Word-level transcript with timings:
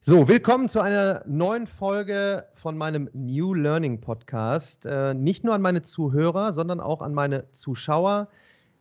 So, 0.00 0.28
willkommen 0.28 0.68
zu 0.68 0.80
einer 0.80 1.24
neuen 1.26 1.66
Folge 1.66 2.46
von 2.54 2.78
meinem 2.78 3.10
New 3.14 3.52
Learning 3.52 4.00
Podcast. 4.00 4.86
Äh, 4.86 5.12
nicht 5.12 5.42
nur 5.42 5.54
an 5.54 5.60
meine 5.60 5.82
Zuhörer, 5.82 6.52
sondern 6.52 6.80
auch 6.80 7.02
an 7.02 7.12
meine 7.12 7.50
Zuschauer. 7.50 8.28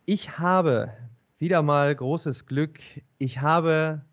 Ich 0.06 0.38
habe 0.38 0.94
wieder 1.40 1.64
mal 1.64 1.94
großes 1.94 2.46
Glück. 2.46 2.80
Ich 3.18 3.42
habe 3.42 4.04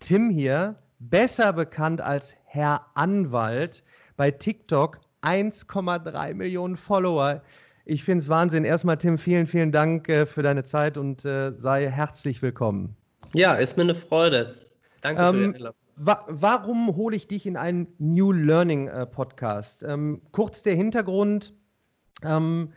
Tim 0.00 0.28
hier, 0.28 0.76
besser 0.98 1.54
bekannt 1.54 2.02
als 2.02 2.36
Herr 2.44 2.86
Anwalt, 2.94 3.82
bei 4.18 4.30
TikTok 4.30 5.00
1,3 5.22 6.34
Millionen 6.34 6.76
Follower. 6.76 7.40
Ich 7.86 8.04
finde 8.04 8.22
es 8.22 8.28
Wahnsinn. 8.28 8.66
Erstmal, 8.66 8.98
Tim, 8.98 9.16
vielen, 9.16 9.46
vielen 9.46 9.72
Dank 9.72 10.06
äh, 10.10 10.26
für 10.26 10.42
deine 10.42 10.64
Zeit 10.64 10.98
und 10.98 11.24
äh, 11.24 11.52
sei 11.52 11.88
herzlich 11.88 12.42
willkommen. 12.42 12.94
Ja, 13.32 13.54
ist 13.54 13.78
mir 13.78 13.84
eine 13.84 13.94
Freude. 13.94 14.54
Danke 15.00 15.22
ähm, 15.22 15.30
für 15.30 15.38
die 15.38 15.44
ähm, 15.44 15.54
Einladung. 15.54 15.81
Wa 15.96 16.24
warum 16.28 16.96
hole 16.96 17.14
ich 17.16 17.28
dich 17.28 17.46
in 17.46 17.56
einen 17.56 17.88
New 17.98 18.32
Learning 18.32 18.88
äh, 18.88 19.06
Podcast? 19.06 19.82
Ähm, 19.82 20.22
kurz 20.32 20.62
der 20.62 20.74
Hintergrund. 20.74 21.52
Ähm, 22.22 22.72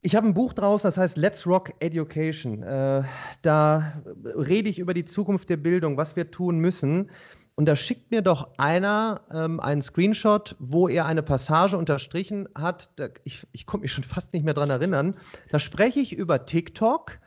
ich 0.00 0.14
habe 0.14 0.26
ein 0.26 0.34
Buch 0.34 0.52
draus, 0.52 0.82
das 0.82 0.96
heißt 0.96 1.16
Let's 1.16 1.46
Rock 1.46 1.74
Education. 1.80 2.62
Äh, 2.62 3.02
da 3.42 4.02
rede 4.24 4.68
ich 4.68 4.78
über 4.78 4.94
die 4.94 5.04
Zukunft 5.04 5.50
der 5.50 5.56
Bildung, 5.56 5.96
was 5.96 6.16
wir 6.16 6.30
tun 6.30 6.58
müssen. 6.58 7.10
Und 7.56 7.66
da 7.66 7.74
schickt 7.74 8.10
mir 8.10 8.22
doch 8.22 8.50
einer 8.58 9.22
ähm, 9.32 9.60
einen 9.60 9.82
Screenshot, 9.82 10.56
wo 10.58 10.88
er 10.88 11.06
eine 11.06 11.22
Passage 11.22 11.76
unterstrichen 11.76 12.48
hat. 12.54 12.90
Da, 12.96 13.08
ich 13.24 13.46
ich 13.52 13.66
konnte 13.66 13.82
mich 13.82 13.92
schon 13.92 14.04
fast 14.04 14.32
nicht 14.32 14.44
mehr 14.44 14.54
dran 14.54 14.70
erinnern. 14.70 15.16
Da 15.50 15.58
spreche 15.58 16.00
ich 16.00 16.14
über 16.14 16.46
TikTok 16.46 17.18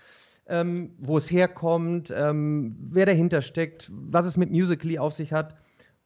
ähm, 0.50 0.92
wo 1.00 1.18
es 1.18 1.32
herkommt, 1.32 2.14
ähm, 2.16 2.76
wer 2.92 3.06
dahinter 3.06 3.42
steckt, 3.42 3.92
was 3.94 4.26
es 4.26 4.38
mit 4.38 4.52
Musically 4.52 5.00
auf 5.00 5.14
sich 5.14 5.32
hat 5.32 5.56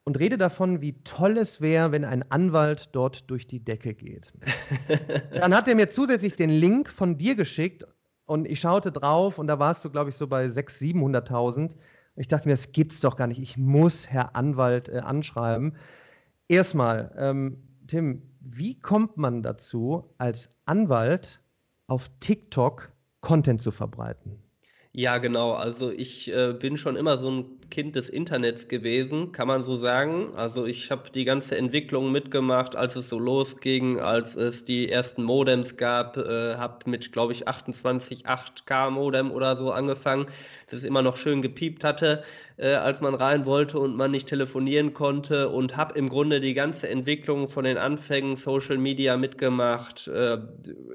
und 0.04 0.20
rede 0.20 0.38
davon, 0.38 0.82
wie 0.82 1.02
toll 1.04 1.38
es 1.38 1.62
wäre, 1.62 1.92
wenn 1.92 2.04
ein 2.04 2.30
Anwalt 2.30 2.90
dort 2.92 3.30
durch 3.30 3.48
die 3.48 3.64
Decke 3.64 3.94
geht. 3.94 4.34
Dann 5.34 5.56
hat 5.56 5.68
er 5.68 5.76
mir 5.76 5.90
zusätzlich 5.90 6.36
den 6.36 6.50
Link 6.50 6.90
von 6.90 7.18
dir 7.18 7.36
geschickt 7.36 7.86
und 8.26 8.46
ich 8.48 8.60
schaute 8.60 8.92
drauf 8.92 9.40
und 9.40 9.48
da 9.48 9.60
warst 9.60 9.84
du, 9.86 9.90
glaube 9.90 10.10
ich, 10.10 10.16
so 10.16 10.28
bei 10.28 10.46
600.000, 10.46 11.28
700.000. 11.28 11.76
Ich 12.16 12.28
dachte 12.28 12.48
mir, 12.48 12.54
das 12.54 12.72
gibt's 12.72 13.00
doch 13.00 13.16
gar 13.16 13.28
nicht. 13.28 13.42
Ich 13.42 13.58
muss 13.58 14.08
Herr 14.08 14.36
Anwalt 14.36 14.90
äh, 14.90 15.00
anschreiben. 15.00 15.76
Erstmal, 16.48 17.14
ähm, 17.18 17.58
Tim, 17.88 18.22
wie 18.40 18.80
kommt 18.80 19.18
man 19.18 19.42
dazu, 19.42 20.14
als 20.18 20.50
Anwalt 20.66 21.42
auf 21.88 22.10
TikTok 22.20 22.93
Content 23.24 23.62
zu 23.62 23.72
verbreiten. 23.72 24.38
Ja, 24.96 25.18
genau. 25.18 25.54
Also 25.54 25.90
ich 25.90 26.32
äh, 26.32 26.54
bin 26.54 26.78
schon 26.78 26.96
immer 26.96 27.18
so 27.18 27.32
ein 27.32 27.46
Kind 27.72 27.96
des 27.96 28.10
Internets 28.10 28.68
gewesen, 28.68 29.32
kann 29.32 29.48
man 29.48 29.64
so 29.64 29.76
sagen. 29.76 30.36
Also 30.36 30.68
ich 30.68 30.92
habe 30.92 31.10
die 31.10 31.26
ganze 31.26 31.58
Entwicklung 31.58 32.12
mitgemacht, 32.12 32.76
als 32.76 32.96
es 32.96 33.10
so 33.10 33.18
losging, 33.18 34.00
als 34.00 34.36
es 34.36 34.66
die 34.66 34.92
ersten 34.92 35.24
Modems 35.24 35.78
gab, 35.78 36.18
äh, 36.18 36.58
habe 36.58 36.88
mit, 36.88 37.12
glaube 37.12 37.34
ich, 37.34 37.48
28 37.48 38.28
8K 38.28 38.92
Modem 38.92 39.32
oder 39.32 39.56
so 39.56 39.72
angefangen, 39.72 40.28
das 40.70 40.84
immer 40.84 41.02
noch 41.02 41.18
schön 41.18 41.42
gepiept 41.42 41.84
hatte, 41.84 42.24
äh, 42.58 42.74
als 42.74 43.02
man 43.02 43.16
rein 43.16 43.46
wollte 43.46 43.80
und 43.80 43.96
man 43.96 44.12
nicht 44.12 44.28
telefonieren 44.28 44.94
konnte 44.94 45.50
und 45.50 45.76
habe 45.76 45.98
im 45.98 46.10
Grunde 46.10 46.40
die 46.40 46.54
ganze 46.54 46.90
Entwicklung 46.90 47.50
von 47.50 47.64
den 47.66 47.78
Anfängen 47.78 48.36
Social 48.36 48.78
Media 48.78 49.18
mitgemacht. 49.18 50.08
Äh, 50.08 50.38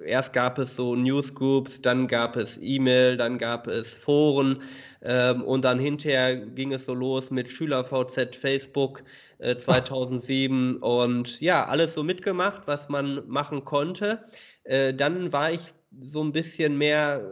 erst 0.04 0.32
gab 0.32 0.58
es 0.58 0.76
so 0.76 0.94
Newsgroups, 0.94 1.80
dann 1.82 2.08
gab 2.08 2.36
es 2.36 2.58
E-Mail, 2.62 3.16
dann 3.16 3.38
gab 3.38 3.66
es 3.66 3.92
Foren. 3.92 4.62
Ähm, 5.02 5.42
und 5.42 5.64
dann 5.64 5.78
hinterher 5.78 6.36
ging 6.36 6.72
es 6.72 6.86
so 6.86 6.94
los 6.94 7.30
mit 7.30 7.48
SchülerVZ, 7.48 8.34
Facebook 8.34 9.02
äh, 9.38 9.56
2007 9.56 10.78
und 10.78 11.40
ja, 11.40 11.66
alles 11.66 11.94
so 11.94 12.02
mitgemacht, 12.02 12.62
was 12.66 12.88
man 12.88 13.22
machen 13.28 13.64
konnte. 13.64 14.20
Äh, 14.64 14.94
dann 14.94 15.32
war 15.32 15.52
ich 15.52 15.60
so 16.02 16.22
ein 16.22 16.32
bisschen 16.32 16.76
mehr 16.76 17.22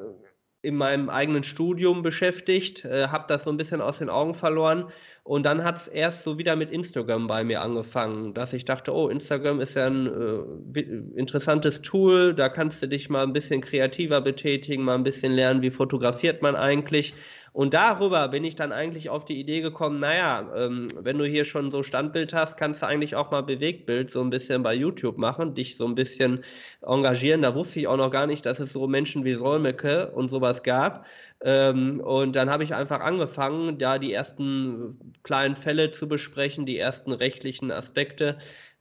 in 0.66 0.74
meinem 0.76 1.08
eigenen 1.08 1.44
Studium 1.44 2.02
beschäftigt, 2.02 2.84
äh, 2.84 3.06
habe 3.06 3.26
das 3.28 3.44
so 3.44 3.50
ein 3.50 3.56
bisschen 3.56 3.80
aus 3.80 3.98
den 3.98 4.10
Augen 4.10 4.34
verloren. 4.34 4.86
Und 5.22 5.44
dann 5.44 5.62
hat 5.64 5.76
es 5.76 5.88
erst 5.88 6.24
so 6.24 6.38
wieder 6.38 6.54
mit 6.56 6.70
Instagram 6.70 7.26
bei 7.28 7.44
mir 7.44 7.60
angefangen, 7.60 8.34
dass 8.34 8.52
ich 8.52 8.64
dachte, 8.64 8.92
oh, 8.92 9.08
Instagram 9.08 9.60
ist 9.60 9.74
ja 9.74 9.86
ein 9.86 10.06
äh, 10.06 10.80
interessantes 11.16 11.82
Tool, 11.82 12.34
da 12.34 12.48
kannst 12.48 12.82
du 12.82 12.88
dich 12.88 13.08
mal 13.08 13.22
ein 13.22 13.32
bisschen 13.32 13.60
kreativer 13.60 14.20
betätigen, 14.20 14.84
mal 14.84 14.94
ein 14.94 15.04
bisschen 15.04 15.32
lernen, 15.32 15.62
wie 15.62 15.70
fotografiert 15.70 16.42
man 16.42 16.56
eigentlich. 16.56 17.14
Und 17.56 17.72
darüber 17.72 18.28
bin 18.28 18.44
ich 18.44 18.54
dann 18.54 18.70
eigentlich 18.70 19.08
auf 19.08 19.24
die 19.24 19.40
Idee 19.40 19.62
gekommen, 19.62 19.98
naja, 19.98 20.46
ähm, 20.54 20.88
wenn 21.00 21.16
du 21.16 21.24
hier 21.24 21.46
schon 21.46 21.70
so 21.70 21.82
Standbild 21.82 22.34
hast, 22.34 22.58
kannst 22.58 22.82
du 22.82 22.86
eigentlich 22.86 23.16
auch 23.16 23.30
mal 23.30 23.40
Bewegtbild 23.40 24.10
so 24.10 24.20
ein 24.20 24.28
bisschen 24.28 24.62
bei 24.62 24.74
YouTube 24.74 25.16
machen, 25.16 25.54
dich 25.54 25.78
so 25.78 25.86
ein 25.86 25.94
bisschen 25.94 26.44
engagieren. 26.82 27.40
Da 27.40 27.54
wusste 27.54 27.80
ich 27.80 27.86
auch 27.88 27.96
noch 27.96 28.10
gar 28.10 28.26
nicht, 28.26 28.44
dass 28.44 28.60
es 28.60 28.74
so 28.74 28.86
Menschen 28.86 29.24
wie 29.24 29.32
Solmecke 29.32 30.10
und 30.10 30.28
sowas 30.28 30.64
gab. 30.64 31.06
Ähm, 31.40 32.00
und 32.00 32.36
dann 32.36 32.50
habe 32.50 32.62
ich 32.62 32.74
einfach 32.74 33.00
angefangen, 33.00 33.78
da 33.78 33.98
die 33.98 34.12
ersten 34.12 35.14
kleinen 35.22 35.56
Fälle 35.56 35.92
zu 35.92 36.08
besprechen, 36.08 36.66
die 36.66 36.78
ersten 36.78 37.12
rechtlichen 37.12 37.70
Aspekte. 37.72 38.36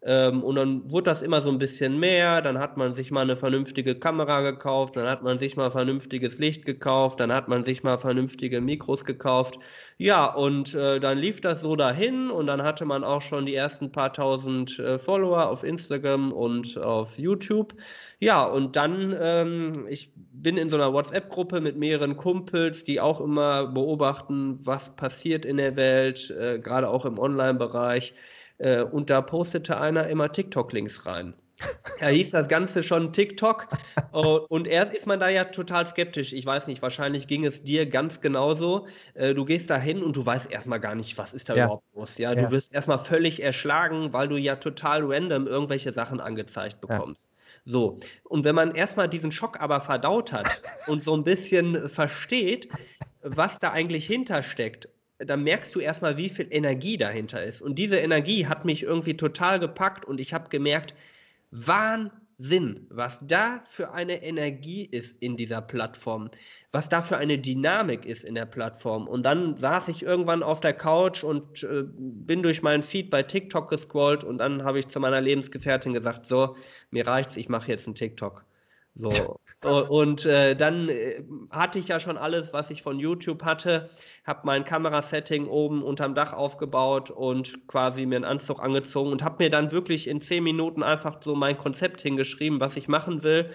Ähm, 0.08 0.44
und 0.44 0.56
dann 0.56 0.92
wurde 0.92 1.06
das 1.06 1.24
immer 1.24 1.42
so 1.42 1.50
ein 1.50 1.58
bisschen 1.58 2.00
mehr. 2.00 2.42
Dann 2.44 2.60
hat 2.60 2.78
man 2.78 2.94
sich 2.94 3.10
mal 3.10 3.22
eine 3.22 3.36
vernünftige 3.36 3.96
Kamera 3.96 4.42
gekauft, 4.42 4.96
dann 4.98 5.08
hat 5.08 5.24
man 5.24 5.40
sich 5.40 5.58
mal 5.58 5.72
vernünftiges 5.72 6.38
Licht 6.38 6.66
gekauft, 6.66 7.20
dann 7.20 7.34
hat 7.34 7.48
man 7.48 7.64
sich 7.64 7.82
mal 7.82 7.98
vernünftige 7.98 8.62
Mikros 8.62 9.04
gekauft. 9.04 9.58
Ja, 9.98 10.26
und 10.26 10.76
äh, 10.76 11.00
dann 11.00 11.18
lief 11.18 11.42
das 11.42 11.62
so 11.62 11.76
dahin 11.76 12.30
und 12.30 12.48
dann 12.48 12.62
hatte 12.62 12.86
man 12.86 13.04
auch 13.04 13.22
schon 13.22 13.48
die 13.48 13.56
ersten 13.56 13.92
paar 13.92 14.14
tausend 14.14 14.78
äh, 14.78 15.00
Follower 15.00 15.50
auf 15.50 15.64
Instagram 15.64 16.32
und 16.32 16.78
auf 16.78 17.18
YouTube. 17.18 17.74
Ja, 18.20 18.44
und 18.44 18.76
dann, 18.76 19.16
ähm, 19.20 19.88
ich 19.90 20.12
bin 20.16 20.58
in 20.58 20.70
so 20.70 20.76
einer 20.76 20.94
WhatsApp-Gruppe 20.94 21.62
mit 21.62 21.78
mehreren 21.78 22.16
Kumpels, 22.16 22.84
die 22.84 23.02
auch 23.02 23.22
immer 23.22 23.68
beobachten, 23.68 24.60
was 24.64 24.96
passiert 24.96 25.46
in 25.46 25.58
der 25.58 25.76
Welt, 25.76 26.30
äh, 26.30 26.60
gerade 26.60 26.90
auch 26.90 27.06
im 27.06 27.18
Online-Bereich. 27.18 28.14
Äh, 28.58 28.84
und 28.84 29.10
da 29.10 29.22
postete 29.22 29.80
einer 29.80 30.08
immer 30.08 30.32
TikTok-Links 30.32 31.06
rein. 31.06 31.34
Da 32.00 32.08
hieß 32.08 32.32
das 32.32 32.48
Ganze 32.48 32.84
schon 32.84 33.14
TikTok. 33.14 33.68
Oh, 34.18 34.46
und 34.48 34.66
erst 34.66 34.94
ist 34.94 35.08
man 35.08 35.20
da 35.20 35.28
ja 35.28 35.44
total 35.44 35.86
skeptisch. 35.86 36.32
Ich 36.32 36.46
weiß 36.46 36.68
nicht, 36.68 36.82
wahrscheinlich 36.82 37.28
ging 37.28 37.46
es 37.46 37.64
dir 37.64 37.86
ganz 37.86 38.22
genauso. 38.22 38.88
Äh, 39.14 39.34
du 39.34 39.44
gehst 39.44 39.70
da 39.70 39.78
hin 39.78 40.02
und 40.02 40.16
du 40.16 40.26
weißt 40.26 40.50
erstmal 40.50 40.80
gar 40.80 40.96
nicht, 40.96 41.18
was 41.18 41.34
ist 41.34 41.50
da 41.50 41.54
ja. 41.54 41.66
überhaupt 41.66 41.84
los. 41.94 42.18
Ja, 42.18 42.32
ja. 42.32 42.44
du 42.44 42.52
wirst 42.52 42.74
erstmal 42.74 43.00
völlig 43.00 43.44
erschlagen, 43.44 44.14
weil 44.14 44.30
du 44.30 44.38
ja 44.38 44.56
total 44.56 45.04
random 45.04 45.48
irgendwelche 45.48 45.92
Sachen 45.92 46.22
angezeigt 46.22 46.80
bekommst. 46.80 47.30
Ja. 47.30 47.62
So. 47.66 48.00
Und 48.24 48.46
wenn 48.46 48.56
man 48.56 48.74
erstmal 48.74 49.10
diesen 49.10 49.34
Schock 49.34 49.60
aber 49.60 49.82
verdaut 49.82 50.32
hat 50.32 50.62
und 50.88 51.04
so 51.04 51.14
ein 51.14 51.26
bisschen 51.26 51.90
versteht, 51.90 52.70
was 53.22 53.60
da 53.60 53.72
eigentlich 53.72 54.06
hintersteckt 54.06 54.88
da 55.20 55.38
merkst 55.38 55.74
du 55.76 55.80
erstmal, 55.80 56.18
wie 56.18 56.30
viel 56.30 56.48
Energie 56.50 56.98
dahinter 56.98 57.44
ist. 57.44 57.62
Und 57.62 57.76
diese 57.76 57.98
Energie 57.98 58.48
hat 58.48 58.66
mich 58.66 58.84
irgendwie 58.84 59.16
total 59.16 59.60
gepackt 59.60 60.06
und 60.06 60.20
ich 60.20 60.34
habe 60.34 60.50
gemerkt, 60.50 60.94
Wahnsinn, 61.52 62.88
was 62.90 63.20
da 63.22 63.62
für 63.66 63.92
eine 63.92 64.24
Energie 64.24 64.84
ist 64.84 65.22
in 65.22 65.38
dieser 65.38 65.62
Plattform, 65.62 66.30
was 66.74 66.90
da 66.90 67.02
für 67.02 67.18
eine 67.18 67.38
Dynamik 67.38 68.06
ist 68.06 68.26
in 68.26 68.36
der 68.36 68.46
Plattform. 68.46 69.08
Und 69.08 69.24
dann 69.24 69.58
saß 69.58 69.88
ich 69.88 70.04
irgendwann 70.04 70.44
auf 70.44 70.60
der 70.60 70.74
Couch 70.74 71.24
und 71.24 71.64
äh, 71.64 71.84
bin 71.88 72.44
durch 72.44 72.62
meinen 72.62 72.84
Feed 72.84 73.10
bei 73.10 73.24
TikTok 73.24 73.70
gescrollt 73.70 74.26
und 74.26 74.40
dann 74.40 74.64
habe 74.64 74.80
ich 74.80 74.90
zu 74.90 75.00
meiner 75.00 75.22
Lebensgefährtin 75.22 75.94
gesagt, 75.94 76.26
so, 76.26 76.58
mir 76.92 77.08
reicht's, 77.08 77.38
ich 77.38 77.48
mache 77.48 77.72
jetzt 77.72 77.88
einen 77.88 77.96
TikTok. 77.96 78.44
So. 78.96 79.40
Und 79.62 80.26
äh, 80.26 80.56
dann 80.56 80.90
äh, 80.90 81.24
hatte 81.50 81.80
ich 81.80 81.88
ja 81.88 82.00
schon 82.00 82.18
alles, 82.18 82.54
was 82.54 82.70
ich 82.70 82.82
von 82.82 83.00
YouTube 83.00 83.44
hatte, 83.44 83.90
habe 84.24 84.42
mein 84.44 84.64
Kamerasetting 84.64 85.48
oben 85.48 85.84
unterm 85.84 86.16
Dach 86.16 86.34
aufgebaut 86.34 87.10
und 87.12 87.68
quasi 87.68 88.06
mir 88.06 88.18
einen 88.18 88.26
Anzug 88.26 88.62
angezogen 88.62 89.12
und 89.12 89.24
habe 89.24 89.44
mir 89.44 89.50
dann 89.50 89.72
wirklich 89.72 90.08
in 90.08 90.22
zehn 90.22 90.44
Minuten 90.44 90.84
einfach 90.84 91.22
so 91.22 91.36
mein 91.36 91.58
Konzept 91.58 92.02
hingeschrieben, 92.02 92.60
was 92.60 92.78
ich 92.78 92.88
machen 92.88 93.24
will 93.24 93.50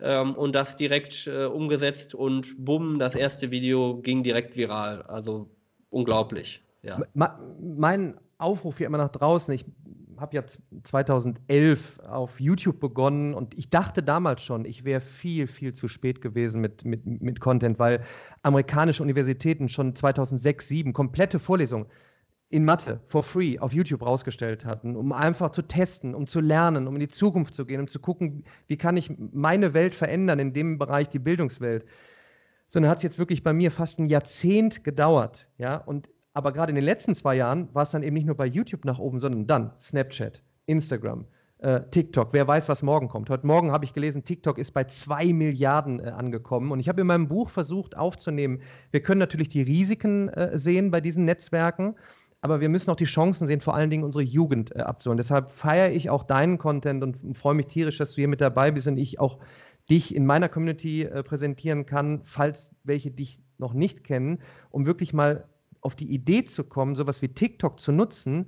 ähm, 0.00 0.34
und 0.34 0.54
das 0.54 0.76
direkt 0.76 1.26
äh, 1.26 1.44
umgesetzt 1.44 2.14
und 2.14 2.54
bumm, 2.64 2.98
das 2.98 3.14
erste 3.14 3.50
Video 3.50 3.96
ging 4.00 4.22
direkt 4.22 4.56
viral. 4.56 5.02
Also 5.02 5.50
unglaublich. 5.90 6.62
Ja. 6.82 7.00
Mein 7.14 8.20
Aufruf 8.38 8.78
hier 8.78 8.86
immer 8.86 8.98
nach 8.98 9.10
draußen, 9.10 9.52
ich 9.52 9.64
habe 10.18 10.36
ja 10.36 10.44
2011 10.82 12.00
auf 12.00 12.40
YouTube 12.40 12.80
begonnen 12.80 13.34
und 13.34 13.56
ich 13.56 13.70
dachte 13.70 14.02
damals 14.02 14.42
schon, 14.42 14.64
ich 14.64 14.84
wäre 14.84 15.00
viel, 15.00 15.46
viel 15.46 15.74
zu 15.74 15.88
spät 15.88 16.20
gewesen 16.20 16.60
mit, 16.60 16.84
mit, 16.84 17.06
mit 17.06 17.40
Content, 17.40 17.78
weil 17.78 18.02
amerikanische 18.42 19.02
Universitäten 19.02 19.68
schon 19.68 19.94
2006, 19.94 20.66
2007 20.66 20.92
komplette 20.92 21.38
Vorlesungen 21.38 21.86
in 22.48 22.64
Mathe 22.64 23.00
for 23.08 23.22
free 23.22 23.58
auf 23.58 23.72
YouTube 23.72 24.02
rausgestellt 24.02 24.64
hatten, 24.64 24.94
um 24.94 25.12
einfach 25.12 25.50
zu 25.50 25.62
testen, 25.62 26.14
um 26.14 26.26
zu 26.26 26.40
lernen, 26.40 26.86
um 26.86 26.94
in 26.94 27.00
die 27.00 27.08
Zukunft 27.08 27.54
zu 27.54 27.66
gehen, 27.66 27.80
um 27.80 27.88
zu 27.88 27.98
gucken, 27.98 28.44
wie 28.68 28.76
kann 28.76 28.96
ich 28.96 29.10
meine 29.18 29.74
Welt 29.74 29.94
verändern, 29.94 30.38
in 30.38 30.52
dem 30.52 30.78
Bereich 30.78 31.08
die 31.08 31.18
Bildungswelt. 31.18 31.84
Sondern 32.68 32.90
hat 32.90 32.98
es 32.98 33.04
jetzt 33.04 33.18
wirklich 33.18 33.42
bei 33.42 33.52
mir 33.52 33.70
fast 33.70 33.98
ein 33.98 34.08
Jahrzehnt 34.08 34.84
gedauert, 34.84 35.48
ja, 35.58 35.76
und 35.76 36.08
Aber 36.36 36.52
gerade 36.52 36.68
in 36.68 36.76
den 36.76 36.84
letzten 36.84 37.14
zwei 37.14 37.34
Jahren 37.34 37.70
war 37.72 37.84
es 37.84 37.92
dann 37.92 38.02
eben 38.02 38.12
nicht 38.12 38.26
nur 38.26 38.36
bei 38.36 38.44
YouTube 38.44 38.84
nach 38.84 38.98
oben, 38.98 39.20
sondern 39.20 39.46
dann 39.46 39.70
Snapchat, 39.80 40.42
Instagram, 40.66 41.24
äh, 41.60 41.80
TikTok. 41.90 42.34
Wer 42.34 42.46
weiß, 42.46 42.68
was 42.68 42.82
morgen 42.82 43.08
kommt. 43.08 43.30
Heute 43.30 43.46
Morgen 43.46 43.72
habe 43.72 43.86
ich 43.86 43.94
gelesen, 43.94 44.22
TikTok 44.22 44.58
ist 44.58 44.72
bei 44.72 44.84
zwei 44.84 45.32
Milliarden 45.32 45.98
äh, 45.98 46.10
angekommen. 46.10 46.72
Und 46.72 46.80
ich 46.80 46.90
habe 46.90 47.00
in 47.00 47.06
meinem 47.06 47.28
Buch 47.28 47.48
versucht 47.48 47.96
aufzunehmen, 47.96 48.60
wir 48.90 49.00
können 49.00 49.18
natürlich 49.18 49.48
die 49.48 49.62
Risiken 49.62 50.28
äh, 50.28 50.58
sehen 50.58 50.90
bei 50.90 51.00
diesen 51.00 51.24
Netzwerken, 51.24 51.94
aber 52.42 52.60
wir 52.60 52.68
müssen 52.68 52.90
auch 52.90 52.96
die 52.96 53.06
Chancen 53.06 53.46
sehen, 53.46 53.62
vor 53.62 53.74
allen 53.74 53.88
Dingen 53.88 54.04
unsere 54.04 54.22
Jugend 54.22 54.76
äh, 54.76 54.80
abzuholen. 54.80 55.16
Deshalb 55.16 55.52
feiere 55.52 55.92
ich 55.92 56.10
auch 56.10 56.22
deinen 56.22 56.58
Content 56.58 57.02
und, 57.02 57.34
freue 57.34 57.54
mich 57.54 57.68
tierisch, 57.68 57.96
dass 57.96 58.10
du 58.10 58.16
hier 58.16 58.28
mit 58.28 58.42
dabei 58.42 58.72
bist 58.72 58.86
und 58.88 58.98
ich 58.98 59.18
auch 59.20 59.38
dich 59.88 60.14
in 60.14 60.26
meiner 60.26 60.50
Community 60.50 61.04
äh, 61.04 61.22
präsentieren 61.22 61.86
kann, 61.86 62.20
falls 62.24 62.68
welche 62.84 63.10
dich 63.10 63.40
noch 63.56 63.72
nicht 63.72 64.04
kennen, 64.04 64.40
um 64.68 64.84
wirklich 64.84 65.14
mal 65.14 65.46
auf 65.80 65.94
die 65.94 66.12
Idee 66.12 66.44
zu 66.44 66.64
kommen, 66.64 66.94
sowas 66.94 67.22
wie 67.22 67.28
TikTok 67.28 67.80
zu 67.80 67.92
nutzen, 67.92 68.46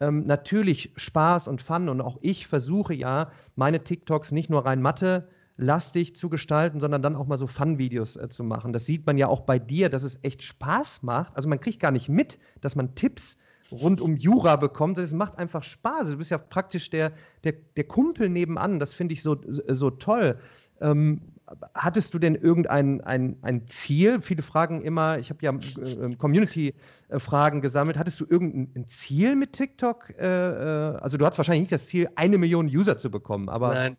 ähm, 0.00 0.24
natürlich 0.26 0.92
Spaß 0.96 1.48
und 1.48 1.62
Fun 1.62 1.88
und 1.88 2.00
auch 2.00 2.18
ich 2.22 2.46
versuche 2.46 2.94
ja, 2.94 3.30
meine 3.56 3.84
TikToks 3.84 4.32
nicht 4.32 4.50
nur 4.50 4.64
rein 4.64 4.82
Mathe 4.82 5.28
lastig 5.56 6.16
zu 6.16 6.30
gestalten, 6.30 6.80
sondern 6.80 7.02
dann 7.02 7.16
auch 7.16 7.26
mal 7.26 7.38
so 7.38 7.46
Fun-Videos 7.46 8.16
äh, 8.16 8.28
zu 8.30 8.42
machen. 8.42 8.72
Das 8.72 8.86
sieht 8.86 9.06
man 9.06 9.18
ja 9.18 9.28
auch 9.28 9.40
bei 9.40 9.58
dir, 9.58 9.90
dass 9.90 10.04
es 10.04 10.18
echt 10.22 10.42
Spaß 10.42 11.02
macht. 11.02 11.36
Also 11.36 11.48
man 11.48 11.60
kriegt 11.60 11.80
gar 11.80 11.90
nicht 11.90 12.08
mit, 12.08 12.38
dass 12.62 12.76
man 12.76 12.94
Tipps 12.94 13.36
rund 13.70 14.00
um 14.00 14.16
Jura 14.16 14.56
bekommt. 14.56 14.96
Es 14.96 15.12
macht 15.12 15.36
einfach 15.36 15.62
Spaß. 15.62 16.10
Du 16.10 16.16
bist 16.16 16.30
ja 16.30 16.38
praktisch 16.38 16.88
der, 16.88 17.12
der, 17.44 17.52
der 17.76 17.84
Kumpel 17.84 18.30
nebenan. 18.30 18.80
Das 18.80 18.94
finde 18.94 19.12
ich 19.12 19.22
so, 19.22 19.36
so 19.46 19.90
toll. 19.90 20.38
Ähm, 20.80 21.20
hattest 21.74 22.14
du 22.14 22.18
denn 22.18 22.34
irgendein 22.34 23.00
ein, 23.00 23.36
ein 23.42 23.66
Ziel? 23.66 24.20
Viele 24.20 24.42
fragen 24.42 24.82
immer, 24.82 25.18
ich 25.18 25.30
habe 25.30 25.38
ja 25.42 25.52
äh, 25.52 26.14
Community-Fragen 26.16 27.60
gesammelt. 27.60 27.98
Hattest 27.98 28.20
du 28.20 28.26
irgendein 28.28 28.88
Ziel 28.88 29.36
mit 29.36 29.52
TikTok? 29.52 30.10
Äh, 30.18 30.26
äh, 30.26 30.96
also 30.98 31.16
du 31.16 31.26
hast 31.26 31.38
wahrscheinlich 31.38 31.62
nicht 31.62 31.72
das 31.72 31.86
Ziel, 31.86 32.08
eine 32.14 32.38
Million 32.38 32.66
User 32.66 32.96
zu 32.96 33.10
bekommen, 33.10 33.48
aber. 33.48 33.74
Nein. 33.74 33.96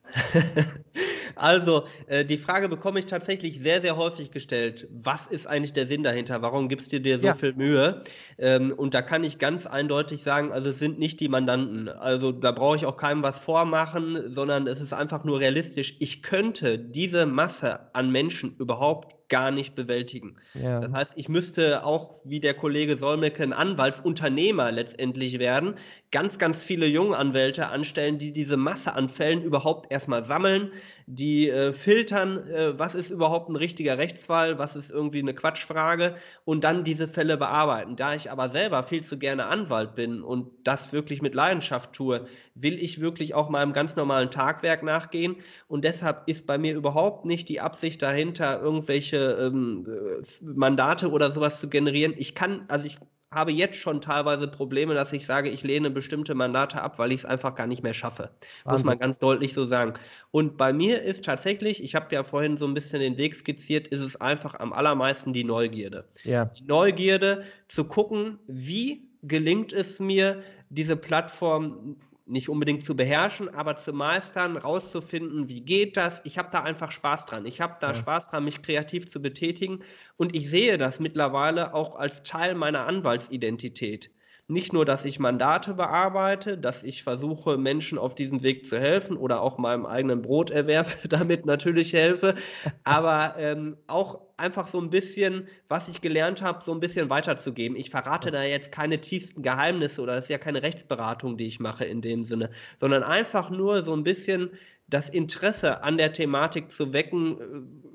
Also, 1.35 1.85
äh, 2.07 2.25
die 2.25 2.37
Frage 2.37 2.69
bekomme 2.69 2.99
ich 2.99 3.05
tatsächlich 3.05 3.59
sehr, 3.59 3.81
sehr 3.81 3.97
häufig 3.97 4.31
gestellt. 4.31 4.87
Was 4.91 5.27
ist 5.27 5.47
eigentlich 5.47 5.73
der 5.73 5.87
Sinn 5.87 6.03
dahinter? 6.03 6.41
Warum 6.41 6.69
gibst 6.69 6.91
du 6.91 6.99
dir 6.99 7.19
so 7.19 7.27
ja. 7.27 7.35
viel 7.35 7.53
Mühe? 7.53 8.03
Ähm, 8.37 8.73
und 8.75 8.93
da 8.93 9.01
kann 9.01 9.23
ich 9.23 9.39
ganz 9.39 9.65
eindeutig 9.65 10.23
sagen, 10.23 10.51
also 10.51 10.69
es 10.69 10.79
sind 10.79 10.99
nicht 10.99 11.19
die 11.19 11.29
Mandanten. 11.29 11.89
Also 11.89 12.31
da 12.31 12.51
brauche 12.51 12.75
ich 12.75 12.85
auch 12.85 12.97
keinem 12.97 13.23
was 13.23 13.39
vormachen, 13.39 14.31
sondern 14.31 14.67
es 14.67 14.81
ist 14.81 14.93
einfach 14.93 15.23
nur 15.23 15.39
realistisch. 15.39 15.95
Ich 15.99 16.23
könnte 16.23 16.77
diese 16.77 17.25
Masse 17.25 17.79
an 17.93 18.11
Menschen 18.11 18.55
überhaupt 18.57 19.21
gar 19.31 19.49
nicht 19.49 19.75
bewältigen. 19.75 20.35
Ja. 20.53 20.81
Das 20.81 20.91
heißt, 20.91 21.13
ich 21.15 21.29
müsste 21.29 21.85
auch, 21.85 22.19
wie 22.25 22.41
der 22.41 22.53
Kollege 22.53 22.97
Solmecke, 22.97 23.41
ein 23.41 23.53
Anwaltsunternehmer 23.53 24.73
letztendlich 24.73 25.39
werden, 25.39 25.75
ganz, 26.11 26.37
ganz 26.37 26.59
viele 26.59 26.85
Junganwälte 26.85 27.67
anstellen, 27.67 28.19
die 28.19 28.33
diese 28.33 28.57
Masse 28.57 28.93
an 28.93 29.07
Fällen 29.07 29.41
überhaupt 29.41 29.89
erstmal 29.89 30.25
sammeln, 30.25 30.71
die 31.07 31.49
äh, 31.49 31.73
filtern, 31.73 32.47
äh, 32.47 32.77
was 32.77 32.95
ist 32.95 33.09
überhaupt 33.09 33.49
ein 33.49 33.55
richtiger 33.55 33.97
Rechtsfall, 33.97 34.57
was 34.57 34.75
ist 34.75 34.89
irgendwie 34.89 35.19
eine 35.19 35.33
Quatschfrage 35.33 36.15
und 36.45 36.63
dann 36.63 36.83
diese 36.83 37.07
Fälle 37.07 37.37
bearbeiten. 37.37 37.95
Da 37.95 38.15
ich 38.15 38.31
aber 38.31 38.49
selber 38.49 38.83
viel 38.83 39.03
zu 39.03 39.17
gerne 39.17 39.45
Anwalt 39.47 39.95
bin 39.95 40.21
und 40.21 40.49
das 40.63 40.93
wirklich 40.93 41.21
mit 41.21 41.35
Leidenschaft 41.35 41.93
tue, 41.93 42.25
will 42.55 42.81
ich 42.81 43.01
wirklich 43.01 43.33
auch 43.33 43.49
meinem 43.49 43.73
ganz 43.73 43.95
normalen 43.95 44.31
Tagwerk 44.31 44.83
nachgehen 44.83 45.37
und 45.67 45.83
deshalb 45.83 46.23
ist 46.27 46.45
bei 46.47 46.57
mir 46.57 46.75
überhaupt 46.75 47.25
nicht 47.25 47.49
die 47.49 47.61
Absicht 47.61 48.01
dahinter, 48.01 48.61
irgendwelche 48.61 49.37
ähm, 49.39 49.85
äh, 49.87 50.23
Mandate 50.43 51.11
oder 51.11 51.31
sowas 51.31 51.59
zu 51.59 51.69
generieren. 51.69 52.13
Ich 52.17 52.35
kann, 52.35 52.65
also 52.67 52.85
ich 52.85 52.97
habe 53.33 53.51
jetzt 53.51 53.77
schon 53.77 54.01
teilweise 54.01 54.47
Probleme, 54.47 54.93
dass 54.93 55.13
ich 55.13 55.25
sage, 55.25 55.49
ich 55.49 55.63
lehne 55.63 55.89
bestimmte 55.89 56.35
Mandate 56.35 56.81
ab, 56.81 56.99
weil 56.99 57.13
ich 57.13 57.19
es 57.21 57.25
einfach 57.25 57.55
gar 57.55 57.65
nicht 57.65 57.81
mehr 57.81 57.93
schaffe. 57.93 58.29
Wahnsinn. 58.65 58.71
Muss 58.71 58.83
man 58.83 58.99
ganz 58.99 59.19
deutlich 59.19 59.53
so 59.53 59.65
sagen. 59.65 59.93
Und 60.31 60.57
bei 60.57 60.73
mir 60.73 61.01
ist 61.01 61.23
tatsächlich, 61.23 61.81
ich 61.81 61.95
habe 61.95 62.13
ja 62.13 62.23
vorhin 62.23 62.57
so 62.57 62.65
ein 62.65 62.73
bisschen 62.73 62.99
den 62.99 63.17
Weg 63.17 63.33
skizziert, 63.35 63.87
ist 63.87 64.01
es 64.01 64.19
einfach 64.19 64.55
am 64.59 64.73
allermeisten 64.73 65.31
die 65.31 65.45
Neugierde. 65.45 66.05
Ja. 66.23 66.45
Die 66.45 66.63
Neugierde 66.63 67.45
zu 67.69 67.85
gucken, 67.85 68.37
wie 68.47 69.07
gelingt 69.23 69.71
es 69.71 69.99
mir, 69.99 70.43
diese 70.69 70.97
Plattform 70.97 71.95
nicht 72.31 72.49
unbedingt 72.49 72.83
zu 72.83 72.95
beherrschen, 72.95 73.49
aber 73.53 73.77
zu 73.77 73.93
meistern, 73.93 74.57
rauszufinden, 74.57 75.49
wie 75.49 75.61
geht 75.61 75.97
das. 75.97 76.21
Ich 76.23 76.37
habe 76.37 76.49
da 76.51 76.63
einfach 76.63 76.91
Spaß 76.91 77.25
dran. 77.25 77.45
Ich 77.45 77.61
habe 77.61 77.77
da 77.81 77.89
ja. 77.89 77.93
Spaß 77.93 78.29
dran, 78.29 78.45
mich 78.45 78.61
kreativ 78.61 79.09
zu 79.09 79.21
betätigen. 79.21 79.83
Und 80.17 80.35
ich 80.35 80.49
sehe 80.49 80.77
das 80.77 80.99
mittlerweile 80.99 81.73
auch 81.73 81.95
als 81.95 82.23
Teil 82.23 82.55
meiner 82.55 82.87
Anwaltsidentität 82.87 84.11
nicht 84.51 84.73
nur, 84.73 84.85
dass 84.85 85.05
ich 85.05 85.17
Mandate 85.19 85.73
bearbeite, 85.73 86.57
dass 86.57 86.83
ich 86.83 87.03
versuche, 87.03 87.57
Menschen 87.57 87.97
auf 87.97 88.15
diesem 88.15 88.43
Weg 88.43 88.67
zu 88.67 88.77
helfen 88.77 89.17
oder 89.17 89.41
auch 89.41 89.57
meinem 89.57 89.85
eigenen 89.85 90.21
Broterwerb 90.21 90.87
damit 91.09 91.45
natürlich 91.45 91.93
helfe, 91.93 92.35
aber 92.83 93.35
ähm, 93.37 93.77
auch 93.87 94.19
einfach 94.37 94.67
so 94.67 94.79
ein 94.81 94.89
bisschen, 94.89 95.47
was 95.69 95.87
ich 95.87 96.01
gelernt 96.01 96.41
habe, 96.41 96.63
so 96.63 96.73
ein 96.73 96.79
bisschen 96.79 97.09
weiterzugeben. 97.09 97.77
Ich 97.77 97.91
verrate 97.91 98.31
da 98.31 98.43
jetzt 98.43 98.71
keine 98.71 98.99
tiefsten 98.99 99.41
Geheimnisse 99.41 100.01
oder 100.01 100.15
das 100.15 100.25
ist 100.25 100.29
ja 100.29 100.37
keine 100.37 100.63
Rechtsberatung, 100.63 101.37
die 101.37 101.47
ich 101.47 101.59
mache 101.59 101.85
in 101.85 102.01
dem 102.01 102.25
Sinne, 102.25 102.49
sondern 102.79 103.03
einfach 103.03 103.49
nur 103.49 103.83
so 103.83 103.93
ein 103.93 104.03
bisschen 104.03 104.51
das 104.91 105.09
Interesse 105.09 105.83
an 105.83 105.97
der 105.97 106.13
Thematik 106.13 106.71
zu 106.71 106.93
wecken, 106.93 107.39
äh, 107.39 107.43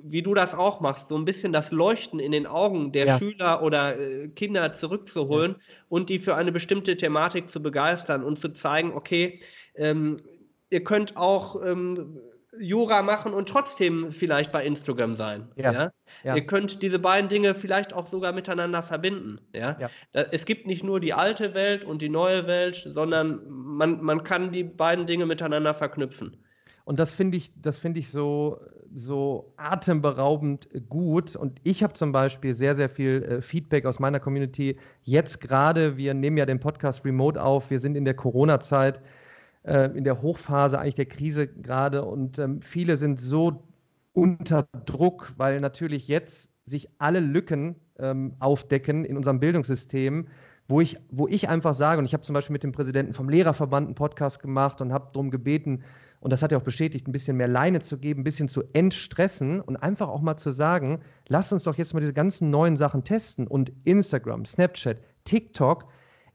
wie 0.02 0.22
du 0.22 0.34
das 0.34 0.54
auch 0.54 0.80
machst, 0.80 1.08
so 1.08 1.16
ein 1.16 1.24
bisschen 1.24 1.52
das 1.52 1.70
Leuchten 1.70 2.18
in 2.18 2.32
den 2.32 2.46
Augen 2.46 2.90
der 2.90 3.06
ja. 3.06 3.18
Schüler 3.18 3.62
oder 3.62 3.98
äh, 3.98 4.28
Kinder 4.28 4.72
zurückzuholen 4.72 5.52
ja. 5.52 5.64
und 5.88 6.08
die 6.08 6.18
für 6.18 6.34
eine 6.34 6.50
bestimmte 6.50 6.96
Thematik 6.96 7.50
zu 7.50 7.62
begeistern 7.62 8.24
und 8.24 8.38
zu 8.38 8.48
zeigen, 8.48 8.92
okay, 8.92 9.40
ähm, 9.76 10.16
ihr 10.70 10.82
könnt 10.82 11.16
auch 11.16 11.62
ähm, 11.64 12.18
Jura 12.58 13.02
machen 13.02 13.34
und 13.34 13.48
trotzdem 13.50 14.10
vielleicht 14.10 14.50
bei 14.50 14.64
Instagram 14.64 15.14
sein. 15.14 15.48
Ja. 15.56 15.92
ja. 16.24 16.34
Ihr 16.34 16.46
könnt 16.46 16.80
diese 16.82 16.98
beiden 16.98 17.28
Dinge 17.28 17.54
vielleicht 17.54 17.92
auch 17.92 18.06
sogar 18.06 18.32
miteinander 18.32 18.82
verbinden. 18.82 19.38
Ja? 19.54 19.76
ja? 19.78 19.90
Es 20.12 20.46
gibt 20.46 20.66
nicht 20.66 20.82
nur 20.82 20.98
die 20.98 21.12
alte 21.12 21.52
Welt 21.52 21.84
und 21.84 22.00
die 22.00 22.08
neue 22.08 22.46
Welt, 22.46 22.76
sondern 22.76 23.42
man, 23.46 24.00
man 24.02 24.24
kann 24.24 24.52
die 24.52 24.64
beiden 24.64 25.04
Dinge 25.06 25.26
miteinander 25.26 25.74
verknüpfen. 25.74 26.38
Und 26.86 27.00
das 27.00 27.10
finde 27.10 27.36
ich, 27.36 27.50
das 27.60 27.78
finde 27.78 27.98
ich 27.98 28.12
so, 28.12 28.60
so 28.94 29.52
atemberaubend 29.56 30.68
gut. 30.88 31.34
Und 31.34 31.58
ich 31.64 31.82
habe 31.82 31.94
zum 31.94 32.12
Beispiel 32.12 32.54
sehr, 32.54 32.76
sehr 32.76 32.88
viel 32.88 33.24
äh, 33.24 33.42
Feedback 33.42 33.86
aus 33.86 33.98
meiner 33.98 34.20
Community. 34.20 34.76
Jetzt 35.02 35.40
gerade, 35.40 35.96
wir 35.96 36.14
nehmen 36.14 36.36
ja 36.36 36.46
den 36.46 36.60
Podcast 36.60 37.04
remote 37.04 37.42
auf, 37.42 37.70
wir 37.70 37.80
sind 37.80 37.96
in 37.96 38.04
der 38.04 38.14
Corona-Zeit, 38.14 39.00
äh, 39.64 39.90
in 39.98 40.04
der 40.04 40.22
Hochphase 40.22 40.78
eigentlich 40.78 40.94
der 40.94 41.06
Krise 41.06 41.48
gerade. 41.48 42.04
Und 42.04 42.38
ähm, 42.38 42.62
viele 42.62 42.96
sind 42.96 43.20
so 43.20 43.64
unter 44.12 44.68
Druck, 44.84 45.34
weil 45.36 45.58
natürlich 45.58 46.06
jetzt 46.06 46.52
sich 46.66 46.88
alle 46.98 47.18
Lücken 47.18 47.74
ähm, 47.98 48.36
aufdecken 48.38 49.04
in 49.04 49.16
unserem 49.16 49.40
Bildungssystem 49.40 50.28
wo 50.68 50.80
ich, 50.80 50.98
wo 51.10 51.28
ich 51.28 51.48
einfach 51.48 51.74
sage, 51.74 51.98
und 51.98 52.06
ich 52.06 52.12
habe 52.12 52.24
zum 52.24 52.34
Beispiel 52.34 52.52
mit 52.52 52.64
dem 52.64 52.72
Präsidenten 52.72 53.14
vom 53.14 53.28
Lehrerverband 53.28 53.86
einen 53.86 53.94
Podcast 53.94 54.40
gemacht 54.40 54.80
und 54.80 54.92
habe 54.92 55.10
darum 55.12 55.30
gebeten, 55.30 55.84
und 56.26 56.32
das 56.32 56.42
hat 56.42 56.50
er 56.50 56.58
auch 56.58 56.64
bestätigt, 56.64 57.06
ein 57.06 57.12
bisschen 57.12 57.36
mehr 57.36 57.46
Leine 57.46 57.78
zu 57.78 57.98
geben, 57.98 58.22
ein 58.22 58.24
bisschen 58.24 58.48
zu 58.48 58.64
entstressen 58.72 59.60
und 59.60 59.76
einfach 59.76 60.08
auch 60.08 60.22
mal 60.22 60.36
zu 60.36 60.50
sagen, 60.50 60.98
lasst 61.28 61.52
uns 61.52 61.62
doch 61.62 61.76
jetzt 61.76 61.94
mal 61.94 62.00
diese 62.00 62.14
ganzen 62.14 62.50
neuen 62.50 62.76
Sachen 62.76 63.04
testen. 63.04 63.46
Und 63.46 63.70
Instagram, 63.84 64.44
Snapchat, 64.44 65.00
TikTok 65.22 65.86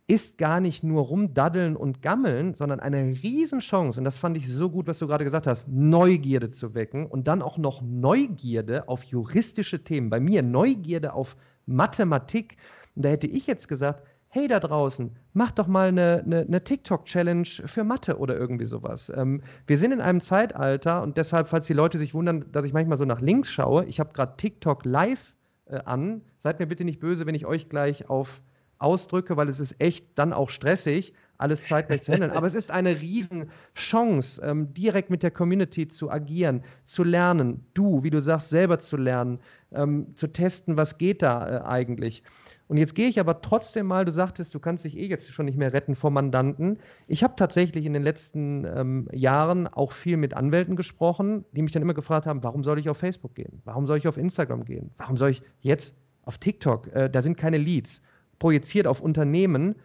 ist 0.07 0.37
gar 0.37 0.61
nicht 0.61 0.81
nur 0.81 1.01
rumdaddeln 1.01 1.75
und 1.75 2.01
gammeln, 2.01 2.53
sondern 2.53 2.79
eine 2.79 3.01
Riesenchance, 3.21 3.99
und 3.99 4.05
das 4.05 4.17
fand 4.17 4.37
ich 4.37 4.47
so 4.47 4.69
gut, 4.69 4.87
was 4.87 4.97
du 4.97 5.07
gerade 5.07 5.25
gesagt 5.25 5.45
hast, 5.45 5.67
Neugierde 5.67 6.51
zu 6.51 6.73
wecken 6.73 7.05
und 7.05 7.27
dann 7.27 7.41
auch 7.41 7.57
noch 7.57 7.81
Neugierde 7.81 8.87
auf 8.87 9.03
juristische 9.03 9.83
Themen. 9.83 10.09
Bei 10.09 10.21
mir 10.21 10.41
Neugierde 10.41 11.11
auf 11.11 11.35
Mathematik. 11.65 12.55
Und 12.95 13.03
da 13.03 13.09
hätte 13.09 13.27
ich 13.27 13.45
jetzt 13.45 13.67
gesagt, 13.67 14.07
hey 14.33 14.47
da 14.47 14.61
draußen, 14.61 15.11
mach 15.33 15.51
doch 15.51 15.67
mal 15.67 15.89
eine, 15.89 16.23
eine, 16.25 16.39
eine 16.39 16.63
TikTok-Challenge 16.63 17.45
für 17.65 17.83
Mathe 17.83 18.17
oder 18.17 18.37
irgendwie 18.37 18.65
sowas. 18.65 19.11
Ähm, 19.13 19.41
wir 19.67 19.77
sind 19.77 19.91
in 19.91 19.99
einem 19.99 20.21
Zeitalter 20.21 21.03
und 21.03 21.17
deshalb, 21.17 21.49
falls 21.49 21.67
die 21.67 21.73
Leute 21.73 21.97
sich 21.97 22.13
wundern, 22.13 22.45
dass 22.53 22.63
ich 22.63 22.71
manchmal 22.71 22.97
so 22.97 23.03
nach 23.03 23.19
links 23.19 23.51
schaue, 23.51 23.83
ich 23.85 23.99
habe 23.99 24.13
gerade 24.13 24.37
TikTok 24.37 24.85
live 24.85 25.35
äh, 25.65 25.79
an. 25.83 26.21
Seid 26.37 26.59
mir 26.59 26.65
bitte 26.65 26.85
nicht 26.85 27.01
böse, 27.01 27.25
wenn 27.25 27.35
ich 27.35 27.45
euch 27.45 27.67
gleich 27.67 28.09
auf 28.09 28.41
ausdrücke, 28.81 29.37
weil 29.37 29.49
es 29.49 29.59
ist 29.59 29.75
echt 29.79 30.05
dann 30.15 30.33
auch 30.33 30.49
stressig, 30.49 31.13
alles 31.37 31.65
zeitgleich 31.65 32.03
zu 32.03 32.13
handeln. 32.13 32.31
Aber 32.31 32.47
es 32.47 32.55
ist 32.55 32.71
eine 32.71 33.01
Riesenchance, 33.01 34.41
ähm, 34.43 34.73
direkt 34.73 35.09
mit 35.09 35.23
der 35.23 35.31
Community 35.31 35.87
zu 35.87 36.11
agieren, 36.11 36.63
zu 36.85 37.03
lernen, 37.03 37.65
du, 37.73 38.03
wie 38.03 38.11
du 38.11 38.21
sagst, 38.21 38.49
selber 38.49 38.79
zu 38.79 38.95
lernen, 38.95 39.39
ähm, 39.71 40.13
zu 40.15 40.27
testen, 40.27 40.77
was 40.77 40.97
geht 40.97 41.21
da 41.21 41.47
äh, 41.47 41.61
eigentlich. 41.63 42.23
Und 42.67 42.77
jetzt 42.77 42.95
gehe 42.95 43.09
ich 43.09 43.19
aber 43.19 43.41
trotzdem 43.41 43.87
mal, 43.87 44.05
du 44.05 44.11
sagtest, 44.11 44.55
du 44.55 44.59
kannst 44.59 44.85
dich 44.85 44.97
eh 44.97 45.07
jetzt 45.07 45.33
schon 45.33 45.45
nicht 45.45 45.57
mehr 45.57 45.73
retten 45.73 45.95
vor 45.95 46.09
Mandanten. 46.09 46.77
Ich 47.07 47.23
habe 47.23 47.33
tatsächlich 47.35 47.85
in 47.85 47.91
den 47.91 48.03
letzten 48.03 48.63
ähm, 48.63 49.09
Jahren 49.11 49.67
auch 49.67 49.91
viel 49.91 50.15
mit 50.15 50.35
Anwälten 50.35 50.75
gesprochen, 50.75 51.43
die 51.51 51.63
mich 51.63 51.73
dann 51.73 51.81
immer 51.81 51.93
gefragt 51.93 52.27
haben, 52.27 52.43
warum 52.43 52.63
soll 52.63 52.79
ich 52.79 52.87
auf 52.89 52.97
Facebook 52.97 53.35
gehen? 53.35 53.61
Warum 53.65 53.87
soll 53.87 53.97
ich 53.97 54.07
auf 54.07 54.15
Instagram 54.15 54.63
gehen? 54.63 54.91
Warum 54.97 55.17
soll 55.17 55.31
ich 55.31 55.41
jetzt 55.59 55.95
auf 56.23 56.37
TikTok? 56.37 56.87
Äh, 56.95 57.09
da 57.09 57.21
sind 57.21 57.35
keine 57.35 57.57
Leads. 57.57 58.01
Projiziert 58.41 58.87
auf 58.87 59.01
Unternehmen. 59.01 59.75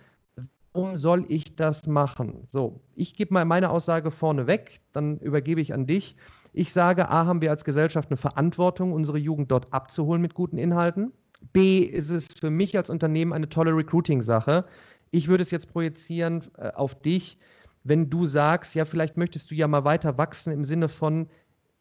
Warum 0.73 0.97
soll 0.97 1.27
ich 1.29 1.57
das 1.57 1.87
machen? 1.87 2.41
So, 2.47 2.81
ich 2.95 3.15
gebe 3.15 3.35
mal 3.35 3.45
meine 3.45 3.69
Aussage 3.69 4.11
vorne 4.11 4.47
weg, 4.47 4.81
dann 4.95 5.19
übergebe 5.19 5.61
ich 5.61 5.75
an 5.75 5.87
dich. 5.87 6.17
Ich 6.55 6.73
sage, 6.73 7.11
A, 7.11 7.27
haben 7.27 7.43
wir 7.43 7.51
als 7.51 7.67
Gesellschaft 7.67 8.11
eine 8.11 8.17
Verantwortung, 8.17 8.95
unsere 8.95 9.19
Jugend 9.19 9.51
dort 9.51 9.75
abzuholen 9.75 10.23
mit 10.23 10.33
guten 10.33 10.57
Inhalten. 10.57 11.13
B, 11.53 11.81
ist 11.81 12.09
es 12.09 12.29
für 12.29 12.49
mich 12.49 12.79
als 12.79 12.89
Unternehmen 12.89 13.35
eine 13.35 13.51
tolle 13.51 13.77
Recruiting-Sache. 13.77 14.65
Ich 15.11 15.29
würde 15.29 15.43
es 15.43 15.51
jetzt 15.51 15.71
projizieren 15.71 16.45
äh, 16.57 16.71
auf 16.71 16.95
dich, 16.95 17.39
wenn 17.85 18.09
du 18.09 18.25
sagst, 18.25 18.75
ja, 18.75 18.87
vielleicht 18.87 19.19
möchtest 19.19 19.51
du 19.51 19.55
ja 19.55 19.69
mal 19.69 19.85
weiter 19.85 20.17
wachsen 20.17 20.51
im 20.51 20.65
Sinne 20.65 20.89
von, 20.89 21.29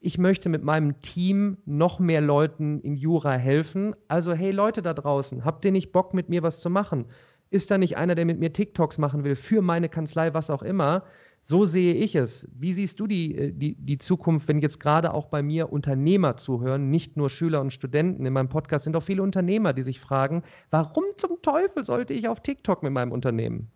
ich 0.06 0.20
möchte 0.20 0.50
mit 0.50 0.64
meinem 0.64 1.02
Team 1.02 1.58
noch 1.66 1.98
mehr 1.98 2.22
Leuten 2.22 2.80
in 2.82 2.96
Jura 2.96 3.32
helfen. 3.32 3.96
Also, 4.08 4.34
hey 4.34 4.52
Leute 4.52 4.84
da 4.84 4.94
draußen, 4.94 5.44
habt 5.44 5.66
ihr 5.66 5.72
nicht 5.72 5.92
Bock, 5.92 6.14
mit 6.14 6.30
mir 6.30 6.44
was 6.44 6.60
zu 6.60 6.70
machen? 6.70 7.06
Ist 7.50 7.72
da 7.72 7.80
nicht 7.80 7.98
einer, 7.98 8.14
der 8.14 8.26
mit 8.26 8.40
mir 8.40 8.54
TikToks 8.54 9.00
machen 9.00 9.24
will 9.24 9.36
für 9.36 9.64
meine 9.64 9.90
Kanzlei, 9.90 10.36
was 10.36 10.52
auch 10.52 10.62
immer? 10.62 11.06
So 11.42 11.66
sehe 11.66 11.96
ich 11.96 12.16
es. 12.16 12.48
Wie 12.54 12.74
siehst 12.74 13.00
du 13.00 13.08
die, 13.08 13.36
äh, 13.36 13.52
die, 13.52 13.76
die 13.76 13.98
Zukunft, 13.98 14.48
wenn 14.48 14.60
jetzt 14.60 14.80
gerade 14.80 15.12
auch 15.12 15.26
bei 15.26 15.42
mir 15.42 15.74
Unternehmer 15.74 16.38
zuhören, 16.38 16.92
nicht 16.92 17.18
nur 17.18 17.32
Schüler 17.32 17.62
und 17.62 17.74
Studenten? 17.74 18.28
In 18.28 18.34
meinem 18.34 18.50
Podcast 18.50 18.84
sind 18.84 18.96
auch 18.96 19.04
viele 19.04 19.24
Unternehmer, 19.24 19.74
die 19.74 19.82
sich 19.82 20.00
fragen, 20.00 20.44
warum 20.70 21.06
zum 21.18 21.42
Teufel 21.42 21.84
sollte 21.84 22.14
ich 22.14 22.28
auf 22.28 22.42
TikTok 22.42 22.84
mit 22.84 22.94
meinem 22.94 23.12
Unternehmen? 23.12 23.72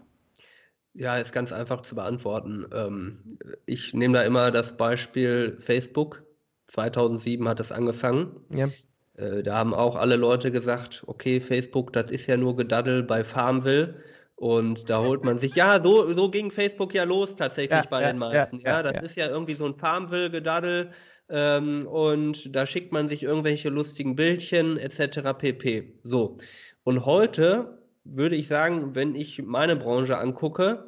Ja, 0.93 1.17
ist 1.17 1.31
ganz 1.31 1.51
einfach 1.51 1.81
zu 1.81 1.95
beantworten. 1.95 2.65
Ähm, 2.73 3.37
ich 3.65 3.93
nehme 3.93 4.15
da 4.15 4.23
immer 4.23 4.51
das 4.51 4.75
Beispiel 4.75 5.57
Facebook. 5.59 6.23
2007 6.67 7.47
hat 7.47 7.59
es 7.59 7.71
angefangen. 7.71 8.35
Ja. 8.53 8.69
Äh, 9.15 9.43
da 9.43 9.57
haben 9.57 9.73
auch 9.73 9.95
alle 9.95 10.15
Leute 10.15 10.51
gesagt, 10.51 11.03
okay, 11.07 11.39
Facebook, 11.39 11.93
das 11.93 12.11
ist 12.11 12.27
ja 12.27 12.37
nur 12.37 12.55
Gedaddel 12.55 13.03
bei 13.03 13.23
Farmville. 13.23 13.95
Und 14.35 14.89
da 14.89 15.01
holt 15.03 15.25
man 15.25 15.37
sich, 15.37 15.55
ja, 15.55 15.81
so, 15.83 16.13
so 16.13 16.31
ging 16.31 16.49
Facebook 16.49 16.93
ja 16.93 17.03
los 17.03 17.35
tatsächlich 17.35 17.71
ja, 17.71 17.89
bei 17.89 18.01
ja, 18.01 18.07
den 18.07 18.17
meisten. 18.19 18.59
Ja, 18.61 18.81
ja 18.81 18.83
das 18.83 19.03
ist 19.03 19.17
ja 19.17 19.27
irgendwie 19.27 19.55
so 19.55 19.65
ein 19.65 19.75
Farmville-Gedaddel. 19.75 20.91
Ähm, 21.29 21.85
und 21.87 22.55
da 22.55 22.65
schickt 22.65 22.93
man 22.93 23.09
sich 23.09 23.23
irgendwelche 23.23 23.69
lustigen 23.69 24.15
Bildchen 24.15 24.77
etc. 24.77 25.37
pp. 25.37 25.93
So. 26.03 26.37
Und 26.83 27.05
heute 27.05 27.78
würde 28.03 28.35
ich 28.35 28.47
sagen, 28.47 28.95
wenn 28.95 29.15
ich 29.15 29.41
meine 29.41 29.75
Branche 29.75 30.17
angucke, 30.17 30.87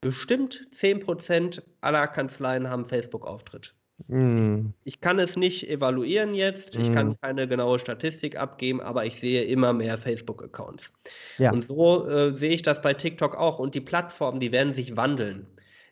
bestimmt 0.00 0.66
10% 0.72 1.62
aller 1.80 2.06
Kanzleien 2.06 2.68
haben 2.68 2.86
Facebook-Auftritt. 2.86 3.74
Mm. 4.08 4.70
Ich 4.84 5.00
kann 5.00 5.18
es 5.18 5.36
nicht 5.36 5.68
evaluieren 5.68 6.34
jetzt, 6.34 6.76
ich 6.76 6.90
mm. 6.90 6.94
kann 6.94 7.20
keine 7.20 7.46
genaue 7.46 7.78
Statistik 7.78 8.36
abgeben, 8.36 8.80
aber 8.80 9.06
ich 9.06 9.18
sehe 9.18 9.44
immer 9.44 9.72
mehr 9.72 9.96
Facebook-Accounts. 9.96 10.92
Ja. 11.38 11.52
Und 11.52 11.64
so 11.64 12.08
äh, 12.08 12.36
sehe 12.36 12.54
ich 12.54 12.62
das 12.62 12.82
bei 12.82 12.92
TikTok 12.92 13.36
auch. 13.36 13.58
Und 13.58 13.74
die 13.74 13.80
Plattformen, 13.80 14.40
die 14.40 14.52
werden 14.52 14.74
sich 14.74 14.96
wandeln. 14.96 15.46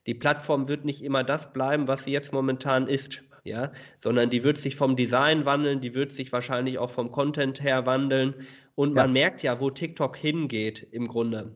Die 0.07 0.15
Plattform 0.15 0.69
wird 0.69 0.85
nicht 0.85 1.03
immer 1.03 1.23
das 1.23 1.53
bleiben, 1.53 1.87
was 1.87 2.05
sie 2.05 2.13
jetzt 2.13 2.33
momentan 2.33 2.89
ist, 2.89 3.23
ja, 3.45 3.73
sondern 4.03 4.31
die 4.31 4.43
wird 4.45 4.59
sich 4.59 4.77
vom 4.77 4.97
Design 4.97 5.47
wandeln, 5.47 5.81
die 5.81 5.95
wird 5.95 6.13
sich 6.13 6.33
wahrscheinlich 6.33 6.79
auch 6.79 6.91
vom 6.91 7.13
Content 7.13 7.63
her 7.63 7.87
wandeln. 7.87 8.35
Und 8.75 8.95
man 8.95 9.13
merkt 9.13 9.43
ja, 9.43 9.61
wo 9.61 9.71
TikTok 9.71 10.17
hingeht 10.17 10.87
im 10.91 11.09
Grunde. 11.09 11.53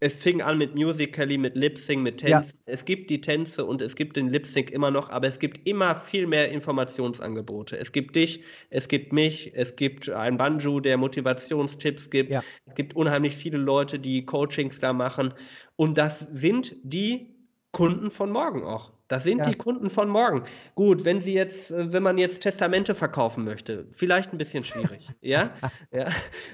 Es 0.00 0.14
fing 0.14 0.40
an 0.40 0.58
mit 0.58 0.76
Musically, 0.76 1.36
mit 1.36 1.56
Lip 1.56 1.76
Sync, 1.76 2.02
mit 2.02 2.18
Tänzen. 2.18 2.56
Ja. 2.66 2.72
Es 2.72 2.84
gibt 2.84 3.10
die 3.10 3.20
Tänze 3.20 3.64
und 3.64 3.82
es 3.82 3.96
gibt 3.96 4.16
den 4.16 4.28
Lip 4.28 4.46
Sync 4.46 4.70
immer 4.70 4.92
noch, 4.92 5.10
aber 5.10 5.26
es 5.26 5.40
gibt 5.40 5.66
immer 5.66 5.96
viel 5.96 6.28
mehr 6.28 6.52
Informationsangebote. 6.52 7.76
Es 7.76 7.90
gibt 7.90 8.14
dich, 8.14 8.44
es 8.70 8.86
gibt 8.86 9.12
mich, 9.12 9.50
es 9.54 9.74
gibt 9.74 10.08
einen 10.08 10.36
Banju, 10.36 10.78
der 10.78 10.96
Motivationstipps 10.98 12.10
gibt. 12.10 12.30
Ja. 12.30 12.44
Es 12.66 12.76
gibt 12.76 12.94
unheimlich 12.94 13.34
viele 13.34 13.58
Leute, 13.58 13.98
die 13.98 14.24
Coachings 14.24 14.78
da 14.78 14.92
machen. 14.92 15.34
Und 15.74 15.98
das 15.98 16.20
sind 16.32 16.76
die 16.84 17.34
Kunden 17.72 18.10
von 18.10 18.30
morgen 18.30 18.64
auch. 18.64 18.92
Das 19.08 19.22
sind 19.24 19.38
ja. 19.38 19.44
die 19.44 19.54
Kunden 19.54 19.90
von 19.90 20.08
morgen. 20.08 20.44
Gut, 20.74 21.04
wenn 21.04 21.22
Sie 21.22 21.32
jetzt, 21.32 21.70
äh, 21.70 21.92
wenn 21.92 22.02
man 22.02 22.18
jetzt 22.18 22.42
Testamente 22.42 22.94
verkaufen 22.94 23.44
möchte, 23.44 23.86
vielleicht 23.92 24.32
ein 24.32 24.38
bisschen 24.38 24.64
schwierig, 24.64 25.08
ja, 25.20 25.54
ja. 25.90 26.08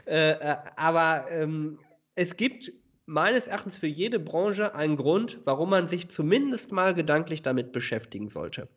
Äh, 0.07 0.31
äh, 0.31 0.57
aber 0.77 1.27
ähm, 1.31 1.79
es 2.15 2.37
gibt 2.37 2.73
meines 3.07 3.49
Erachtens 3.49 3.77
für 3.77 3.87
jede 3.87 4.19
Branche 4.19 4.75
einen 4.75 4.97
Grund, 4.97 5.41
warum 5.45 5.71
man 5.71 5.89
sich 5.89 6.09
zumindest 6.11 6.73
mal 6.73 6.95
gedanklich 6.95 7.43
damit 7.43 7.73
beschäftigen 7.73 8.29
sollte. 8.29 8.69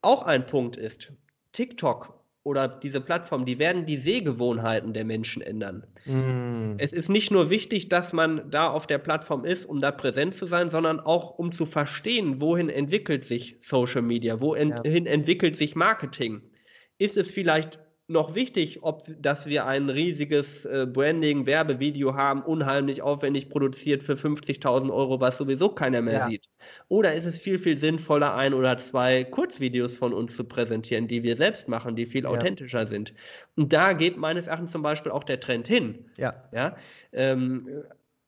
Auch 0.00 0.22
ein 0.22 0.46
Punkt 0.46 0.76
ist, 0.76 1.12
TikTok 1.52 2.19
oder 2.42 2.68
diese 2.68 3.00
Plattform, 3.00 3.44
die 3.44 3.58
werden 3.58 3.84
die 3.84 3.96
Sehgewohnheiten 3.96 4.94
der 4.94 5.04
Menschen 5.04 5.42
ändern. 5.42 5.84
Mm. 6.06 6.76
Es 6.78 6.92
ist 6.92 7.10
nicht 7.10 7.30
nur 7.30 7.50
wichtig, 7.50 7.88
dass 7.88 8.12
man 8.12 8.50
da 8.50 8.70
auf 8.70 8.86
der 8.86 8.98
Plattform 8.98 9.44
ist, 9.44 9.66
um 9.66 9.80
da 9.80 9.90
präsent 9.90 10.34
zu 10.34 10.46
sein, 10.46 10.70
sondern 10.70 11.00
auch 11.00 11.38
um 11.38 11.52
zu 11.52 11.66
verstehen, 11.66 12.40
wohin 12.40 12.70
entwickelt 12.70 13.24
sich 13.24 13.58
Social 13.60 14.02
Media, 14.02 14.40
wohin 14.40 14.70
ja. 14.70 14.82
entwickelt 14.82 15.56
sich 15.56 15.76
Marketing. 15.76 16.40
Ist 16.98 17.18
es 17.18 17.30
vielleicht 17.30 17.78
noch 18.10 18.34
wichtig, 18.34 18.82
ob 18.82 19.04
dass 19.20 19.46
wir 19.46 19.66
ein 19.66 19.88
riesiges 19.88 20.64
äh, 20.64 20.86
Branding-Werbevideo 20.90 22.14
haben, 22.14 22.42
unheimlich 22.42 23.02
aufwendig 23.02 23.48
produziert 23.48 24.02
für 24.02 24.14
50.000 24.14 24.92
Euro, 24.92 25.20
was 25.20 25.38
sowieso 25.38 25.68
keiner 25.68 26.02
mehr 26.02 26.14
ja. 26.14 26.28
sieht? 26.28 26.46
Oder 26.88 27.14
ist 27.14 27.24
es 27.24 27.40
viel, 27.40 27.58
viel 27.58 27.76
sinnvoller, 27.76 28.34
ein 28.34 28.54
oder 28.54 28.78
zwei 28.78 29.24
Kurzvideos 29.24 29.92
von 29.92 30.12
uns 30.12 30.36
zu 30.36 30.44
präsentieren, 30.44 31.08
die 31.08 31.22
wir 31.22 31.36
selbst 31.36 31.68
machen, 31.68 31.96
die 31.96 32.06
viel 32.06 32.24
ja. 32.24 32.30
authentischer 32.30 32.86
sind? 32.86 33.12
Und 33.56 33.72
da 33.72 33.92
geht 33.92 34.16
meines 34.16 34.46
Erachtens 34.46 34.72
zum 34.72 34.82
Beispiel 34.82 35.12
auch 35.12 35.24
der 35.24 35.40
Trend 35.40 35.68
hin. 35.68 36.06
Ja. 36.16 36.48
ja? 36.52 36.76
Ähm, 37.12 37.84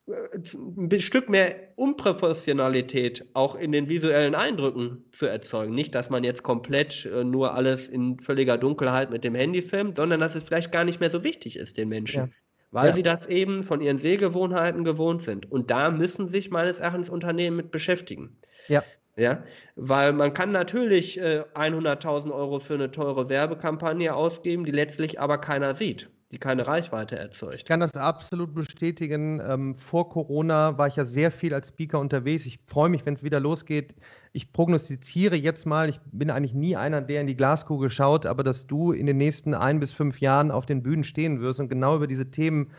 ein 0.08 1.00
Stück 1.00 1.28
mehr 1.28 1.54
Unprofessionalität 1.76 3.25
auch 3.34 3.54
in 3.54 3.70
den 3.70 3.88
visuellen 3.88 4.34
Eindrücken 4.34 5.04
zu 5.12 5.26
erzeugen. 5.26 5.75
Nicht, 5.75 5.94
dass 5.94 6.11
man 6.11 6.25
jetzt 6.25 6.42
komplett 6.42 7.06
äh, 7.06 7.22
nur 7.22 7.54
alles 7.54 7.88
in 7.88 8.18
völliger 8.18 8.58
Dunkelheit 8.58 9.11
mit 9.11 9.22
dem 9.22 9.34
Handy 9.37 9.62
filmt, 9.62 9.96
sondern 9.96 10.20
dass 10.20 10.34
es 10.34 10.44
vielleicht 10.44 10.72
gar 10.72 10.84
nicht 10.84 10.99
mehr 10.99 11.11
so 11.11 11.22
wichtig 11.22 11.56
ist 11.56 11.76
den 11.76 11.88
Menschen. 11.88 12.34
Weil 12.73 12.88
ja. 12.88 12.95
sie 12.95 13.02
das 13.02 13.26
eben 13.26 13.62
von 13.62 13.81
ihren 13.81 13.99
Sehgewohnheiten 13.99 14.83
gewohnt 14.83 15.23
sind. 15.23 15.50
Und 15.50 15.71
da 15.71 15.91
müssen 15.91 16.26
sich 16.26 16.50
meines 16.50 16.81
Erachtens 16.81 17.11
Unternehmen 17.11 17.57
mit 17.57 17.71
beschäftigen. 17.71 18.37
Ja. 18.69 18.83
Ja, 19.14 19.45
weil 19.76 20.14
man 20.14 20.33
kann 20.33 20.52
natürlich 20.52 21.21
äh, 21.21 21.45
100.000 21.55 22.33
Euro 22.33 22.61
für 22.61 22.75
eine 22.75 22.91
teure 22.91 23.29
Werbekampagne 23.29 24.14
ausgeben, 24.14 24.64
die 24.64 24.71
letztlich 24.71 25.21
aber 25.21 25.37
keiner 25.37 25.75
sieht 25.75 26.09
die 26.32 26.38
keine 26.38 26.66
Reichweite 26.66 27.18
erzeugt. 27.18 27.54
Ich 27.56 27.64
kann 27.64 27.80
das 27.80 27.94
absolut 27.94 28.54
bestätigen. 28.54 29.40
Ähm, 29.46 29.76
vor 29.76 30.08
Corona 30.08 30.78
war 30.78 30.86
ich 30.86 30.96
ja 30.96 31.04
sehr 31.04 31.30
viel 31.30 31.52
als 31.52 31.68
Speaker 31.68 32.00
unterwegs. 32.00 32.46
Ich 32.46 32.58
freue 32.66 32.88
mich, 32.88 33.04
wenn 33.04 33.14
es 33.14 33.22
wieder 33.22 33.38
losgeht. 33.38 33.94
Ich 34.32 34.52
prognostiziere 34.52 35.36
jetzt 35.36 35.66
mal, 35.66 35.90
ich 35.90 36.00
bin 36.10 36.30
eigentlich 36.30 36.54
nie 36.54 36.74
einer, 36.74 37.02
der 37.02 37.20
in 37.20 37.26
die 37.26 37.36
Glaskugel 37.36 37.90
schaut, 37.90 38.24
aber 38.24 38.42
dass 38.42 38.66
du 38.66 38.92
in 38.92 39.06
den 39.06 39.18
nächsten 39.18 39.52
ein 39.54 39.78
bis 39.78 39.92
fünf 39.92 40.20
Jahren 40.20 40.50
auf 40.50 40.64
den 40.64 40.82
Bühnen 40.82 41.04
stehen 41.04 41.40
wirst 41.42 41.60
und 41.60 41.68
genau 41.68 41.96
über 41.96 42.06
diese 42.06 42.30
Themen 42.30 42.70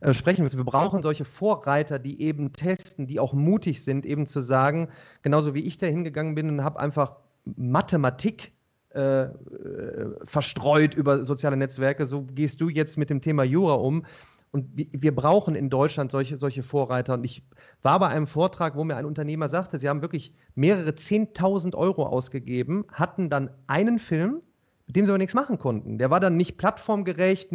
äh, 0.00 0.14
sprechen 0.14 0.44
wirst. 0.44 0.56
Wir 0.56 0.64
brauchen 0.64 1.02
solche 1.02 1.26
Vorreiter, 1.26 1.98
die 1.98 2.22
eben 2.22 2.54
testen, 2.54 3.06
die 3.06 3.20
auch 3.20 3.34
mutig 3.34 3.84
sind, 3.84 4.06
eben 4.06 4.26
zu 4.26 4.40
sagen, 4.40 4.88
genauso 5.20 5.54
wie 5.54 5.60
ich 5.60 5.76
da 5.76 5.86
hingegangen 5.86 6.34
bin 6.34 6.48
und 6.48 6.64
habe 6.64 6.80
einfach 6.80 7.16
Mathematik 7.44 8.52
äh, 8.94 9.28
verstreut 10.24 10.94
über 10.94 11.24
soziale 11.26 11.56
Netzwerke. 11.56 12.06
So 12.06 12.22
gehst 12.22 12.60
du 12.60 12.68
jetzt 12.68 12.98
mit 12.98 13.10
dem 13.10 13.20
Thema 13.20 13.42
Jura 13.44 13.74
um. 13.74 14.04
Und 14.52 14.68
wir 14.74 15.14
brauchen 15.14 15.54
in 15.54 15.70
Deutschland 15.70 16.10
solche, 16.12 16.36
solche 16.36 16.62
Vorreiter. 16.62 17.14
Und 17.14 17.24
ich 17.24 17.42
war 17.80 17.98
bei 17.98 18.08
einem 18.08 18.26
Vortrag, 18.26 18.76
wo 18.76 18.84
mir 18.84 18.96
ein 18.96 19.06
Unternehmer 19.06 19.48
sagte, 19.48 19.80
sie 19.80 19.88
haben 19.88 20.02
wirklich 20.02 20.34
mehrere 20.54 20.90
10.000 20.90 21.74
Euro 21.74 22.06
ausgegeben, 22.06 22.84
hatten 22.92 23.30
dann 23.30 23.50
einen 23.66 23.98
Film, 23.98 24.42
mit 24.86 24.96
dem 24.96 25.06
sie 25.06 25.10
aber 25.10 25.16
nichts 25.16 25.32
machen 25.32 25.56
konnten. 25.56 25.96
Der 25.96 26.10
war 26.10 26.20
dann 26.20 26.36
nicht 26.36 26.58
plattformgerecht, 26.58 27.50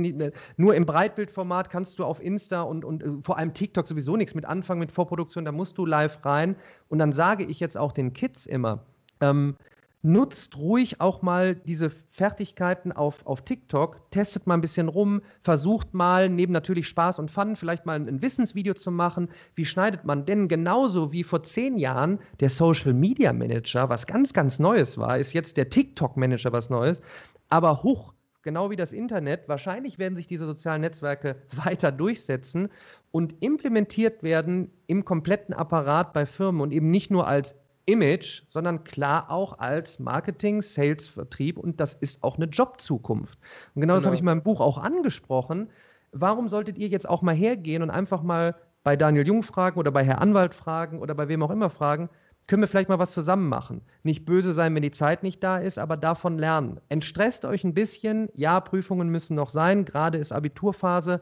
nur 0.57 0.73
im 0.73 0.85
Breitbildformat 0.87 1.69
kannst 1.69 1.99
du 1.99 2.03
auf 2.03 2.19
Insta 2.19 2.63
und, 2.63 2.83
und 2.83 3.03
äh, 3.03 3.09
vor 3.21 3.37
allem 3.37 3.53
TikTok 3.53 3.87
sowieso 3.87 4.17
nichts 4.17 4.33
mit 4.33 4.45
anfangen 4.45 4.79
mit 4.79 4.91
Vorproduktion, 4.91 5.45
da 5.45 5.51
musst 5.51 5.77
du 5.77 5.85
live 5.85 6.25
rein. 6.25 6.55
Und 6.89 6.97
dann 6.97 7.13
sage 7.13 7.43
ich 7.43 7.59
jetzt 7.59 7.77
auch 7.77 7.91
den 7.91 8.13
Kids 8.13 8.47
immer, 8.47 8.85
ähm, 9.21 9.55
nutzt 10.01 10.57
ruhig 10.57 11.01
auch 11.01 11.21
mal 11.21 11.55
diese 11.55 11.89
Fertigkeiten 11.89 12.91
auf, 12.91 13.25
auf 13.25 13.41
TikTok, 13.41 14.11
testet 14.11 14.47
mal 14.47 14.53
ein 14.53 14.61
bisschen 14.61 14.87
rum, 14.87 15.21
versucht 15.41 15.93
mal 15.93 16.29
neben 16.29 16.53
natürlich 16.53 16.87
Spaß 16.87 17.19
und 17.19 17.31
Fun 17.31 17.55
vielleicht 17.55 17.85
mal 17.85 17.99
ein 17.99 18.21
Wissensvideo 18.21 18.73
zu 18.73 18.91
machen. 18.91 19.29
Wie 19.55 19.65
schneidet 19.65 20.05
man 20.05 20.25
denn 20.25 20.47
genauso 20.47 21.11
wie 21.11 21.23
vor 21.23 21.43
zehn 21.43 21.77
Jahren 21.77 22.19
der 22.39 22.49
Social 22.49 22.93
Media 22.93 23.33
Manager, 23.33 23.89
was 23.89 24.07
ganz, 24.07 24.33
ganz 24.33 24.59
Neues 24.59 24.97
war, 24.97 25.17
ist 25.17 25.33
jetzt 25.33 25.57
der 25.57 25.69
TikTok 25.69 26.15
Manager 26.15 26.51
was 26.51 26.69
Neues, 26.69 27.01
aber 27.49 27.83
hoch. 27.83 28.13
Genau 28.43 28.69
wie 28.69 28.77
das 28.77 28.93
Internet. 28.93 29.49
Wahrscheinlich 29.49 29.99
werden 29.99 30.15
sich 30.15 30.25
diese 30.25 30.45
sozialen 30.45 30.79
Netzwerke 30.79 31.35
weiter 31.65 31.91
durchsetzen 31.91 32.69
und 33.11 33.35
implementiert 33.41 34.23
werden 34.23 34.71
im 34.85 35.03
kompletten 35.03 35.53
Apparat 35.53 36.13
bei 36.13 36.25
Firmen 36.25 36.61
und 36.61 36.71
eben 36.71 36.89
nicht 36.89 37.11
nur 37.11 37.27
als 37.27 37.55
Image, 37.87 38.43
sondern 38.47 38.83
klar 38.83 39.31
auch 39.31 39.59
als 39.59 39.97
Marketing, 39.97 40.61
Sales, 40.61 41.07
Vertrieb 41.07 41.57
und 41.57 41.79
das 41.79 41.93
ist 41.95 42.23
auch 42.23 42.35
eine 42.35 42.45
Jobzukunft. 42.45 43.39
Und 43.73 43.81
genau, 43.81 43.93
genau. 43.93 43.95
das 43.95 44.05
habe 44.05 44.15
ich 44.15 44.21
in 44.21 44.25
meinem 44.25 44.43
Buch 44.43 44.61
auch 44.61 44.77
angesprochen. 44.77 45.69
warum 46.11 46.49
solltet 46.49 46.77
ihr 46.77 46.87
jetzt 46.87 47.07
auch 47.07 47.21
mal 47.21 47.35
hergehen 47.35 47.81
und 47.81 47.89
einfach 47.89 48.23
mal 48.23 48.55
bei 48.83 48.95
Daniel 48.95 49.27
Jung 49.27 49.43
fragen 49.43 49.79
oder 49.79 49.91
bei 49.91 50.03
Herr 50.03 50.21
Anwalt 50.21 50.53
fragen 50.53 50.99
oder 50.99 51.13
bei 51.15 51.27
wem 51.27 51.43
auch 51.43 51.51
immer 51.51 51.69
fragen, 51.69 52.09
können 52.47 52.61
wir 52.61 52.67
vielleicht 52.67 52.87
mal 52.87 52.99
was 52.99 53.11
zusammen 53.11 53.49
machen? 53.49 53.81
Nicht 54.03 54.25
böse 54.25 54.53
sein, 54.53 54.73
wenn 54.73 54.81
die 54.81 54.91
Zeit 54.91 55.21
nicht 55.21 55.43
da 55.43 55.57
ist, 55.57 55.77
aber 55.77 55.97
davon 55.97 56.37
lernen. 56.37 56.79
Entstresst 56.87 57.43
euch 57.43 57.65
ein 57.65 57.73
bisschen. 57.73 58.29
Ja, 58.33 58.61
Prüfungen 58.61 59.09
müssen 59.09 59.35
noch 59.35 59.49
sein, 59.49 59.83
gerade 59.83 60.17
ist 60.17 60.31
Abiturphase. 60.31 61.21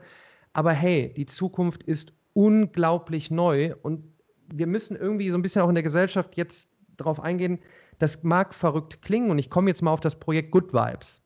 Aber 0.53 0.72
hey, 0.72 1.13
die 1.17 1.25
Zukunft 1.25 1.81
ist 1.81 2.13
unglaublich 2.34 3.31
neu 3.31 3.74
und 3.81 4.03
wir 4.53 4.67
müssen 4.67 4.95
irgendwie 4.95 5.29
so 5.29 5.37
ein 5.37 5.41
bisschen 5.41 5.61
auch 5.61 5.69
in 5.69 5.75
der 5.75 5.83
Gesellschaft 5.83 6.35
jetzt 6.37 6.69
darauf 6.97 7.19
eingehen, 7.19 7.59
das 7.99 8.23
mag 8.23 8.53
verrückt 8.53 9.01
klingen 9.01 9.31
und 9.31 9.39
ich 9.39 9.49
komme 9.49 9.69
jetzt 9.69 9.81
mal 9.81 9.91
auf 9.91 10.01
das 10.01 10.15
Projekt 10.15 10.51
Good 10.51 10.73
Vibes. 10.73 11.21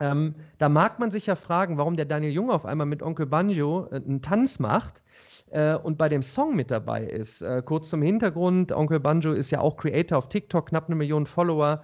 Ähm, 0.00 0.34
da 0.58 0.68
mag 0.68 0.98
man 0.98 1.10
sich 1.10 1.26
ja 1.26 1.36
fragen, 1.36 1.78
warum 1.78 1.96
der 1.96 2.06
Daniel 2.06 2.32
Jung 2.32 2.50
auf 2.50 2.66
einmal 2.66 2.86
mit 2.86 3.02
Onkel 3.02 3.26
Banjo 3.26 3.86
äh, 3.92 3.96
einen 3.96 4.20
Tanz 4.20 4.58
macht 4.58 5.02
äh, 5.50 5.76
und 5.76 5.96
bei 5.96 6.08
dem 6.08 6.22
Song 6.22 6.56
mit 6.56 6.70
dabei 6.72 7.04
ist. 7.04 7.40
Äh, 7.42 7.62
kurz 7.64 7.88
zum 7.88 8.02
Hintergrund, 8.02 8.72
Onkel 8.72 8.98
Banjo 8.98 9.32
ist 9.32 9.52
ja 9.52 9.60
auch 9.60 9.76
Creator 9.76 10.18
auf 10.18 10.28
TikTok, 10.28 10.70
knapp 10.70 10.86
eine 10.86 10.96
Million 10.96 11.24
Follower. 11.24 11.82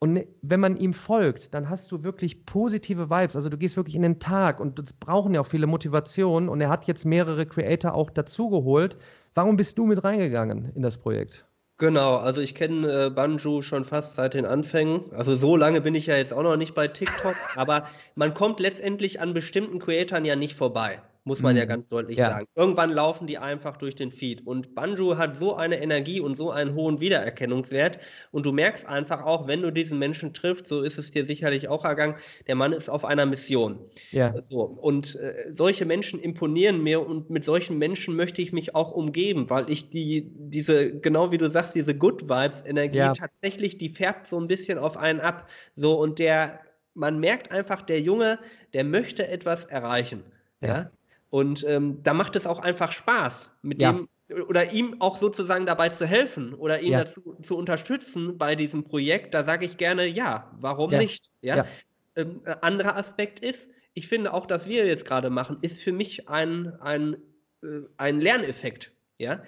Und 0.00 0.24
wenn 0.42 0.60
man 0.60 0.76
ihm 0.76 0.94
folgt, 0.94 1.54
dann 1.54 1.68
hast 1.68 1.90
du 1.90 2.04
wirklich 2.04 2.46
positive 2.46 3.10
Vibes. 3.10 3.34
Also 3.34 3.48
du 3.48 3.58
gehst 3.58 3.76
wirklich 3.76 3.96
in 3.96 4.02
den 4.02 4.20
Tag 4.20 4.60
und 4.60 4.78
das 4.78 4.92
brauchen 4.92 5.34
ja 5.34 5.40
auch 5.40 5.46
viele 5.46 5.66
Motivationen. 5.66 6.48
Und 6.48 6.60
er 6.60 6.68
hat 6.68 6.86
jetzt 6.86 7.04
mehrere 7.04 7.46
Creator 7.46 7.94
auch 7.94 8.10
dazugeholt. 8.10 8.96
Warum 9.34 9.56
bist 9.56 9.76
du 9.76 9.86
mit 9.86 10.04
reingegangen 10.04 10.70
in 10.74 10.82
das 10.82 10.98
Projekt? 10.98 11.44
Genau, 11.78 12.16
also 12.16 12.40
ich 12.40 12.54
kenne 12.54 13.06
äh, 13.06 13.10
Banjo 13.10 13.62
schon 13.62 13.84
fast 13.84 14.16
seit 14.16 14.34
den 14.34 14.46
Anfängen. 14.46 15.12
Also 15.12 15.36
so 15.36 15.56
lange 15.56 15.80
bin 15.80 15.94
ich 15.94 16.06
ja 16.06 16.16
jetzt 16.16 16.32
auch 16.32 16.42
noch 16.42 16.56
nicht 16.56 16.74
bei 16.74 16.88
TikTok, 16.88 17.36
aber 17.56 17.86
man 18.14 18.34
kommt 18.34 18.58
letztendlich 18.60 19.20
an 19.20 19.34
bestimmten 19.34 19.78
Creatoren 19.78 20.24
ja 20.24 20.34
nicht 20.34 20.54
vorbei 20.54 21.00
muss 21.28 21.42
man 21.42 21.52
mhm. 21.54 21.58
ja 21.58 21.64
ganz 21.66 21.86
deutlich 21.88 22.18
ja. 22.18 22.30
sagen. 22.30 22.46
Irgendwann 22.56 22.90
laufen 22.90 23.26
die 23.26 23.38
einfach 23.38 23.76
durch 23.76 23.94
den 23.94 24.10
Feed. 24.10 24.44
Und 24.46 24.74
Banjo 24.74 25.18
hat 25.18 25.36
so 25.36 25.54
eine 25.54 25.80
Energie 25.80 26.20
und 26.20 26.36
so 26.36 26.50
einen 26.50 26.74
hohen 26.74 27.00
Wiedererkennungswert. 27.00 27.98
Und 28.32 28.46
du 28.46 28.52
merkst 28.52 28.86
einfach 28.86 29.24
auch, 29.24 29.46
wenn 29.46 29.62
du 29.62 29.70
diesen 29.70 29.98
Menschen 29.98 30.32
triffst, 30.32 30.66
so 30.68 30.82
ist 30.82 30.98
es 30.98 31.10
dir 31.10 31.24
sicherlich 31.24 31.68
auch 31.68 31.84
ergangen, 31.84 32.16
der 32.46 32.54
Mann 32.56 32.72
ist 32.72 32.88
auf 32.88 33.04
einer 33.04 33.26
Mission. 33.26 33.78
Ja. 34.10 34.34
So. 34.42 34.62
Und 34.62 35.16
äh, 35.16 35.50
solche 35.52 35.84
Menschen 35.84 36.18
imponieren 36.18 36.82
mir 36.82 37.06
und 37.06 37.28
mit 37.28 37.44
solchen 37.44 37.76
Menschen 37.76 38.16
möchte 38.16 38.40
ich 38.40 38.52
mich 38.52 38.74
auch 38.74 38.90
umgeben, 38.90 39.50
weil 39.50 39.68
ich 39.70 39.90
die, 39.90 40.32
diese, 40.34 40.98
genau 40.98 41.30
wie 41.30 41.38
du 41.38 41.50
sagst, 41.50 41.74
diese 41.74 41.94
Good 41.94 42.22
Vibes-Energie 42.22 42.98
ja. 42.98 43.12
tatsächlich, 43.12 43.76
die 43.76 43.90
färbt 43.90 44.26
so 44.26 44.40
ein 44.40 44.48
bisschen 44.48 44.78
auf 44.78 44.96
einen 44.96 45.20
ab. 45.20 45.48
So, 45.76 46.00
und 46.00 46.18
der, 46.18 46.60
man 46.94 47.20
merkt 47.20 47.52
einfach, 47.52 47.82
der 47.82 48.00
Junge, 48.00 48.38
der 48.72 48.84
möchte 48.84 49.28
etwas 49.28 49.66
erreichen. 49.66 50.24
Ja. 50.62 50.68
ja? 50.68 50.90
Und 51.30 51.64
ähm, 51.64 52.02
da 52.02 52.14
macht 52.14 52.36
es 52.36 52.46
auch 52.46 52.60
einfach 52.60 52.92
Spaß, 52.92 53.50
mit 53.62 53.82
ja. 53.82 53.92
dem 53.92 54.08
oder 54.46 54.72
ihm 54.72 55.00
auch 55.00 55.16
sozusagen 55.16 55.64
dabei 55.64 55.88
zu 55.88 56.06
helfen 56.06 56.52
oder 56.54 56.80
ihn 56.80 56.92
ja. 56.92 57.04
dazu 57.04 57.36
zu 57.42 57.56
unterstützen 57.56 58.36
bei 58.36 58.56
diesem 58.56 58.84
Projekt. 58.84 59.32
Da 59.32 59.44
sage 59.44 59.64
ich 59.64 59.78
gerne 59.78 60.06
ja, 60.06 60.50
warum 60.60 60.92
ja. 60.92 60.98
nicht? 60.98 61.30
Ja. 61.40 61.66
Ähm, 62.14 62.42
äh, 62.44 62.56
anderer 62.60 62.96
Aspekt 62.96 63.40
ist, 63.40 63.68
ich 63.94 64.08
finde 64.08 64.34
auch, 64.34 64.46
dass 64.46 64.66
wir 64.68 64.86
jetzt 64.86 65.06
gerade 65.06 65.30
machen, 65.30 65.58
ist 65.62 65.80
für 65.80 65.92
mich 65.92 66.28
ein, 66.28 66.74
ein, 66.80 67.16
äh, 67.62 67.80
ein 67.96 68.20
Lerneffekt. 68.20 68.92
Ja. 69.18 69.42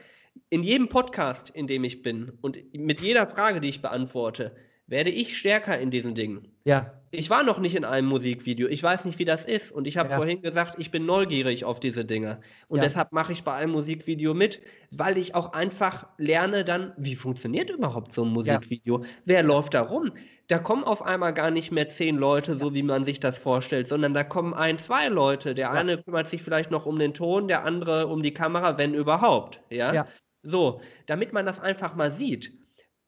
In 0.49 0.62
jedem 0.62 0.88
Podcast, 0.88 1.50
in 1.50 1.66
dem 1.66 1.84
ich 1.84 2.02
bin 2.02 2.32
und 2.40 2.58
mit 2.72 3.02
jeder 3.02 3.26
Frage, 3.26 3.60
die 3.60 3.68
ich 3.68 3.82
beantworte, 3.82 4.56
werde 4.90 5.11
ich 5.11 5.38
stärker 5.38 5.78
in 5.78 5.90
diesen 5.90 6.14
Dingen. 6.14 6.49
Ja. 6.64 6.92
Ich 7.12 7.30
war 7.30 7.42
noch 7.42 7.59
nicht 7.59 7.75
in 7.75 7.85
einem 7.85 8.09
Musikvideo. 8.09 8.68
Ich 8.68 8.82
weiß 8.82 9.04
nicht, 9.04 9.18
wie 9.18 9.25
das 9.25 9.44
ist. 9.44 9.73
Und 9.73 9.87
ich 9.87 9.97
habe 9.97 10.11
ja. 10.11 10.16
vorhin 10.16 10.42
gesagt, 10.42 10.76
ich 10.78 10.90
bin 10.90 11.06
neugierig 11.06 11.64
auf 11.64 11.80
diese 11.80 12.04
Dinge. 12.04 12.40
Und 12.68 12.78
ja. 12.78 12.85
deshalb 12.85 13.12
mache 13.12 13.32
ich 13.32 13.42
bei 13.44 13.54
einem 13.54 13.73
Musikvideo 13.73 14.35
mit, 14.35 14.61
weil 14.90 15.16
ich 15.16 15.35
auch 15.35 15.53
einfach 15.53 16.09
lerne 16.18 16.64
dann, 16.64 16.92
wie 16.96 17.14
funktioniert 17.14 17.70
überhaupt 17.70 18.12
so 18.12 18.24
ein 18.24 18.33
Musikvideo? 18.33 18.98
Ja. 18.98 19.07
Wer 19.24 19.42
läuft 19.44 19.74
da 19.74 19.83
rum? 19.83 20.12
Da 20.48 20.59
kommen 20.59 20.83
auf 20.83 21.03
einmal 21.03 21.35
gar 21.35 21.53
nicht 21.53 21.70
mehr 21.70 21.88
zehn 21.88 22.16
Leute, 22.16 22.57
so 22.57 22.74
wie 22.74 22.83
man 22.83 23.05
sich 23.05 23.20
das 23.20 23.38
vorstellt, 23.38 23.87
sondern 23.87 24.12
da 24.12 24.24
kommen 24.24 24.55
ein, 24.55 24.79
zwei 24.79 25.07
Leute. 25.07 25.55
Der 25.55 25.70
eine 25.70 26.03
kümmert 26.03 26.29
sich 26.29 26.42
vielleicht 26.42 26.72
noch 26.72 26.87
um 26.87 26.98
den 26.98 27.14
Ton, 27.14 27.46
der 27.46 27.64
andere 27.64 28.09
um 28.09 28.22
die 28.22 28.35
Kamera, 28.35 28.76
wenn 28.76 28.94
überhaupt. 28.94 29.61
Ja. 29.70 30.07
So, 30.42 30.81
damit 31.07 31.33
man 31.33 31.46
das 31.46 31.61
einfach 31.61 31.94
mal 31.94 32.12
sieht. 32.12 32.60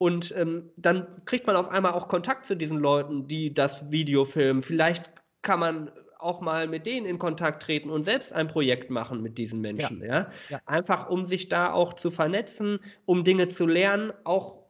Und 0.03 0.35
ähm, 0.35 0.69
dann 0.75 1.07
kriegt 1.23 1.47
man 1.47 1.55
auf 1.55 1.69
einmal 1.69 1.93
auch 1.93 2.09
Kontakt 2.09 2.45
zu 2.45 2.57
diesen 2.57 2.77
Leuten, 2.77 3.25
die 3.25 3.53
das 3.53 3.89
Video 3.89 4.25
filmen. 4.25 4.61
Vielleicht 4.61 5.09
kann 5.43 5.61
man 5.61 5.91
auch 6.19 6.41
mal 6.41 6.67
mit 6.67 6.85
denen 6.85 7.05
in 7.05 7.17
Kontakt 7.17 7.63
treten 7.63 7.89
und 7.89 8.03
selbst 8.03 8.33
ein 8.33 8.49
Projekt 8.49 8.89
machen 8.89 9.21
mit 9.21 9.37
diesen 9.37 9.61
Menschen. 9.61 10.01
Ja. 10.01 10.07
ja? 10.07 10.31
ja. 10.49 10.61
Einfach 10.65 11.09
um 11.09 11.25
sich 11.25 11.47
da 11.47 11.71
auch 11.71 11.93
zu 11.93 12.11
vernetzen, 12.11 12.79
um 13.05 13.23
Dinge 13.23 13.47
zu 13.47 13.65
lernen, 13.65 14.11
auch 14.25 14.65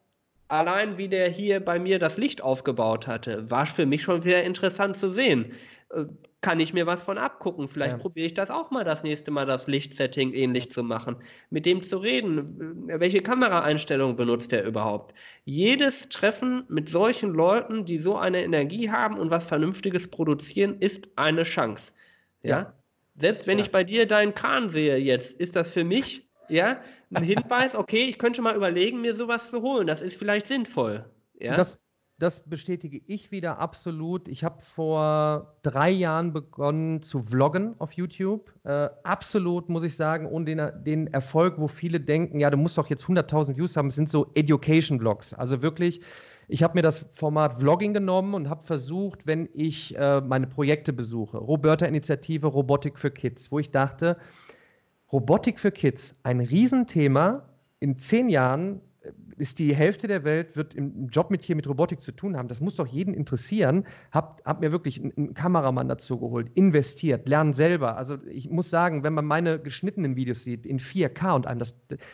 allein 0.49 0.99
wie 0.99 1.09
der 1.09 1.29
hier 1.29 1.61
bei 1.61 1.79
mir 1.79 1.97
das 1.97 2.17
Licht 2.17 2.43
aufgebaut 2.43 3.07
hatte, 3.07 3.49
war 3.49 3.65
für 3.65 3.87
mich 3.87 4.03
schon 4.03 4.23
wieder 4.25 4.43
interessant 4.43 4.97
zu 4.97 5.09
sehen. 5.09 5.53
Kann 6.43 6.59
ich 6.59 6.73
mir 6.73 6.85
was 6.85 7.01
von 7.01 7.17
abgucken. 7.17 7.69
Vielleicht 7.69 7.93
ja. 7.93 7.97
probiere 7.97 8.27
ich 8.27 8.33
das 8.33 8.51
auch 8.51 8.69
mal 8.69 8.83
das 8.83 9.01
nächste 9.01 9.31
Mal, 9.31 9.45
das 9.45 9.67
Lichtsetting 9.67 10.33
ähnlich 10.33 10.71
zu 10.71 10.83
machen. 10.83 11.15
Mit 11.49 11.65
dem 11.65 11.81
zu 11.81 11.97
reden. 11.97 12.89
Äh, 12.89 12.99
welche 12.99 13.21
Kameraeinstellung 13.21 14.17
benutzt 14.17 14.51
er 14.51 14.65
überhaupt? 14.65 15.15
Jedes 15.45 16.09
Treffen 16.09 16.65
mit 16.67 16.89
solchen 16.89 17.33
Leuten, 17.33 17.85
die 17.85 17.97
so 17.97 18.17
eine 18.17 18.43
Energie 18.43 18.91
haben 18.91 19.17
und 19.17 19.31
was 19.31 19.45
Vernünftiges 19.45 20.07
produzieren, 20.09 20.77
ist 20.81 21.07
eine 21.15 21.43
Chance. 21.43 21.93
Ja. 22.43 22.49
ja? 22.49 22.73
Selbst 23.15 23.47
wenn 23.47 23.57
ja. 23.57 23.63
ich 23.63 23.71
bei 23.71 23.85
dir 23.85 24.05
deinen 24.05 24.35
Kran 24.35 24.69
sehe 24.69 24.97
jetzt, 24.97 25.39
ist 25.39 25.55
das 25.55 25.69
für 25.69 25.85
mich, 25.85 26.27
ja, 26.49 26.77
ein 27.13 27.23
Hinweis, 27.23 27.73
okay, 27.73 28.03
ich 28.09 28.19
könnte 28.19 28.41
mal 28.41 28.55
überlegen, 28.55 28.99
mir 28.99 29.15
sowas 29.15 29.49
zu 29.49 29.61
holen. 29.61 29.87
Das 29.87 30.01
ist 30.01 30.17
vielleicht 30.17 30.47
sinnvoll. 30.47 31.05
Ja? 31.39 31.55
Das, 31.55 31.79
das 32.19 32.47
bestätige 32.47 33.01
ich 33.07 33.31
wieder 33.31 33.59
absolut. 33.59 34.27
Ich 34.27 34.43
habe 34.43 34.61
vor 34.61 35.55
drei 35.63 35.89
Jahren 35.89 36.31
begonnen 36.31 37.01
zu 37.01 37.23
vloggen 37.23 37.75
auf 37.79 37.93
YouTube. 37.93 38.53
Äh, 38.63 38.89
absolut, 39.03 39.69
muss 39.69 39.83
ich 39.83 39.95
sagen, 39.95 40.27
ohne 40.27 40.45
den, 40.45 40.83
den, 40.83 41.07
Erfolg, 41.07 41.55
wo 41.57 41.67
viele 41.67 41.99
denken, 41.99 42.39
ja, 42.39 42.49
du 42.49 42.57
musst 42.57 42.77
doch 42.77 42.87
jetzt 42.87 43.05
100.000 43.05 43.57
Views 43.57 43.75
haben, 43.75 43.89
sind 43.89 44.09
so 44.09 44.31
Education-Vlogs. 44.35 45.33
Also 45.33 45.61
wirklich, 45.61 46.01
ich 46.47 46.61
habe 46.61 46.75
mir 46.75 46.83
das 46.83 47.05
Format 47.15 47.59
Vlogging 47.59 47.93
genommen 47.93 48.35
und 48.35 48.49
habe 48.49 48.63
versucht, 48.63 49.25
wenn 49.25 49.49
ich 49.53 49.97
äh, 49.97 50.21
meine 50.21 50.47
Projekte 50.47 50.93
besuche, 50.93 51.37
Roberta-Initiative 51.37 52.47
Robotik 52.47 52.99
für 52.99 53.11
Kids, 53.11 53.51
wo 53.51 53.59
ich 53.59 53.71
dachte, 53.71 54.17
Robotik 55.11 55.59
für 55.59 55.71
Kids, 55.71 56.15
ein 56.23 56.39
Riesenthema. 56.39 57.49
In 57.79 57.97
zehn 57.97 58.29
Jahren 58.29 58.81
ist 59.37 59.59
die 59.59 59.75
Hälfte 59.75 60.07
der 60.07 60.23
Welt, 60.23 60.55
wird 60.55 60.73
im 60.73 61.07
Job 61.07 61.29
mit 61.29 61.43
hier 61.43 61.55
mit 61.55 61.67
Robotik 61.67 62.01
zu 62.01 62.11
tun 62.11 62.37
haben. 62.37 62.47
Das 62.47 62.61
muss 62.61 62.75
doch 62.75 62.87
jeden 62.87 63.13
interessieren. 63.13 63.85
Hab, 64.11 64.41
hab 64.45 64.61
mir 64.61 64.71
wirklich 64.71 65.01
einen, 65.01 65.13
einen 65.17 65.33
Kameramann 65.33 65.89
dazu 65.89 66.17
geholt, 66.19 66.49
investiert, 66.53 67.27
lernen 67.27 67.53
selber. 67.53 67.97
Also 67.97 68.17
ich 68.31 68.49
muss 68.49 68.69
sagen, 68.69 69.03
wenn 69.03 69.13
man 69.13 69.25
meine 69.25 69.59
geschnittenen 69.59 70.15
Videos 70.15 70.43
sieht, 70.43 70.65
in 70.65 70.79
4K 70.79 71.35
und 71.35 71.47
allem, 71.47 71.59
das, 71.59 71.73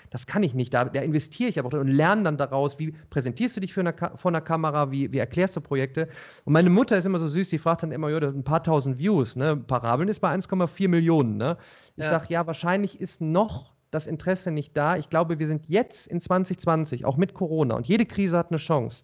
das 0.09 0.27
kann 0.27 0.43
ich 0.43 0.53
nicht. 0.53 0.73
Da, 0.73 0.85
da 0.85 1.01
investiere 1.01 1.49
ich 1.49 1.59
aber 1.59 1.77
und 1.79 1.87
lerne 1.87 2.23
dann 2.23 2.37
daraus, 2.37 2.79
wie 2.79 2.93
präsentierst 3.09 3.57
du 3.57 3.61
dich 3.61 3.77
eine, 3.77 3.93
vor 3.93 4.31
einer 4.31 4.41
Kamera, 4.41 4.91
wie, 4.91 5.11
wie 5.11 5.19
erklärst 5.19 5.55
du 5.55 5.61
Projekte. 5.61 6.09
Und 6.45 6.53
meine 6.53 6.69
Mutter 6.69 6.97
ist 6.97 7.05
immer 7.05 7.19
so 7.19 7.27
süß, 7.27 7.49
die 7.49 7.57
fragt 7.57 7.83
dann 7.83 7.91
immer, 7.91 8.09
ja, 8.09 8.17
ein 8.17 8.43
paar 8.43 8.63
tausend 8.63 8.97
Views. 8.97 9.35
Ne? 9.35 9.55
Parabeln 9.55 10.09
ist 10.09 10.19
bei 10.19 10.33
1,4 10.33 10.87
Millionen. 10.87 11.37
Ne? 11.37 11.57
Ich 11.95 12.03
ja. 12.03 12.09
sage, 12.11 12.25
ja, 12.29 12.47
wahrscheinlich 12.47 12.99
ist 12.99 13.21
noch 13.21 13.73
das 13.91 14.07
Interesse 14.07 14.51
nicht 14.51 14.75
da. 14.77 14.97
Ich 14.97 15.09
glaube, 15.09 15.39
wir 15.39 15.47
sind 15.47 15.67
jetzt 15.67 16.07
in 16.07 16.19
2020, 16.19 17.05
auch 17.05 17.17
mit 17.17 17.33
Corona, 17.33 17.75
und 17.75 17.87
jede 17.87 18.05
Krise 18.05 18.37
hat 18.37 18.51
eine 18.51 18.57
Chance. 18.57 19.03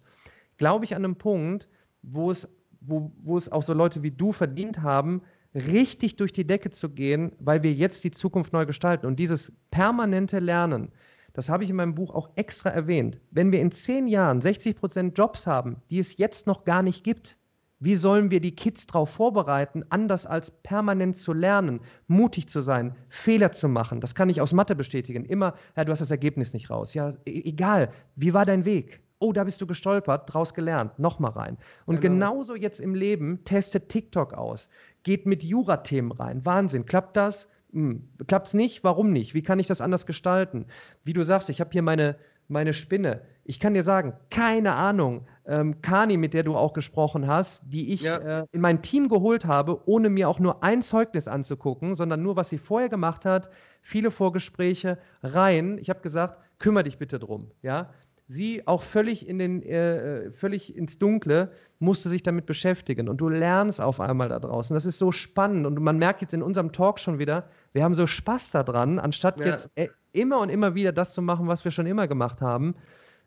Glaube 0.56 0.84
ich 0.84 0.94
an 0.94 1.04
einem 1.04 1.16
Punkt, 1.16 1.68
wo 2.02 2.30
es, 2.30 2.48
wo, 2.80 3.12
wo 3.22 3.36
es 3.36 3.50
auch 3.50 3.62
so 3.62 3.72
Leute 3.72 4.02
wie 4.02 4.10
du 4.10 4.32
verdient 4.32 4.82
haben, 4.82 5.22
richtig 5.54 6.16
durch 6.16 6.32
die 6.32 6.46
Decke 6.46 6.70
zu 6.70 6.90
gehen, 6.90 7.32
weil 7.38 7.62
wir 7.62 7.72
jetzt 7.72 8.04
die 8.04 8.10
Zukunft 8.10 8.52
neu 8.52 8.66
gestalten. 8.66 9.06
Und 9.06 9.18
dieses 9.18 9.52
permanente 9.70 10.38
Lernen, 10.38 10.92
das 11.32 11.48
habe 11.48 11.64
ich 11.64 11.70
in 11.70 11.76
meinem 11.76 11.94
Buch 11.94 12.14
auch 12.14 12.30
extra 12.36 12.70
erwähnt. 12.70 13.20
Wenn 13.30 13.52
wir 13.52 13.60
in 13.60 13.72
zehn 13.72 14.06
Jahren 14.06 14.40
60 14.40 14.76
Prozent 14.76 15.18
Jobs 15.18 15.46
haben, 15.46 15.82
die 15.90 15.98
es 15.98 16.16
jetzt 16.16 16.46
noch 16.46 16.64
gar 16.64 16.82
nicht 16.82 17.04
gibt, 17.04 17.38
wie 17.78 17.96
sollen 17.96 18.30
wir 18.30 18.40
die 18.40 18.54
Kids 18.54 18.86
darauf 18.86 19.10
vorbereiten, 19.10 19.84
anders 19.90 20.26
als 20.26 20.50
permanent 20.50 21.16
zu 21.16 21.32
lernen, 21.32 21.80
mutig 22.06 22.48
zu 22.48 22.60
sein, 22.60 22.94
Fehler 23.08 23.52
zu 23.52 23.68
machen? 23.68 24.00
Das 24.00 24.14
kann 24.14 24.30
ich 24.30 24.40
aus 24.40 24.52
Mathe 24.52 24.74
bestätigen. 24.74 25.24
Immer, 25.24 25.54
ja, 25.76 25.84
du 25.84 25.92
hast 25.92 26.00
das 26.00 26.10
Ergebnis 26.10 26.54
nicht 26.54 26.70
raus. 26.70 26.94
Ja, 26.94 27.10
e-, 27.26 27.42
egal. 27.48 27.90
Wie 28.14 28.32
war 28.32 28.46
dein 28.46 28.64
Weg? 28.64 29.02
Oh, 29.18 29.32
da 29.32 29.44
bist 29.44 29.60
du 29.60 29.66
gestolpert, 29.66 30.32
draus 30.32 30.52
gelernt, 30.52 30.98
nochmal 30.98 31.32
rein. 31.32 31.58
Und 31.86 32.00
genau. 32.00 32.14
genauso 32.14 32.54
jetzt 32.54 32.80
im 32.80 32.94
Leben, 32.94 33.44
testet 33.44 33.88
TikTok 33.88 34.34
aus, 34.34 34.68
geht 35.04 35.24
mit 35.24 35.42
Jura-Themen 35.42 36.12
rein. 36.12 36.44
Wahnsinn, 36.44 36.84
klappt 36.84 37.16
das? 37.16 37.48
Hm. 37.72 38.08
Klappt 38.26 38.48
es 38.48 38.54
nicht? 38.54 38.84
Warum 38.84 39.12
nicht? 39.12 39.34
Wie 39.34 39.42
kann 39.42 39.58
ich 39.58 39.66
das 39.66 39.80
anders 39.80 40.06
gestalten? 40.06 40.66
Wie 41.04 41.14
du 41.14 41.24
sagst, 41.24 41.50
ich 41.50 41.60
habe 41.60 41.70
hier 41.72 41.82
meine, 41.82 42.16
meine 42.48 42.74
Spinne. 42.74 43.22
Ich 43.44 43.60
kann 43.60 43.74
dir 43.74 43.84
sagen, 43.84 44.14
keine 44.30 44.74
Ahnung, 44.74 45.26
ähm, 45.46 45.80
Kani, 45.80 46.16
mit 46.16 46.34
der 46.34 46.42
du 46.42 46.56
auch 46.56 46.72
gesprochen 46.72 47.26
hast, 47.26 47.62
die 47.66 47.92
ich 47.92 48.02
ja. 48.02 48.40
äh, 48.40 48.46
in 48.52 48.60
mein 48.60 48.82
Team 48.82 49.08
geholt 49.08 49.44
habe, 49.44 49.80
ohne 49.86 50.10
mir 50.10 50.28
auch 50.28 50.40
nur 50.40 50.64
ein 50.64 50.82
Zeugnis 50.82 51.28
anzugucken, 51.28 51.94
sondern 51.94 52.22
nur, 52.22 52.36
was 52.36 52.48
sie 52.48 52.58
vorher 52.58 52.88
gemacht 52.88 53.24
hat, 53.24 53.50
viele 53.82 54.10
Vorgespräche 54.10 54.98
rein. 55.22 55.78
Ich 55.78 55.90
habe 55.90 56.00
gesagt, 56.00 56.38
kümmere 56.58 56.84
dich 56.84 56.98
bitte 56.98 57.18
drum, 57.18 57.50
ja. 57.62 57.90
Sie 58.28 58.66
auch 58.66 58.82
völlig 58.82 59.28
in 59.28 59.38
den, 59.38 59.62
äh, 59.62 60.24
äh, 60.24 60.30
völlig 60.32 60.76
ins 60.76 60.98
Dunkle 60.98 61.52
musste 61.78 62.08
sich 62.08 62.24
damit 62.24 62.46
beschäftigen 62.46 63.08
und 63.08 63.18
du 63.18 63.28
lernst 63.28 63.80
auf 63.80 64.00
einmal 64.00 64.28
da 64.28 64.40
draußen. 64.40 64.74
Das 64.74 64.84
ist 64.84 64.98
so 64.98 65.12
spannend 65.12 65.64
und 65.64 65.78
man 65.78 65.98
merkt 65.98 66.22
jetzt 66.22 66.34
in 66.34 66.42
unserem 66.42 66.72
Talk 66.72 66.98
schon 66.98 67.20
wieder, 67.20 67.48
wir 67.72 67.84
haben 67.84 67.94
so 67.94 68.08
Spaß 68.08 68.50
daran, 68.50 68.98
anstatt 68.98 69.38
ja. 69.38 69.46
jetzt 69.46 69.70
äh, 69.76 69.88
immer 70.16 70.40
und 70.40 70.48
immer 70.48 70.74
wieder 70.74 70.92
das 70.92 71.12
zu 71.12 71.22
machen, 71.22 71.48
was 71.48 71.64
wir 71.64 71.70
schon 71.70 71.86
immer 71.86 72.08
gemacht 72.08 72.40
haben. 72.40 72.74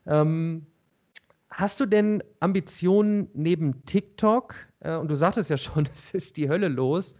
Ähm, 0.05 0.65
Hast 1.49 1.79
du 1.79 1.85
denn 1.85 2.23
Ambitionen 2.39 3.27
neben 3.33 3.83
TikTok, 3.85 4.55
äh, 4.79 4.95
und 4.95 5.09
du 5.09 5.15
sagtest 5.15 5.49
ja 5.49 5.57
schon, 5.57 5.89
es 5.93 6.13
ist 6.13 6.37
die 6.37 6.47
Hölle 6.47 6.67
los, 6.67 7.15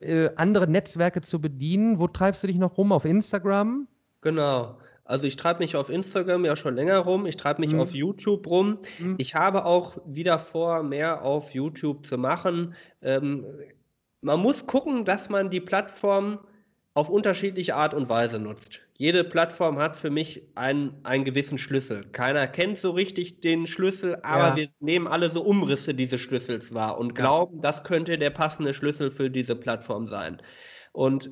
äh, 0.00 0.30
andere 0.36 0.68
Netzwerke 0.68 1.22
zu 1.22 1.40
bedienen? 1.40 1.98
Wo 1.98 2.08
treibst 2.08 2.42
du 2.42 2.48
dich 2.48 2.58
noch 2.58 2.76
rum? 2.76 2.92
Auf 2.92 3.04
Instagram? 3.04 3.86
Genau. 4.20 4.78
Also 5.04 5.26
ich 5.26 5.36
treibe 5.36 5.60
mich 5.60 5.76
auf 5.76 5.88
Instagram 5.88 6.44
ja 6.44 6.56
schon 6.56 6.74
länger 6.74 6.98
rum, 6.98 7.26
ich 7.26 7.36
treibe 7.36 7.60
mich 7.60 7.72
mhm. 7.72 7.80
auf 7.80 7.92
YouTube 7.92 8.46
rum. 8.48 8.78
Mhm. 8.98 9.14
Ich 9.18 9.36
habe 9.36 9.64
auch 9.64 9.96
wieder 10.04 10.40
vor, 10.40 10.82
mehr 10.82 11.22
auf 11.22 11.54
YouTube 11.54 12.04
zu 12.06 12.18
machen. 12.18 12.74
Ähm, 13.02 13.46
man 14.20 14.40
muss 14.40 14.66
gucken, 14.66 15.04
dass 15.04 15.28
man 15.28 15.48
die 15.48 15.60
Plattform 15.60 16.40
auf 16.96 17.10
unterschiedliche 17.10 17.76
Art 17.76 17.92
und 17.92 18.08
Weise 18.08 18.38
nutzt. 18.38 18.80
Jede 18.96 19.22
Plattform 19.22 19.78
hat 19.78 19.96
für 19.96 20.08
mich 20.08 20.42
einen, 20.54 20.94
einen 21.02 21.26
gewissen 21.26 21.58
Schlüssel. 21.58 22.06
Keiner 22.12 22.46
kennt 22.46 22.78
so 22.78 22.92
richtig 22.92 23.42
den 23.42 23.66
Schlüssel, 23.66 24.16
aber 24.22 24.48
ja. 24.48 24.56
wir 24.56 24.68
nehmen 24.80 25.06
alle 25.06 25.28
so 25.28 25.42
Umrisse 25.42 25.92
dieses 25.92 26.22
Schlüssels 26.22 26.72
wahr 26.72 26.98
und 26.98 27.14
glauben, 27.14 27.56
ja. 27.56 27.62
das 27.62 27.84
könnte 27.84 28.16
der 28.16 28.30
passende 28.30 28.72
Schlüssel 28.72 29.10
für 29.10 29.28
diese 29.28 29.54
Plattform 29.54 30.06
sein. 30.06 30.40
Und 30.92 31.30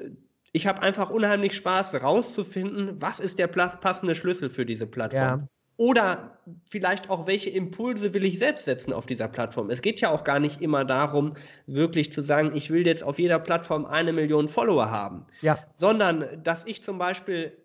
ich 0.52 0.66
habe 0.66 0.82
einfach 0.82 1.08
unheimlich 1.08 1.56
Spaß, 1.56 1.94
rauszufinden, 2.02 3.00
was 3.00 3.18
ist 3.18 3.38
der 3.38 3.46
passende 3.46 4.14
Schlüssel 4.14 4.50
für 4.50 4.66
diese 4.66 4.86
Plattform. 4.86 5.40
Ja. 5.40 5.48
Oder 5.76 6.38
vielleicht 6.68 7.10
auch, 7.10 7.26
welche 7.26 7.50
Impulse 7.50 8.14
will 8.14 8.24
ich 8.24 8.38
selbst 8.38 8.64
setzen 8.64 8.92
auf 8.92 9.06
dieser 9.06 9.26
Plattform? 9.26 9.70
Es 9.70 9.82
geht 9.82 10.00
ja 10.00 10.10
auch 10.10 10.22
gar 10.22 10.38
nicht 10.38 10.60
immer 10.60 10.84
darum, 10.84 11.34
wirklich 11.66 12.12
zu 12.12 12.22
sagen, 12.22 12.52
ich 12.54 12.70
will 12.70 12.86
jetzt 12.86 13.02
auf 13.02 13.18
jeder 13.18 13.40
Plattform 13.40 13.84
eine 13.84 14.12
Million 14.12 14.48
Follower 14.48 14.90
haben. 14.90 15.26
Ja. 15.40 15.58
Sondern, 15.76 16.42
dass 16.42 16.64
ich 16.66 16.84
zum 16.84 16.98
Beispiel 16.98 17.56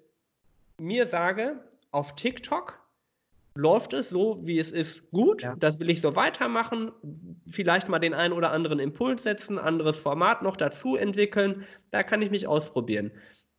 mir 0.79 1.05
sage, 1.05 1.59
auf 1.91 2.15
TikTok 2.15 2.79
läuft 3.55 3.93
es 3.93 4.09
so, 4.09 4.39
wie 4.43 4.57
es 4.57 4.71
ist, 4.71 5.11
gut. 5.11 5.43
Ja. 5.43 5.55
Das 5.59 5.79
will 5.79 5.89
ich 5.89 6.01
so 6.01 6.15
weitermachen. 6.15 6.91
Vielleicht 7.47 7.89
mal 7.89 7.99
den 7.99 8.13
einen 8.13 8.33
oder 8.33 8.51
anderen 8.51 8.79
Impuls 8.79 9.23
setzen, 9.23 9.59
anderes 9.59 9.97
Format 9.97 10.41
noch 10.41 10.57
dazu 10.57 10.95
entwickeln. 10.95 11.65
Da 11.91 12.03
kann 12.03 12.21
ich 12.21 12.31
mich 12.31 12.47
ausprobieren. 12.47 13.11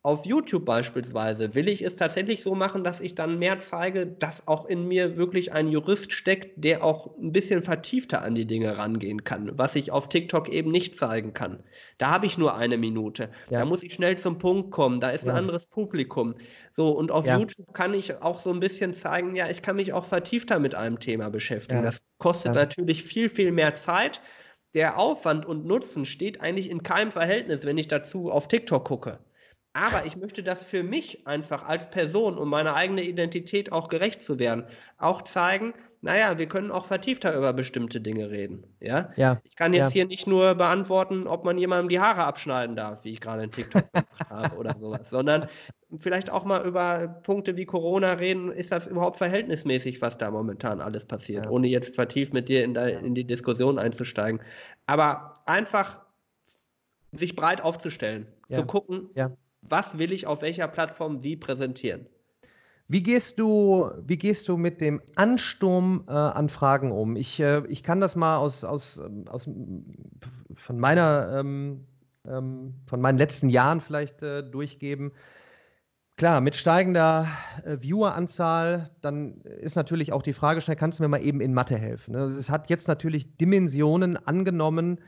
Auf 0.03 0.25
YouTube 0.25 0.65
beispielsweise 0.65 1.53
will 1.53 1.69
ich 1.69 1.83
es 1.83 1.95
tatsächlich 1.95 2.41
so 2.41 2.55
machen, 2.55 2.83
dass 2.83 3.01
ich 3.01 3.13
dann 3.13 3.37
mehr 3.37 3.59
zeige, 3.59 4.07
dass 4.07 4.47
auch 4.47 4.65
in 4.65 4.87
mir 4.87 5.15
wirklich 5.15 5.53
ein 5.53 5.67
Jurist 5.67 6.11
steckt, 6.11 6.53
der 6.55 6.83
auch 6.83 7.15
ein 7.19 7.31
bisschen 7.31 7.61
vertiefter 7.61 8.23
an 8.23 8.33
die 8.33 8.47
Dinge 8.47 8.79
rangehen 8.79 9.23
kann, 9.23 9.51
was 9.59 9.75
ich 9.75 9.91
auf 9.91 10.09
TikTok 10.09 10.49
eben 10.49 10.71
nicht 10.71 10.97
zeigen 10.97 11.35
kann. 11.35 11.61
Da 11.99 12.09
habe 12.09 12.25
ich 12.25 12.39
nur 12.39 12.55
eine 12.55 12.77
Minute. 12.77 13.29
Ja. 13.51 13.59
Da 13.59 13.65
muss 13.65 13.83
ich 13.83 13.93
schnell 13.93 14.17
zum 14.17 14.39
Punkt 14.39 14.71
kommen. 14.71 15.01
Da 15.01 15.11
ist 15.11 15.25
ja. 15.25 15.33
ein 15.33 15.37
anderes 15.37 15.67
Publikum. 15.67 16.33
So, 16.71 16.89
und 16.89 17.11
auf 17.11 17.27
ja. 17.27 17.37
YouTube 17.37 17.71
kann 17.73 17.93
ich 17.93 18.23
auch 18.23 18.39
so 18.39 18.49
ein 18.49 18.59
bisschen 18.59 18.95
zeigen, 18.95 19.35
ja, 19.35 19.51
ich 19.51 19.61
kann 19.61 19.75
mich 19.75 19.93
auch 19.93 20.05
vertiefter 20.05 20.57
mit 20.57 20.73
einem 20.73 20.99
Thema 20.99 21.29
beschäftigen. 21.29 21.83
Das 21.83 22.03
kostet 22.17 22.55
natürlich 22.55 23.03
viel, 23.03 23.29
viel 23.29 23.51
mehr 23.51 23.75
Zeit. 23.75 24.19
Der 24.73 24.97
Aufwand 24.97 25.45
und 25.45 25.67
Nutzen 25.67 26.05
steht 26.05 26.41
eigentlich 26.41 26.71
in 26.71 26.81
keinem 26.81 27.11
Verhältnis, 27.11 27.65
wenn 27.65 27.77
ich 27.77 27.87
dazu 27.87 28.31
auf 28.31 28.47
TikTok 28.47 28.85
gucke. 28.87 29.19
Aber 29.73 30.05
ich 30.05 30.17
möchte 30.17 30.43
das 30.43 30.63
für 30.63 30.83
mich 30.83 31.25
einfach 31.27 31.67
als 31.67 31.89
Person, 31.89 32.37
um 32.37 32.49
meiner 32.49 32.75
eigenen 32.75 33.05
Identität 33.05 33.71
auch 33.71 33.87
gerecht 33.87 34.23
zu 34.23 34.37
werden, 34.37 34.65
auch 34.97 35.21
zeigen, 35.21 35.73
naja, 36.03 36.39
wir 36.39 36.47
können 36.47 36.71
auch 36.71 36.85
vertiefter 36.85 37.35
über 37.37 37.53
bestimmte 37.53 38.01
Dinge 38.01 38.31
reden. 38.31 38.63
Ja? 38.79 39.11
ja 39.15 39.39
ich 39.43 39.55
kann 39.55 39.73
jetzt 39.73 39.89
ja. 39.89 40.01
hier 40.01 40.07
nicht 40.07 40.25
nur 40.25 40.55
beantworten, 40.55 41.27
ob 41.27 41.45
man 41.45 41.59
jemandem 41.59 41.89
die 41.89 41.99
Haare 41.99 42.23
abschneiden 42.23 42.75
darf, 42.75 43.03
wie 43.03 43.13
ich 43.13 43.21
gerade 43.21 43.43
in 43.43 43.51
TikTok 43.51 43.83
gemacht 43.93 44.07
habe 44.29 44.55
oder 44.57 44.75
sowas, 44.79 45.09
sondern 45.09 45.47
vielleicht 45.99 46.31
auch 46.31 46.43
mal 46.43 46.65
über 46.65 47.07
Punkte 47.07 47.55
wie 47.55 47.65
Corona 47.65 48.13
reden. 48.13 48.51
Ist 48.51 48.71
das 48.71 48.87
überhaupt 48.87 49.19
verhältnismäßig, 49.19 50.01
was 50.01 50.17
da 50.17 50.31
momentan 50.31 50.81
alles 50.81 51.05
passiert, 51.05 51.45
ja. 51.45 51.51
ohne 51.51 51.67
jetzt 51.67 51.93
vertieft 51.93 52.33
mit 52.33 52.49
dir 52.49 52.63
in, 52.63 52.73
der, 52.73 52.99
in 52.99 53.13
die 53.13 53.25
Diskussion 53.25 53.77
einzusteigen. 53.77 54.41
Aber 54.87 55.35
einfach 55.45 55.99
sich 57.11 57.35
breit 57.35 57.61
aufzustellen, 57.61 58.27
zu 58.49 58.65
gucken, 58.65 59.09
was 59.61 59.97
will 59.97 60.11
ich 60.11 60.27
auf 60.27 60.41
welcher 60.41 60.67
Plattform 60.67 61.23
wie 61.23 61.35
präsentieren. 61.35 62.07
Wie 62.87 63.03
gehst 63.03 63.39
du, 63.39 63.89
wie 64.05 64.17
gehst 64.17 64.49
du 64.49 64.57
mit 64.57 64.81
dem 64.81 65.01
Ansturm 65.15 66.03
äh, 66.07 66.11
an 66.11 66.49
Fragen 66.49 66.91
um? 66.91 67.15
Ich, 67.15 67.39
äh, 67.39 67.65
ich 67.67 67.83
kann 67.83 68.01
das 68.01 68.17
mal 68.17 68.37
aus, 68.37 68.65
aus, 68.65 69.01
aus 69.27 69.49
von 70.55 70.77
meiner 70.77 71.39
ähm, 71.39 71.85
ähm, 72.27 72.75
von 72.87 73.01
meinen 73.01 73.17
letzten 73.17 73.49
Jahren 73.49 73.81
vielleicht 73.81 74.23
äh, 74.23 74.43
durchgeben. 74.43 75.11
Klar, 76.17 76.41
mit 76.41 76.55
steigender 76.55 77.27
äh, 77.63 77.77
Vieweranzahl, 77.81 78.91
dann 79.01 79.41
ist 79.41 79.75
natürlich 79.75 80.13
auch 80.13 80.21
die 80.21 80.33
Frage 80.33 80.61
schnell, 80.61 80.75
kannst 80.75 80.99
du 80.99 81.03
mir 81.03 81.09
mal 81.09 81.23
eben 81.23 81.41
in 81.41 81.53
Mathe 81.53 81.77
helfen? 81.77 82.15
Also 82.15 82.37
es 82.37 82.49
hat 82.49 82.69
jetzt 82.69 82.87
natürlich 82.87 83.37
Dimensionen 83.37 84.17
angenommen, 84.17 84.99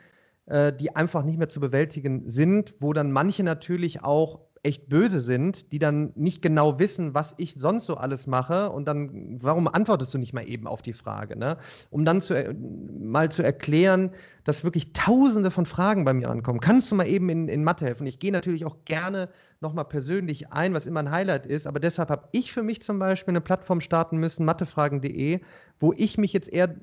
die 0.46 0.96
einfach 0.96 1.24
nicht 1.24 1.38
mehr 1.38 1.48
zu 1.48 1.62
bewältigen 1.62 2.30
sind, 2.30 2.76
wo 2.80 2.92
dann 2.92 3.12
manche 3.12 3.44
natürlich 3.44 4.04
auch 4.04 4.42
echt 4.64 4.88
böse 4.88 5.20
sind, 5.20 5.74
die 5.74 5.80
dann 5.80 6.14
nicht 6.16 6.42
genau 6.42 6.80
wissen, 6.80 7.14
was 7.14 7.36
ich 7.38 7.56
sonst 7.58 7.86
so 7.86 7.98
alles 7.98 8.28
mache 8.28 8.70
und 8.70 8.88
dann, 8.88 9.40
warum 9.42 9.68
antwortest 9.68 10.14
du 10.14 10.18
nicht 10.18 10.34
mal 10.34 10.48
eben 10.48 10.68
auf 10.68 10.82
die 10.82 10.94
Frage, 10.94 11.38
ne? 11.38 11.58
Um 11.90 12.06
dann 12.06 12.22
zu, 12.22 12.34
äh, 12.34 12.54
mal 12.54 13.30
zu 13.30 13.44
erklären, 13.44 14.12
dass 14.46 14.64
wirklich 14.64 14.94
tausende 14.94 15.52
von 15.52 15.66
Fragen 15.66 16.06
bei 16.06 16.14
mir 16.14 16.30
ankommen. 16.30 16.62
Kannst 16.62 16.90
du 16.90 16.96
mal 16.96 17.08
eben 17.08 17.28
in, 17.28 17.50
in 17.50 17.66
Mathe 17.66 17.86
helfen? 17.86 18.08
Ich 18.08 18.20
gehe 18.20 18.32
natürlich 18.32 18.64
auch 18.64 18.78
gerne 18.86 19.28
nochmal 19.60 19.86
persönlich 19.86 20.54
ein, 20.54 20.74
was 20.74 20.88
immer 20.88 21.02
ein 21.02 21.12
Highlight 21.12 21.46
ist, 21.46 21.68
aber 21.68 21.82
deshalb 21.82 22.10
habe 22.10 22.30
ich 22.32 22.54
für 22.54 22.64
mich 22.64 22.82
zum 22.82 23.00
Beispiel 23.00 23.34
eine 23.34 23.42
Plattform 23.42 23.82
starten 23.82 24.18
müssen, 24.18 24.46
mathefragen.de, 24.46 25.42
wo 25.82 25.92
ich 25.92 26.18
mich 26.18 26.32
jetzt 26.32 26.48
eher 26.48 26.74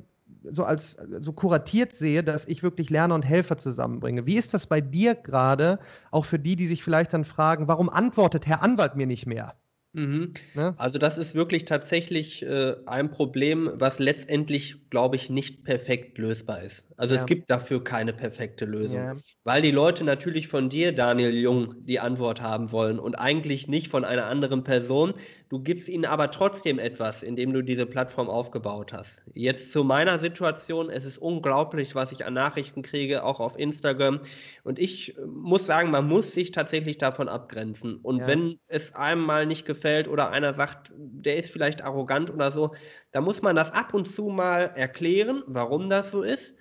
so 0.50 0.64
als 0.64 0.96
so 1.20 1.32
kuratiert 1.32 1.92
sehe, 1.94 2.22
dass 2.22 2.46
ich 2.46 2.62
wirklich 2.62 2.90
Lerner 2.90 3.14
und 3.14 3.24
Helfer 3.24 3.58
zusammenbringe. 3.58 4.26
Wie 4.26 4.36
ist 4.36 4.54
das 4.54 4.66
bei 4.66 4.80
dir 4.80 5.14
gerade, 5.14 5.78
auch 6.10 6.24
für 6.24 6.38
die, 6.38 6.56
die 6.56 6.66
sich 6.66 6.82
vielleicht 6.82 7.12
dann 7.12 7.24
fragen, 7.24 7.68
warum 7.68 7.88
antwortet 7.88 8.46
Herr 8.46 8.62
Anwalt 8.62 8.96
mir 8.96 9.06
nicht 9.06 9.26
mehr? 9.26 9.54
Mhm. 9.92 10.34
Ne? 10.54 10.74
Also 10.76 10.98
das 10.98 11.18
ist 11.18 11.34
wirklich 11.34 11.64
tatsächlich 11.64 12.44
äh, 12.44 12.76
ein 12.86 13.10
Problem, 13.10 13.70
was 13.74 13.98
letztendlich, 13.98 14.88
glaube 14.88 15.16
ich, 15.16 15.30
nicht 15.30 15.64
perfekt 15.64 16.16
lösbar 16.18 16.62
ist. 16.62 16.86
Also 16.96 17.14
ja. 17.14 17.20
es 17.20 17.26
gibt 17.26 17.50
dafür 17.50 17.82
keine 17.82 18.12
perfekte 18.12 18.66
Lösung, 18.66 19.00
ja. 19.00 19.16
Weil 19.50 19.62
die 19.62 19.72
Leute 19.72 20.04
natürlich 20.04 20.46
von 20.46 20.68
dir, 20.68 20.92
Daniel 20.92 21.34
Jung, 21.34 21.74
die 21.84 21.98
Antwort 21.98 22.40
haben 22.40 22.70
wollen 22.70 23.00
und 23.00 23.16
eigentlich 23.16 23.66
nicht 23.66 23.88
von 23.88 24.04
einer 24.04 24.26
anderen 24.26 24.62
Person. 24.62 25.12
Du 25.48 25.58
gibst 25.58 25.88
ihnen 25.88 26.04
aber 26.04 26.30
trotzdem 26.30 26.78
etwas, 26.78 27.24
indem 27.24 27.52
du 27.52 27.60
diese 27.60 27.84
Plattform 27.84 28.28
aufgebaut 28.28 28.92
hast. 28.92 29.22
Jetzt 29.34 29.72
zu 29.72 29.82
meiner 29.82 30.20
Situation, 30.20 30.88
es 30.88 31.04
ist 31.04 31.18
unglaublich, 31.18 31.96
was 31.96 32.12
ich 32.12 32.24
an 32.24 32.34
Nachrichten 32.34 32.82
kriege, 32.82 33.24
auch 33.24 33.40
auf 33.40 33.58
Instagram. 33.58 34.20
Und 34.62 34.78
ich 34.78 35.18
äh, 35.18 35.22
muss 35.26 35.66
sagen, 35.66 35.90
man 35.90 36.06
muss 36.06 36.30
sich 36.30 36.52
tatsächlich 36.52 36.98
davon 36.98 37.28
abgrenzen. 37.28 37.96
Und 37.96 38.20
ja. 38.20 38.26
wenn 38.28 38.60
es 38.68 38.94
einem 38.94 39.22
mal 39.22 39.46
nicht 39.46 39.66
gefällt 39.66 40.06
oder 40.06 40.30
einer 40.30 40.54
sagt, 40.54 40.92
der 40.94 41.38
ist 41.38 41.50
vielleicht 41.50 41.82
arrogant 41.82 42.30
oder 42.30 42.52
so, 42.52 42.70
da 43.10 43.20
muss 43.20 43.42
man 43.42 43.56
das 43.56 43.72
ab 43.72 43.94
und 43.94 44.08
zu 44.08 44.26
mal 44.26 44.70
erklären, 44.76 45.42
warum 45.48 45.88
das 45.88 46.12
so 46.12 46.22
ist. 46.22 46.54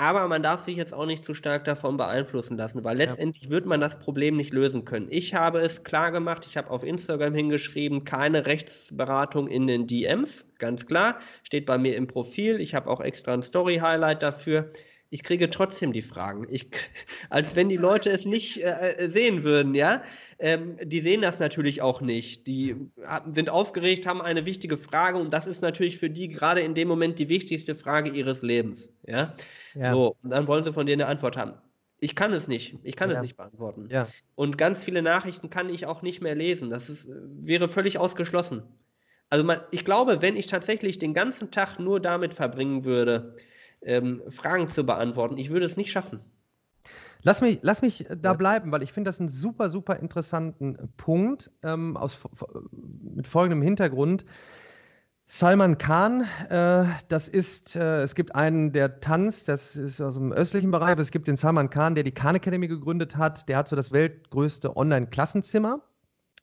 Aber 0.00 0.28
man 0.28 0.44
darf 0.44 0.60
sich 0.60 0.76
jetzt 0.76 0.94
auch 0.94 1.06
nicht 1.06 1.24
zu 1.24 1.34
stark 1.34 1.64
davon 1.64 1.96
beeinflussen 1.96 2.56
lassen, 2.56 2.84
weil 2.84 2.96
letztendlich 2.96 3.44
ja. 3.44 3.50
wird 3.50 3.66
man 3.66 3.80
das 3.80 3.98
Problem 3.98 4.36
nicht 4.36 4.52
lösen 4.52 4.84
können. 4.84 5.08
Ich 5.10 5.34
habe 5.34 5.58
es 5.58 5.82
klar 5.82 6.12
gemacht, 6.12 6.46
ich 6.48 6.56
habe 6.56 6.70
auf 6.70 6.84
Instagram 6.84 7.34
hingeschrieben, 7.34 8.04
keine 8.04 8.46
Rechtsberatung 8.46 9.48
in 9.48 9.66
den 9.66 9.88
DMs, 9.88 10.46
ganz 10.58 10.86
klar, 10.86 11.18
steht 11.42 11.66
bei 11.66 11.78
mir 11.78 11.96
im 11.96 12.06
Profil. 12.06 12.60
Ich 12.60 12.76
habe 12.76 12.88
auch 12.88 13.00
extra 13.00 13.34
ein 13.34 13.42
Story-Highlight 13.42 14.22
dafür. 14.22 14.70
Ich 15.10 15.22
kriege 15.22 15.48
trotzdem 15.48 15.92
die 15.92 16.02
Fragen, 16.02 16.46
ich, 16.50 16.68
als 17.30 17.56
wenn 17.56 17.68
die 17.68 17.76
Leute 17.76 18.10
es 18.10 18.24
nicht 18.24 18.62
äh, 18.62 19.08
sehen 19.10 19.42
würden, 19.42 19.74
ja. 19.74 20.02
Ähm, 20.38 20.78
die 20.82 21.00
sehen 21.00 21.22
das 21.22 21.38
natürlich 21.38 21.82
auch 21.82 22.00
nicht. 22.00 22.46
Die 22.46 22.76
sind 23.32 23.50
aufgeregt, 23.50 24.06
haben 24.06 24.22
eine 24.22 24.44
wichtige 24.44 24.76
Frage 24.76 25.18
und 25.18 25.32
das 25.32 25.46
ist 25.46 25.62
natürlich 25.62 25.98
für 25.98 26.10
die 26.10 26.28
gerade 26.28 26.60
in 26.60 26.74
dem 26.74 26.88
Moment 26.88 27.18
die 27.18 27.28
wichtigste 27.28 27.74
Frage 27.74 28.10
ihres 28.10 28.42
Lebens, 28.42 28.90
ja. 29.06 29.34
Ja. 29.74 29.92
So, 29.92 30.16
und 30.22 30.30
dann 30.30 30.46
wollen 30.46 30.62
sie 30.62 30.72
von 30.72 30.86
dir 30.86 30.92
eine 30.92 31.06
Antwort 31.06 31.36
haben. 31.36 31.54
Ich 32.00 32.14
kann 32.14 32.32
es 32.32 32.46
nicht. 32.46 32.76
Ich 32.84 32.94
kann 32.94 33.10
ja. 33.10 33.16
es 33.16 33.22
nicht 33.22 33.36
beantworten. 33.36 33.88
Ja. 33.90 34.08
Und 34.36 34.56
ganz 34.56 34.84
viele 34.84 35.02
Nachrichten 35.02 35.50
kann 35.50 35.68
ich 35.68 35.86
auch 35.86 36.02
nicht 36.02 36.20
mehr 36.20 36.34
lesen. 36.34 36.70
Das 36.70 36.88
ist, 36.88 37.08
wäre 37.08 37.68
völlig 37.68 37.98
ausgeschlossen. 37.98 38.62
Also 39.30 39.44
man, 39.44 39.60
ich 39.72 39.84
glaube, 39.84 40.22
wenn 40.22 40.36
ich 40.36 40.46
tatsächlich 40.46 40.98
den 40.98 41.12
ganzen 41.12 41.50
Tag 41.50 41.78
nur 41.78 42.00
damit 42.00 42.34
verbringen 42.34 42.84
würde, 42.84 43.36
ähm, 43.82 44.22
Fragen 44.28 44.68
zu 44.68 44.84
beantworten, 44.84 45.38
ich 45.38 45.50
würde 45.50 45.66
es 45.66 45.76
nicht 45.76 45.90
schaffen. 45.90 46.20
Lass 47.22 47.40
mich, 47.40 47.58
lass 47.62 47.82
mich 47.82 48.06
da 48.22 48.32
bleiben, 48.34 48.70
weil 48.70 48.82
ich 48.82 48.92
finde 48.92 49.08
das 49.08 49.18
einen 49.18 49.28
super, 49.28 49.70
super 49.70 49.96
interessanten 49.96 50.78
Punkt 50.96 51.50
ähm, 51.62 51.96
aus, 51.96 52.18
mit 52.70 53.26
folgendem 53.26 53.62
Hintergrund. 53.62 54.24
Salman 55.30 55.76
Khan, 55.76 56.26
äh, 56.48 56.86
das 57.08 57.28
ist, 57.28 57.76
äh, 57.76 58.00
es 58.00 58.14
gibt 58.14 58.34
einen, 58.34 58.72
der 58.72 59.00
tanzt, 59.00 59.48
das 59.48 59.76
ist 59.76 60.00
aus 60.00 60.14
dem 60.14 60.32
östlichen 60.32 60.70
Bereich, 60.70 60.92
aber 60.92 61.02
es 61.02 61.10
gibt 61.10 61.28
den 61.28 61.36
Salman 61.36 61.68
Khan, 61.68 61.94
der 61.94 62.04
die 62.04 62.12
Khan 62.12 62.36
Academy 62.36 62.66
gegründet 62.66 63.16
hat. 63.16 63.46
Der 63.48 63.58
hat 63.58 63.68
so 63.68 63.76
das 63.76 63.92
weltgrößte 63.92 64.74
Online-Klassenzimmer 64.74 65.82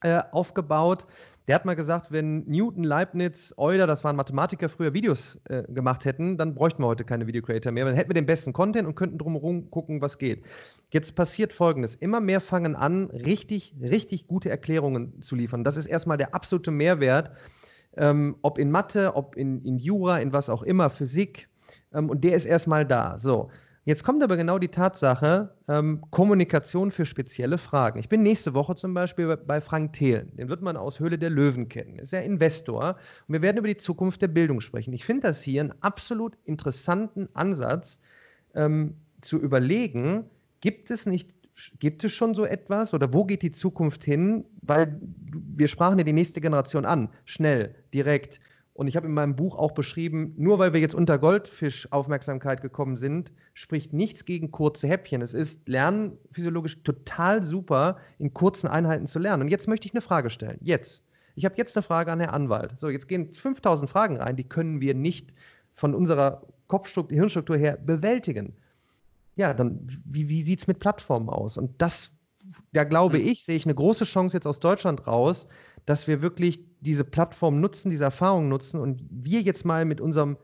äh, 0.01 0.21
aufgebaut. 0.31 1.07
Der 1.47 1.55
hat 1.55 1.65
mal 1.65 1.75
gesagt, 1.75 2.11
wenn 2.11 2.45
Newton, 2.47 2.83
Leibniz, 2.83 3.53
Euler, 3.57 3.87
das 3.87 4.03
waren 4.03 4.15
Mathematiker, 4.15 4.67
früher 4.67 4.93
Videos 4.93 5.39
äh, 5.45 5.63
gemacht 5.71 6.05
hätten, 6.05 6.37
dann 6.37 6.55
bräuchten 6.55 6.81
wir 6.81 6.87
heute 6.87 7.03
keine 7.03 7.27
Video-Creator 7.27 7.71
mehr. 7.71 7.85
Dann 7.85 7.95
hätten 7.95 8.09
wir 8.09 8.15
den 8.15 8.25
besten 8.25 8.51
Content 8.51 8.87
und 8.87 8.95
könnten 8.95 9.17
drumherum 9.17 9.69
gucken, 9.69 10.01
was 10.01 10.17
geht. 10.17 10.43
Jetzt 10.91 11.15
passiert 11.15 11.53
Folgendes. 11.53 11.95
Immer 11.95 12.19
mehr 12.19 12.41
fangen 12.41 12.75
an, 12.75 13.05
richtig, 13.11 13.75
richtig 13.79 14.27
gute 14.27 14.49
Erklärungen 14.49 15.21
zu 15.21 15.35
liefern. 15.35 15.63
Das 15.63 15.77
ist 15.77 15.85
erstmal 15.85 16.17
der 16.17 16.33
absolute 16.33 16.71
Mehrwert 16.71 17.31
ähm, 17.97 18.35
ob 18.41 18.57
in 18.57 18.71
Mathe, 18.71 19.15
ob 19.15 19.35
in, 19.35 19.63
in 19.63 19.77
Jura, 19.77 20.19
in 20.19 20.33
was 20.33 20.49
auch 20.49 20.63
immer, 20.63 20.89
Physik. 20.89 21.47
Ähm, 21.93 22.09
und 22.09 22.23
der 22.23 22.35
ist 22.35 22.45
erstmal 22.45 22.85
da. 22.85 23.17
So. 23.17 23.49
Jetzt 23.85 24.03
kommt 24.03 24.23
aber 24.23 24.35
genau 24.35 24.57
die 24.57 24.69
Tatsache, 24.69 25.53
ähm, 25.67 26.01
Kommunikation 26.09 26.89
für 26.89 27.05
spezielle 27.05 27.59
Fragen. 27.59 27.99
Ich 27.99 28.09
bin 28.09 28.23
nächste 28.23 28.55
Woche 28.55 28.75
zum 28.75 28.95
Beispiel 28.95 29.37
bei, 29.37 29.61
Frank 29.61 29.93
Thelen. 29.93 30.35
Den 30.35 30.49
wird 30.49 30.63
man 30.63 30.75
aus 30.75 30.99
Höhle 30.99 31.19
der 31.19 31.29
Löwen 31.29 31.69
kennen. 31.69 31.99
Ist 31.99 32.11
ja 32.11 32.19
Investor. 32.19 32.95
Und 33.27 33.33
wir 33.33 33.43
werden 33.43 33.57
über 33.57 33.67
die 33.67 33.77
Zukunft 33.77 34.23
der 34.23 34.27
Bildung 34.27 34.59
sprechen. 34.59 34.91
Ich 34.91 35.05
finde 35.05 35.27
das 35.27 35.43
hier 35.43 35.61
einen 35.61 35.73
absolut 35.81 36.35
interessanten 36.45 37.29
Ansatz, 37.35 38.01
ähm, 38.55 38.95
zu 39.21 39.39
überlegen, 39.39 40.25
gibt 40.61 40.89
es 40.89 41.05
nicht 41.05 41.35
Gibt 41.79 42.03
es 42.03 42.11
schon 42.11 42.33
so 42.33 42.45
etwas 42.45 42.93
oder 42.93 43.13
wo 43.13 43.23
geht 43.23 43.41
die 43.41 43.51
Zukunft 43.51 44.03
hin? 44.03 44.43
Weil 44.61 44.99
wir 45.01 45.69
sprachen 45.69 45.97
ja 45.97 46.03
die 46.03 46.11
nächste 46.11 46.41
Generation 46.41 46.85
an, 46.85 47.09
schnell, 47.23 47.75
direkt. 47.93 48.41
Und 48.75 48.87
ich 48.87 48.95
habe 48.95 49.07
in 49.07 49.13
meinem 49.13 49.35
Buch 49.35 49.57
auch 49.57 49.71
beschrieben, 49.71 50.35
nur 50.37 50.59
weil 50.59 50.73
wir 50.73 50.79
jetzt 50.79 50.93
unter 50.93 51.17
Goldfisch 51.17 51.91
Aufmerksamkeit 51.91 52.61
gekommen 52.61 52.97
sind, 52.97 53.31
spricht 53.53 53.93
nichts 53.93 54.25
gegen 54.25 54.51
kurze 54.51 54.87
Häppchen. 54.87 55.21
Es 55.21 55.33
ist 55.33 55.67
lernen 55.67 56.17
physiologisch 56.31 56.83
total 56.83 57.41
super, 57.41 57.97
in 58.19 58.33
kurzen 58.33 58.67
Einheiten 58.67 59.07
zu 59.07 59.17
lernen. 59.17 59.43
Und 59.43 59.47
jetzt 59.47 59.67
möchte 59.67 59.87
ich 59.87 59.93
eine 59.93 60.01
Frage 60.01 60.29
stellen. 60.29 60.59
Jetzt. 60.61 61.03
Ich 61.35 61.45
habe 61.45 61.55
jetzt 61.55 61.75
eine 61.75 61.83
Frage 61.83 62.11
an 62.11 62.19
Herrn 62.19 62.33
Anwalt. 62.33 62.79
So, 62.79 62.89
jetzt 62.89 63.07
gehen 63.07 63.33
5000 63.33 63.89
Fragen 63.89 64.17
rein, 64.17 64.35
die 64.35 64.47
können 64.47 64.81
wir 64.81 64.93
nicht 64.93 65.33
von 65.73 65.95
unserer 65.95 66.43
Kopfstruktur, 66.67 67.17
Hirnstruktur 67.17 67.57
her 67.57 67.77
bewältigen 67.77 68.55
ja, 69.35 69.53
dann 69.53 69.87
wie, 70.05 70.29
wie 70.29 70.43
sieht 70.43 70.59
es 70.59 70.67
mit 70.67 70.79
Plattformen 70.79 71.29
aus? 71.29 71.57
Und 71.57 71.81
das, 71.81 72.11
da 72.73 72.83
glaube 72.83 73.19
mhm. 73.19 73.27
ich, 73.27 73.43
sehe 73.43 73.55
ich 73.55 73.65
eine 73.65 73.75
große 73.75 74.05
Chance 74.05 74.37
jetzt 74.37 74.47
aus 74.47 74.59
Deutschland 74.59 75.07
raus, 75.07 75.47
dass 75.85 76.07
wir 76.07 76.21
wirklich 76.21 76.59
diese 76.85 77.03
Plattform 77.03 77.59
nutzen, 77.59 77.89
diese 77.89 78.05
Erfahrung 78.05 78.47
nutzen 78.49 78.79
und 78.79 79.03
wir 79.09 79.41
jetzt 79.41 79.65
mal 79.65 79.85
mit 79.85 79.99
unserem 79.99 80.37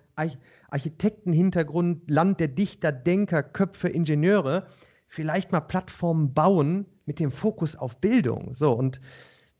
Architektenhintergrund, 0.69 2.09
Land 2.09 2.39
der 2.39 2.47
Dichter, 2.47 2.91
Denker, 2.91 3.43
Köpfe, 3.43 3.87
Ingenieure, 3.87 4.67
vielleicht 5.07 5.51
mal 5.51 5.61
Plattformen 5.61 6.33
bauen 6.33 6.85
mit 7.05 7.19
dem 7.19 7.31
Fokus 7.31 7.75
auf 7.75 7.97
Bildung. 7.97 8.55
So 8.55 8.71
und 8.73 8.99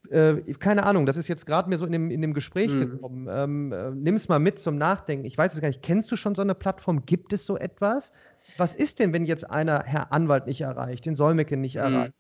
äh, 0.10 0.41
keine 0.60 0.84
Ahnung, 0.84 1.06
das 1.06 1.17
ist 1.17 1.28
jetzt 1.28 1.46
gerade 1.46 1.70
mir 1.70 1.78
so 1.78 1.86
in 1.86 1.91
dem, 1.91 2.10
in 2.12 2.22
dem 2.22 2.34
Gespräch 2.34 2.74
mhm. 2.74 2.80
gekommen. 2.80 3.28
Ähm, 3.30 3.72
äh, 3.72 3.91
Nimm 3.91 4.15
es 4.15 4.28
mal 4.28 4.39
mit 4.39 4.60
zum 4.60 4.78
Nachdenken. 4.78 5.26
Ich 5.26 5.38
weiß 5.38 5.54
es 5.54 5.62
gar 5.62 5.67
nicht. 5.67 5.84
Kennst 5.84 6.12
du 6.12 6.15
schon 6.15 6.36
so 6.36 6.41
eine 6.41 6.56
Plattform? 6.56 7.06
Gibt 7.06 7.34
es 7.34 7.46
so 7.46 7.58
etwas? 7.58 8.12
Was 8.58 8.74
ist 8.74 9.00
denn, 9.00 9.13
wenn 9.13 9.26
jetzt 9.26 9.50
einer 9.50 9.84
Herr 9.84 10.12
Anwalt 10.12 10.48
nicht 10.48 10.62
erreicht, 10.62 11.06
den 11.06 11.15
Solmecke 11.15 11.56
nicht 11.56 11.76
mhm. 11.76 11.82
erreicht? 11.82 12.13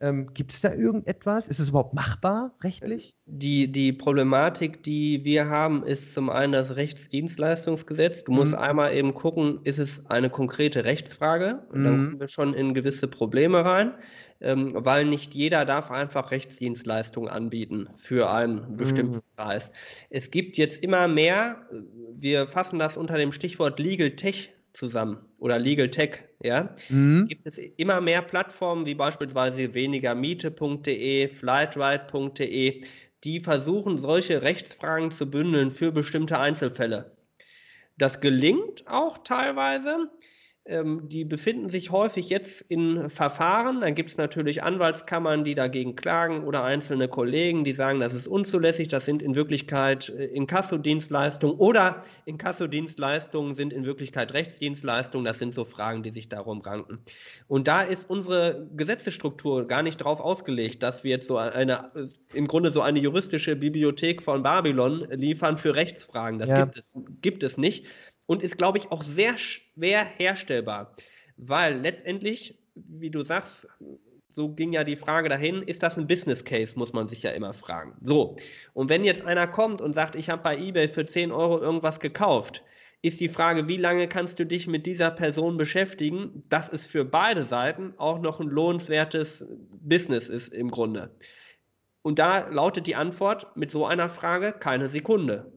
Ähm, 0.00 0.32
Gibt 0.34 0.52
es 0.52 0.60
da 0.60 0.72
irgendetwas? 0.72 1.48
Ist 1.48 1.58
es 1.58 1.70
überhaupt 1.70 1.94
machbar 1.94 2.54
rechtlich? 2.62 3.14
Die, 3.24 3.70
die 3.70 3.92
Problematik, 3.92 4.82
die 4.82 5.24
wir 5.24 5.48
haben, 5.48 5.84
ist 5.84 6.12
zum 6.12 6.28
einen 6.28 6.52
das 6.52 6.76
Rechtsdienstleistungsgesetz. 6.76 8.24
Du 8.24 8.32
musst 8.32 8.52
mhm. 8.52 8.58
einmal 8.58 8.94
eben 8.94 9.14
gucken, 9.14 9.60
ist 9.64 9.78
es 9.78 10.04
eine 10.06 10.28
konkrete 10.28 10.84
Rechtsfrage? 10.84 11.66
Und 11.72 11.84
dann 11.84 11.92
mhm. 11.92 12.04
kommen 12.04 12.20
wir 12.20 12.28
schon 12.28 12.54
in 12.54 12.74
gewisse 12.74 13.08
Probleme 13.08 13.64
rein 13.64 13.94
ähm, 14.40 14.72
weil 14.76 15.04
nicht 15.06 15.34
jeder 15.34 15.64
darf 15.64 15.90
einfach 15.90 16.30
Rechtsdienstleistungen 16.30 17.30
anbieten 17.30 17.88
für 17.96 18.30
einen 18.30 18.76
bestimmten 18.76 19.16
mhm. 19.16 19.22
Preis. 19.36 19.70
Es 20.10 20.30
gibt 20.30 20.58
jetzt 20.58 20.82
immer 20.82 21.08
mehr, 21.08 21.66
wir 22.14 22.46
fassen 22.46 22.78
das 22.78 22.96
unter 22.96 23.16
dem 23.16 23.32
Stichwort 23.32 23.78
Legal 23.78 24.10
Tech 24.12 24.52
zusammen 24.76 25.18
oder 25.38 25.58
Legal 25.58 25.90
Tech, 25.90 26.20
ja, 26.42 26.74
mhm. 26.88 27.26
gibt 27.28 27.46
es 27.46 27.58
immer 27.58 28.00
mehr 28.00 28.22
Plattformen 28.22 28.86
wie 28.86 28.94
beispielsweise 28.94 29.74
wenigermiete.de, 29.74 31.28
flightride.de, 31.28 32.84
die 33.24 33.40
versuchen, 33.40 33.98
solche 33.98 34.42
Rechtsfragen 34.42 35.10
zu 35.10 35.30
bündeln 35.30 35.70
für 35.70 35.90
bestimmte 35.90 36.38
Einzelfälle. 36.38 37.16
Das 37.98 38.20
gelingt 38.20 38.86
auch 38.86 39.18
teilweise. 39.18 40.10
Ähm, 40.68 41.08
die 41.08 41.24
befinden 41.24 41.68
sich 41.68 41.92
häufig 41.92 42.28
jetzt 42.28 42.60
in 42.62 43.08
Verfahren. 43.08 43.80
Dann 43.82 43.94
gibt 43.94 44.10
es 44.10 44.16
natürlich 44.16 44.64
Anwaltskammern, 44.64 45.44
die 45.44 45.54
dagegen 45.54 45.94
klagen 45.94 46.42
oder 46.42 46.64
einzelne 46.64 47.06
Kollegen, 47.06 47.62
die 47.62 47.72
sagen, 47.72 48.00
das 48.00 48.14
ist 48.14 48.26
unzulässig. 48.26 48.88
Das 48.88 49.04
sind 49.04 49.22
in 49.22 49.36
Wirklichkeit 49.36 50.08
äh, 50.08 50.24
Inkassodienstleistungen 50.24 51.56
oder 51.56 52.02
Inkassodienstleistungen 52.24 53.54
sind 53.54 53.72
in 53.72 53.84
Wirklichkeit 53.84 54.34
Rechtsdienstleistungen. 54.34 55.24
Das 55.24 55.38
sind 55.38 55.54
so 55.54 55.64
Fragen, 55.64 56.02
die 56.02 56.10
sich 56.10 56.28
darum 56.28 56.60
ranken. 56.62 57.00
Und 57.46 57.68
da 57.68 57.82
ist 57.82 58.10
unsere 58.10 58.66
Gesetzesstruktur 58.74 59.68
gar 59.68 59.82
nicht 59.82 60.00
darauf 60.00 60.18
ausgelegt, 60.18 60.82
dass 60.82 61.04
wir 61.04 61.12
jetzt 61.12 61.28
so 61.28 61.36
eine, 61.36 61.92
äh, 61.94 62.06
im 62.34 62.48
Grunde 62.48 62.72
so 62.72 62.80
eine 62.80 62.98
juristische 62.98 63.54
Bibliothek 63.54 64.20
von 64.20 64.42
Babylon 64.42 65.06
liefern 65.10 65.58
für 65.58 65.76
Rechtsfragen. 65.76 66.40
Das 66.40 66.50
ja. 66.50 66.64
gibt, 66.64 66.76
es, 66.76 66.98
gibt 67.22 67.42
es 67.44 67.56
nicht 67.56 67.86
und 68.26 68.42
ist, 68.42 68.58
glaube 68.58 68.78
ich, 68.78 68.90
auch 68.92 69.02
sehr 69.02 69.38
schwer 69.38 70.04
herstellbar, 70.04 70.94
weil 71.36 71.78
letztendlich, 71.80 72.58
wie 72.74 73.10
du 73.10 73.24
sagst, 73.24 73.68
so 74.30 74.50
ging 74.50 74.72
ja 74.72 74.84
die 74.84 74.96
Frage 74.96 75.30
dahin, 75.30 75.62
ist 75.62 75.82
das 75.82 75.96
ein 75.96 76.06
Business 76.06 76.44
Case, 76.44 76.78
muss 76.78 76.92
man 76.92 77.08
sich 77.08 77.22
ja 77.22 77.30
immer 77.30 77.54
fragen. 77.54 77.94
So, 78.02 78.36
und 78.74 78.90
wenn 78.90 79.04
jetzt 79.04 79.24
einer 79.24 79.46
kommt 79.46 79.80
und 79.80 79.94
sagt, 79.94 80.14
ich 80.14 80.28
habe 80.28 80.42
bei 80.42 80.58
eBay 80.58 80.88
für 80.88 81.06
10 81.06 81.32
Euro 81.32 81.58
irgendwas 81.58 82.00
gekauft, 82.00 82.62
ist 83.00 83.20
die 83.20 83.28
Frage, 83.28 83.68
wie 83.68 83.76
lange 83.76 84.08
kannst 84.08 84.38
du 84.38 84.44
dich 84.44 84.66
mit 84.66 84.84
dieser 84.84 85.10
Person 85.10 85.56
beschäftigen, 85.56 86.42
dass 86.48 86.68
es 86.68 86.86
für 86.86 87.04
beide 87.04 87.44
Seiten 87.44 87.94
auch 87.96 88.20
noch 88.20 88.40
ein 88.40 88.48
lohnenswertes 88.48 89.46
Business 89.80 90.28
ist 90.28 90.52
im 90.52 90.70
Grunde. 90.70 91.14
Und 92.02 92.18
da 92.18 92.48
lautet 92.48 92.86
die 92.86 92.96
Antwort 92.96 93.56
mit 93.56 93.70
so 93.70 93.86
einer 93.86 94.08
Frage 94.08 94.52
keine 94.52 94.88
Sekunde. 94.88 95.52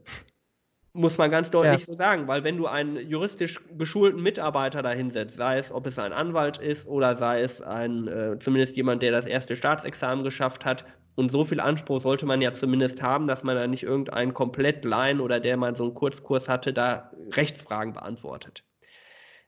Muss 0.93 1.17
man 1.17 1.29
ganz 1.29 1.51
deutlich 1.51 1.81
ja. 1.81 1.85
so 1.85 1.93
sagen, 1.93 2.27
weil 2.27 2.43
wenn 2.43 2.57
du 2.57 2.65
einen 2.65 2.97
juristisch 3.07 3.59
geschulten 3.77 4.23
Mitarbeiter 4.23 4.81
da 4.81 4.91
hinsetzt, 4.91 5.37
sei 5.37 5.59
es, 5.59 5.71
ob 5.71 5.85
es 5.85 5.99
ein 5.99 6.13
Anwalt 6.13 6.57
ist 6.57 6.87
oder 6.87 7.15
sei 7.15 7.41
es 7.41 7.61
ein, 7.61 8.07
äh, 8.07 8.39
zumindest 8.39 8.75
jemand, 8.75 9.03
der 9.03 9.11
das 9.11 9.27
erste 9.27 9.55
Staatsexamen 9.55 10.23
geschafft 10.23 10.65
hat, 10.65 10.85
und 11.19 11.31
so 11.33 11.43
viel 11.43 11.59
Anspruch 11.59 11.99
sollte 11.99 12.25
man 12.25 12.41
ja 12.41 12.53
zumindest 12.53 13.01
haben, 13.01 13.27
dass 13.27 13.43
man 13.43 13.57
da 13.57 13.67
nicht 13.67 13.83
irgendeinen 13.83 14.33
komplett 14.33 14.85
Laien 14.85 15.19
oder 15.19 15.41
der 15.41 15.57
mal 15.57 15.75
so 15.75 15.83
einen 15.83 15.93
Kurzkurs 15.93 16.47
hatte, 16.47 16.71
da 16.71 17.11
Rechtsfragen 17.33 17.91
beantwortet. 17.91 18.63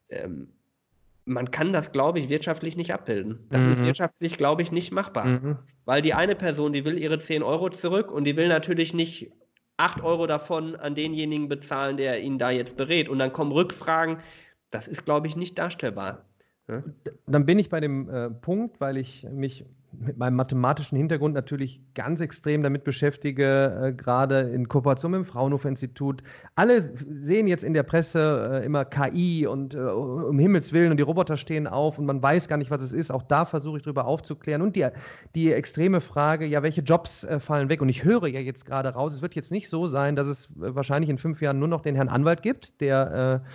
Ähm, 0.09 0.49
man 1.23 1.49
kann 1.49 1.71
das, 1.71 1.93
glaube 1.93 2.19
ich, 2.19 2.27
wirtschaftlich 2.27 2.75
nicht 2.75 2.93
abbilden. 2.93 3.47
Das 3.47 3.65
mhm. 3.65 3.71
ist 3.71 3.85
wirtschaftlich, 3.85 4.37
glaube 4.37 4.63
ich, 4.63 4.73
nicht 4.73 4.91
machbar. 4.91 5.25
Mhm. 5.25 5.59
Weil 5.85 6.01
die 6.01 6.13
eine 6.13 6.35
Person, 6.35 6.73
die 6.73 6.83
will 6.83 6.97
ihre 6.97 7.19
10 7.19 7.41
Euro 7.41 7.69
zurück 7.69 8.11
und 8.11 8.25
die 8.25 8.35
will 8.35 8.49
natürlich 8.49 8.93
nicht 8.93 9.31
8 9.81 10.03
Euro 10.03 10.27
davon 10.27 10.75
an 10.75 10.93
denjenigen 10.93 11.47
bezahlen, 11.47 11.97
der 11.97 12.21
ihn 12.21 12.37
da 12.37 12.51
jetzt 12.51 12.77
berät. 12.77 13.09
Und 13.09 13.19
dann 13.19 13.33
kommen 13.33 13.51
Rückfragen. 13.51 14.19
Das 14.69 14.87
ist, 14.87 15.05
glaube 15.05 15.27
ich, 15.27 15.35
nicht 15.35 15.57
darstellbar. 15.57 16.25
Dann 17.27 17.45
bin 17.45 17.59
ich 17.59 17.69
bei 17.69 17.79
dem 17.79 18.09
äh, 18.09 18.29
Punkt, 18.29 18.79
weil 18.79 18.97
ich 18.97 19.27
mich 19.31 19.65
mit 19.93 20.17
meinem 20.17 20.35
mathematischen 20.35 20.97
Hintergrund 20.97 21.33
natürlich 21.33 21.81
ganz 21.95 22.21
extrem 22.21 22.63
damit 22.63 22.83
beschäftige, 22.83 23.89
äh, 23.89 23.93
gerade 23.93 24.39
in 24.39 24.67
Kooperation 24.67 25.11
mit 25.11 25.19
dem 25.19 25.25
Fraunhofer 25.25 25.69
Institut. 25.69 26.23
Alle 26.55 26.81
sehen 26.81 27.47
jetzt 27.47 27.63
in 27.63 27.73
der 27.73 27.83
Presse 27.83 28.61
äh, 28.61 28.65
immer 28.65 28.85
KI 28.85 29.45
und 29.47 29.73
äh, 29.73 29.79
um 29.79 30.39
Himmels 30.39 30.71
Willen 30.73 30.91
und 30.91 30.97
die 30.97 31.03
Roboter 31.03 31.37
stehen 31.37 31.67
auf 31.67 31.99
und 31.99 32.05
man 32.05 32.23
weiß 32.23 32.47
gar 32.47 32.57
nicht, 32.57 32.71
was 32.71 32.81
es 32.81 32.93
ist. 32.93 33.11
Auch 33.11 33.23
da 33.23 33.45
versuche 33.45 33.77
ich 33.77 33.83
darüber 33.83 34.05
aufzuklären. 34.05 34.61
Und 34.61 34.75
die, 34.75 34.87
die 35.35 35.51
extreme 35.51 36.01
Frage, 36.01 36.45
ja, 36.45 36.63
welche 36.63 36.81
Jobs 36.81 37.23
äh, 37.23 37.39
fallen 37.39 37.69
weg? 37.69 37.81
Und 37.81 37.89
ich 37.89 38.03
höre 38.03 38.27
ja 38.27 38.39
jetzt 38.39 38.65
gerade 38.65 38.89
raus, 38.89 39.13
es 39.13 39.21
wird 39.21 39.35
jetzt 39.35 39.51
nicht 39.51 39.69
so 39.69 39.87
sein, 39.87 40.15
dass 40.15 40.27
es 40.27 40.47
äh, 40.61 40.73
wahrscheinlich 40.75 41.09
in 41.09 41.17
fünf 41.17 41.41
Jahren 41.41 41.59
nur 41.59 41.67
noch 41.67 41.81
den 41.81 41.95
Herrn 41.95 42.09
Anwalt 42.09 42.41
gibt, 42.41 42.79
der 42.81 43.43
äh, 43.43 43.47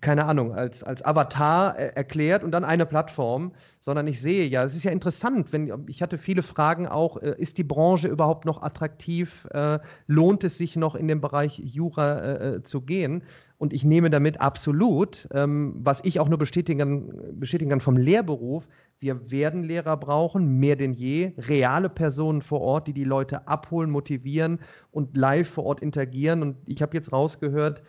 keine 0.00 0.24
Ahnung, 0.24 0.52
als, 0.52 0.82
als 0.82 1.04
Avatar 1.04 1.76
erklärt 1.76 2.44
und 2.44 2.50
dann 2.52 2.64
eine 2.64 2.86
Plattform, 2.86 3.52
sondern 3.80 4.06
ich 4.06 4.20
sehe 4.20 4.46
ja, 4.46 4.62
es 4.64 4.74
ist 4.74 4.84
ja 4.84 4.90
interessant, 4.90 5.52
wenn 5.52 5.84
ich 5.86 6.02
hatte 6.02 6.18
viele 6.18 6.42
Fragen 6.42 6.86
auch, 6.86 7.16
äh, 7.16 7.34
ist 7.38 7.58
die 7.58 7.64
Branche 7.64 8.08
überhaupt 8.08 8.44
noch 8.44 8.62
attraktiv? 8.62 9.46
Äh, 9.50 9.78
lohnt 10.06 10.44
es 10.44 10.58
sich 10.58 10.76
noch 10.76 10.94
in 10.94 11.08
den 11.08 11.20
Bereich 11.20 11.58
Jura 11.58 12.54
äh, 12.54 12.62
zu 12.62 12.82
gehen? 12.82 13.22
Und 13.58 13.72
ich 13.72 13.84
nehme 13.84 14.10
damit 14.10 14.40
absolut, 14.40 15.28
ähm, 15.32 15.74
was 15.78 16.04
ich 16.04 16.20
auch 16.20 16.28
nur 16.28 16.38
bestätigen, 16.38 17.12
bestätigen 17.40 17.70
kann 17.70 17.80
vom 17.80 17.96
Lehrberuf, 17.96 18.68
wir 19.00 19.30
werden 19.30 19.62
Lehrer 19.64 19.96
brauchen, 19.96 20.58
mehr 20.58 20.76
denn 20.76 20.92
je, 20.92 21.32
reale 21.38 21.88
Personen 21.88 22.42
vor 22.42 22.60
Ort, 22.60 22.88
die 22.88 22.92
die 22.92 23.04
Leute 23.04 23.46
abholen, 23.46 23.90
motivieren 23.90 24.60
und 24.90 25.16
live 25.16 25.48
vor 25.48 25.64
Ort 25.64 25.80
interagieren. 25.80 26.42
Und 26.42 26.56
ich 26.66 26.82
habe 26.82 26.96
jetzt 26.96 27.12
rausgehört, 27.12 27.80
äh, 27.80 27.82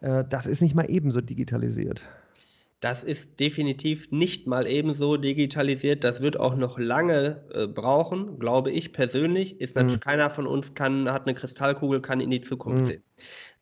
das 0.00 0.46
ist 0.46 0.62
nicht 0.62 0.74
mal 0.74 0.88
ebenso 0.88 1.20
digitalisiert. 1.20 2.04
Das 2.80 3.04
ist 3.04 3.38
definitiv 3.38 4.10
nicht 4.10 4.46
mal 4.46 4.66
ebenso 4.66 5.18
digitalisiert. 5.18 6.02
Das 6.02 6.22
wird 6.22 6.40
auch 6.40 6.56
noch 6.56 6.78
lange 6.78 7.44
äh, 7.52 7.66
brauchen, 7.66 8.38
glaube 8.38 8.70
ich 8.70 8.94
persönlich. 8.94 9.60
Ist 9.60 9.76
natürlich 9.76 9.98
mhm. 9.98 10.00
keiner 10.00 10.30
von 10.30 10.46
uns 10.46 10.74
kann, 10.74 11.10
hat 11.12 11.26
eine 11.26 11.34
Kristallkugel, 11.34 12.00
kann 12.00 12.22
in 12.22 12.30
die 12.30 12.40
Zukunft 12.40 12.80
mhm. 12.80 12.86
sehen. 12.86 13.02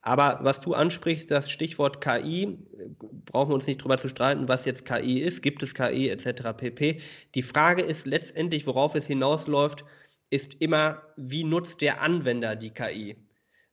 Aber 0.02 0.38
was 0.42 0.60
du 0.60 0.72
ansprichst, 0.74 1.30
das 1.32 1.50
Stichwort 1.50 2.00
KI, 2.00 2.56
brauchen 3.26 3.50
wir 3.50 3.54
uns 3.56 3.66
nicht 3.66 3.82
drüber 3.82 3.98
zu 3.98 4.08
streiten, 4.08 4.46
was 4.46 4.64
jetzt 4.64 4.84
KI 4.84 5.18
ist, 5.18 5.42
gibt 5.42 5.64
es 5.64 5.74
KI 5.74 6.08
etc. 6.08 6.56
pp. 6.56 7.00
Die 7.34 7.42
Frage 7.42 7.82
ist 7.82 8.06
letztendlich, 8.06 8.68
worauf 8.68 8.94
es 8.94 9.08
hinausläuft, 9.08 9.84
ist 10.30 10.54
immer, 10.60 11.02
wie 11.16 11.42
nutzt 11.42 11.80
der 11.80 12.00
Anwender 12.00 12.54
die 12.54 12.70
KI? 12.70 13.16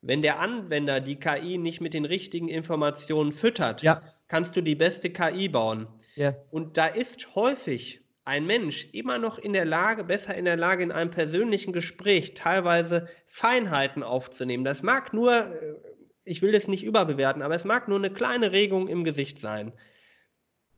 Wenn 0.06 0.22
der 0.22 0.40
Anwender 0.40 1.00
die 1.00 1.16
KI 1.16 1.58
nicht 1.58 1.82
mit 1.82 1.96
den 1.96 2.06
richtigen 2.06 2.48
Informationen 2.48 3.32
füttert, 3.32 3.82
ja. 3.82 4.04
kannst 4.28 4.56
du 4.56 4.62
die 4.62 4.76
beste 4.76 5.10
KI 5.10 5.50
bauen. 5.50 5.88
Ja. 6.14 6.36
Und 6.52 6.78
da 6.78 6.86
ist 6.86 7.34
häufig 7.34 8.02
ein 8.24 8.46
Mensch 8.46 8.88
immer 8.92 9.18
noch 9.18 9.40
in 9.40 9.54
der 9.54 9.66
Lage, 9.66 10.04
besser 10.04 10.36
in 10.36 10.46
der 10.46 10.58
Lage, 10.58 10.84
in 10.84 10.92
einem 10.92 11.10
persönlichen 11.10 11.74
Gespräch 11.74 12.36
teilweise 12.36 13.08
Feinheiten 13.26 14.04
aufzunehmen. 14.04 14.64
Das 14.64 14.84
mag 14.84 15.12
nur, 15.12 15.34
äh, 15.34 15.74
ich 16.24 16.44
will 16.44 16.52
das 16.52 16.68
nicht 16.68 16.84
überbewerten, 16.84 17.42
aber 17.42 17.56
es 17.56 17.66
mag 17.66 17.88
nur 17.88 17.98
eine 17.98 18.12
kleine 18.12 18.52
Regung 18.52 18.88
im 18.88 19.06
Gesicht 19.06 19.40
sein. 19.40 19.74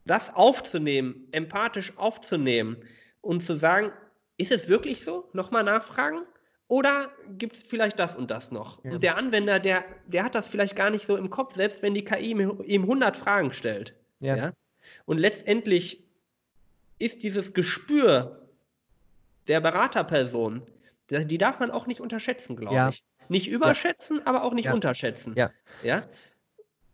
Das 0.06 0.34
aufzunehmen, 0.34 1.28
empathisch 1.34 1.98
aufzunehmen 1.98 2.78
und 3.20 3.44
zu 3.44 3.58
sagen, 3.58 3.92
ist 4.38 4.54
es 4.54 4.70
wirklich 4.70 5.04
so? 5.04 5.30
Nochmal 5.34 5.66
nachfragen? 5.66 6.22
Oder 6.70 7.10
gibt 7.38 7.56
es 7.58 7.64
vielleicht 7.64 7.98
das 8.00 8.16
und 8.16 8.30
das 8.30 8.52
noch? 8.52 8.84
Ja. 8.84 8.92
Und 8.92 9.04
der 9.04 9.18
Anwender, 9.18 9.60
der, 9.60 9.86
der 10.06 10.24
hat 10.24 10.36
das 10.36 10.48
vielleicht 10.48 10.76
gar 10.76 10.90
nicht 10.90 11.06
so 11.06 11.16
im 11.16 11.30
Kopf, 11.30 11.56
selbst 11.56 11.82
wenn 11.82 11.94
die 11.94 12.04
KI 12.04 12.32
ihm 12.32 12.82
100 12.82 13.16
Fragen 13.16 13.54
stellt. 13.54 13.96
Ja. 14.20 14.36
ja? 14.36 14.54
Und 15.06 15.18
letztendlich 15.18 16.04
ist 17.00 17.24
dieses 17.24 17.54
Gespür 17.54 18.48
der 19.48 19.62
Beraterperson, 19.62 20.62
die 21.10 21.38
darf 21.38 21.60
man 21.60 21.72
auch 21.72 21.88
nicht 21.88 22.02
unterschätzen, 22.02 22.58
glaube 22.58 22.76
ja. 22.76 22.90
ich. 22.90 23.04
Nicht 23.30 23.48
überschätzen, 23.48 24.26
aber 24.26 24.44
auch 24.44 24.54
nicht 24.54 24.70
unterschätzen. 24.70 25.34
Ja. 25.36 25.52
ja? 25.84 26.04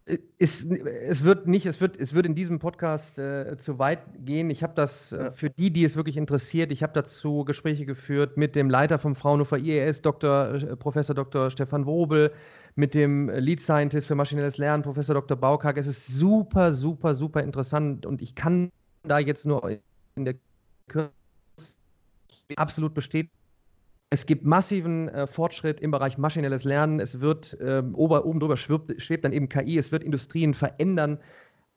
Ist, 0.05 0.65
es 0.69 1.23
wird 1.23 1.47
nicht, 1.47 1.65
es 1.65 1.79
wird, 1.79 1.95
es 1.97 2.13
wird 2.13 2.25
in 2.25 2.35
diesem 2.35 2.59
Podcast 2.59 3.17
äh, 3.19 3.57
zu 3.57 3.79
weit 3.79 3.99
gehen. 4.25 4.49
Ich 4.49 4.61
habe 4.61 4.73
das 4.75 5.13
äh, 5.13 5.31
für 5.31 5.49
die, 5.49 5.71
die 5.71 5.85
es 5.85 5.95
wirklich 5.95 6.17
interessiert, 6.17 6.71
ich 6.71 6.83
habe 6.83 6.91
dazu 6.93 7.45
Gespräche 7.45 7.85
geführt 7.85 8.35
mit 8.35 8.55
dem 8.55 8.69
Leiter 8.69 8.97
vom 8.97 9.15
Fraunhofer 9.15 9.57
IES, 9.57 10.01
Dr., 10.01 10.55
äh, 10.55 10.75
Professor 10.75 11.15
Dr. 11.15 11.49
Stefan 11.49 11.85
Wobel, 11.85 12.33
mit 12.75 12.93
dem 12.95 13.29
Lead 13.29 13.61
Scientist 13.61 14.07
für 14.07 14.15
maschinelles 14.15 14.57
Lernen, 14.57 14.83
Professor 14.83 15.15
Dr. 15.15 15.37
Baukag. 15.37 15.77
Es 15.77 15.87
ist 15.87 16.07
super, 16.07 16.73
super, 16.73 17.15
super 17.15 17.41
interessant 17.41 18.05
und 18.05 18.21
ich 18.21 18.35
kann 18.35 18.71
da 19.03 19.19
jetzt 19.19 19.45
nur 19.45 19.79
in 20.15 20.25
der 20.25 20.35
Kürze 20.89 21.11
absolut 22.57 22.93
bestätigen 22.93 23.42
es 24.13 24.27
gibt 24.27 24.45
massiven 24.45 25.09
äh, 25.09 25.25
Fortschritt 25.25 25.79
im 25.79 25.89
Bereich 25.89 26.19
maschinelles 26.19 26.65
Lernen. 26.65 26.99
Es 26.99 27.19
wird 27.19 27.57
ähm, 27.59 27.95
ober, 27.95 28.25
oben 28.25 28.39
drüber 28.39 28.57
schwebt, 28.57 29.01
schwebt, 29.01 29.25
dann 29.25 29.33
eben 29.33 29.49
KI. 29.49 29.75
Es 29.79 29.91
wird 29.91 30.03
Industrien 30.03 30.53
verändern. 30.53 31.17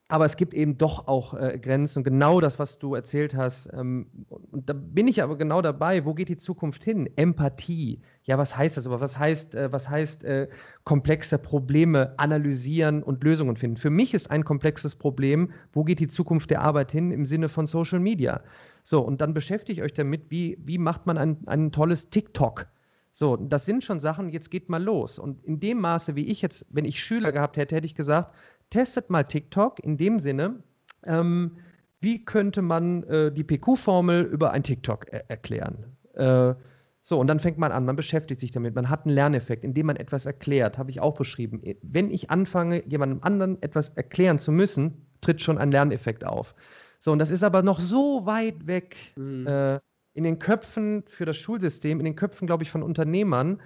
Aber 0.08 0.26
es 0.26 0.36
gibt 0.36 0.52
eben 0.52 0.76
doch 0.76 1.08
auch 1.08 1.32
äh, 1.32 1.58
Grenzen. 1.58 2.00
Und 2.00 2.04
genau 2.04 2.42
das, 2.42 2.58
was 2.58 2.78
du 2.78 2.94
erzählt 2.94 3.34
hast. 3.34 3.70
Ähm, 3.72 4.08
und 4.28 4.68
da 4.68 4.74
bin 4.74 5.08
ich 5.08 5.22
aber 5.22 5.38
genau 5.38 5.62
dabei. 5.62 6.04
Wo 6.04 6.12
geht 6.12 6.28
die 6.28 6.36
Zukunft 6.36 6.84
hin? 6.84 7.08
Empathie. 7.16 8.02
Ja, 8.24 8.36
was 8.36 8.54
heißt 8.54 8.76
das? 8.76 8.86
Aber 8.86 9.00
was 9.00 9.18
heißt, 9.18 9.54
äh, 9.54 9.72
was 9.72 9.88
heißt 9.88 10.24
äh, 10.24 10.48
komplexe 10.84 11.38
Probleme 11.38 12.12
analysieren 12.18 13.02
und 13.02 13.24
Lösungen 13.24 13.56
finden? 13.56 13.78
Für 13.78 13.88
mich 13.88 14.12
ist 14.12 14.30
ein 14.30 14.44
komplexes 14.44 14.94
Problem, 14.94 15.52
wo 15.72 15.84
geht 15.84 16.00
die 16.00 16.08
Zukunft 16.08 16.50
der 16.50 16.60
Arbeit 16.60 16.92
hin 16.92 17.12
im 17.12 17.24
Sinne 17.24 17.48
von 17.48 17.66
Social 17.66 17.98
Media? 17.98 18.42
So, 18.86 19.00
und 19.00 19.20
dann 19.20 19.34
beschäftigt 19.34 19.80
euch 19.80 19.94
damit, 19.94 20.30
wie, 20.30 20.58
wie 20.60 20.78
macht 20.78 21.06
man 21.06 21.18
ein, 21.18 21.38
ein 21.46 21.72
tolles 21.72 22.08
TikTok? 22.08 22.68
So, 23.10 23.34
das 23.34 23.66
sind 23.66 23.82
schon 23.82 23.98
Sachen, 23.98 24.28
jetzt 24.28 24.48
geht 24.48 24.68
mal 24.68 24.80
los. 24.80 25.18
Und 25.18 25.44
in 25.44 25.58
dem 25.58 25.80
Maße, 25.80 26.14
wie 26.14 26.28
ich 26.28 26.40
jetzt, 26.40 26.64
wenn 26.70 26.84
ich 26.84 27.02
Schüler 27.02 27.32
gehabt 27.32 27.56
hätte, 27.56 27.74
hätte 27.74 27.86
ich 27.86 27.96
gesagt, 27.96 28.32
testet 28.70 29.10
mal 29.10 29.24
TikTok 29.24 29.82
in 29.82 29.96
dem 29.96 30.20
Sinne, 30.20 30.62
ähm, 31.02 31.56
wie 31.98 32.24
könnte 32.24 32.62
man 32.62 33.02
äh, 33.02 33.32
die 33.32 33.42
PQ-Formel 33.42 34.22
über 34.22 34.52
ein 34.52 34.62
TikTok 34.62 35.06
er 35.10 35.28
erklären? 35.28 35.96
Äh, 36.14 36.54
so, 37.02 37.18
und 37.18 37.26
dann 37.26 37.40
fängt 37.40 37.58
man 37.58 37.72
an, 37.72 37.86
man 37.86 37.96
beschäftigt 37.96 38.38
sich 38.38 38.52
damit, 38.52 38.76
man 38.76 38.88
hat 38.88 39.04
einen 39.04 39.16
Lerneffekt, 39.16 39.64
indem 39.64 39.86
man 39.86 39.96
etwas 39.96 40.26
erklärt, 40.26 40.78
habe 40.78 40.92
ich 40.92 41.00
auch 41.00 41.16
beschrieben. 41.16 41.60
Wenn 41.82 42.12
ich 42.12 42.30
anfange, 42.30 42.86
jemandem 42.86 43.24
anderen 43.24 43.60
etwas 43.62 43.88
erklären 43.88 44.38
zu 44.38 44.52
müssen, 44.52 45.08
tritt 45.22 45.42
schon 45.42 45.58
ein 45.58 45.72
Lerneffekt 45.72 46.24
auf. 46.24 46.54
So, 46.98 47.12
und 47.12 47.18
das 47.18 47.30
ist 47.30 47.44
aber 47.44 47.62
noch 47.62 47.80
so 47.80 48.26
weit 48.26 48.66
weg 48.66 48.96
mhm. 49.16 49.46
äh, 49.46 49.80
in 50.14 50.24
den 50.24 50.38
Köpfen 50.38 51.04
für 51.06 51.26
das 51.26 51.36
Schulsystem, 51.36 51.98
in 51.98 52.04
den 52.04 52.16
Köpfen, 52.16 52.46
glaube 52.46 52.62
ich, 52.62 52.70
von 52.70 52.82
Unternehmern. 52.82 53.60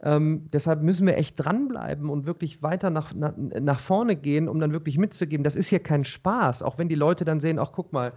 Ähm, 0.00 0.48
deshalb 0.52 0.82
müssen 0.82 1.06
wir 1.06 1.16
echt 1.16 1.34
dranbleiben 1.40 2.08
und 2.08 2.24
wirklich 2.24 2.62
weiter 2.62 2.90
nach, 2.90 3.12
nach, 3.14 3.34
nach 3.36 3.80
vorne 3.80 4.14
gehen, 4.14 4.48
um 4.48 4.60
dann 4.60 4.72
wirklich 4.72 4.96
mitzugeben. 4.96 5.42
Das 5.42 5.56
ist 5.56 5.68
hier 5.68 5.80
kein 5.80 6.04
Spaß, 6.04 6.62
auch 6.62 6.78
wenn 6.78 6.88
die 6.88 6.94
Leute 6.94 7.24
dann 7.24 7.40
sehen, 7.40 7.58
ach 7.58 7.72
guck 7.72 7.92
mal, 7.92 8.12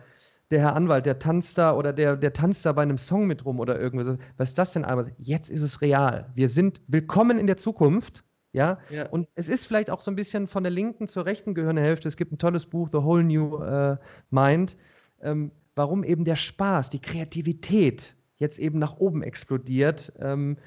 der 0.51 0.59
Herr 0.59 0.75
Anwalt, 0.75 1.05
der 1.05 1.17
tanzt 1.17 1.57
da 1.57 1.73
oder 1.73 1.93
der, 1.93 2.17
der 2.17 2.33
tanzt 2.33 2.65
da 2.65 2.73
bei 2.73 2.83
einem 2.83 2.97
Song 2.97 3.25
mit 3.25 3.45
rum 3.45 3.59
oder 3.59 3.79
irgendwas. 3.79 4.17
Was 4.37 4.49
ist 4.49 4.57
das 4.57 4.73
denn 4.73 4.85
einmal? 4.85 5.15
Jetzt 5.17 5.49
ist 5.49 5.61
es 5.61 5.81
real. 5.81 6.29
Wir 6.35 6.49
sind 6.49 6.81
willkommen 6.87 7.39
in 7.39 7.47
der 7.47 7.57
Zukunft 7.57 8.25
ja? 8.53 8.79
ja? 8.89 9.07
und 9.09 9.27
es 9.35 9.49
ist 9.49 9.65
vielleicht 9.65 9.89
auch 9.89 10.01
so 10.01 10.11
ein 10.11 10.15
bisschen 10.15 10.47
von 10.47 10.63
der 10.63 10.71
linken 10.71 11.07
zur 11.07 11.25
rechten 11.25 11.53
gehörende 11.53 11.81
Hälfte. 11.81 12.07
Es 12.07 12.17
gibt 12.17 12.31
ein 12.31 12.37
tolles 12.37 12.65
Buch, 12.65 12.89
The 12.91 12.97
Whole 12.97 13.23
New 13.23 13.57
uh, 13.57 13.97
Mind, 14.29 14.77
ähm, 15.21 15.51
warum 15.75 16.03
eben 16.03 16.25
der 16.25 16.35
Spaß, 16.35 16.89
die 16.89 16.99
Kreativität 16.99 18.15
jetzt 18.37 18.59
eben 18.59 18.79
nach 18.79 18.97
oben 18.97 19.23
explodiert. 19.23 20.11
Ähm, 20.19 20.57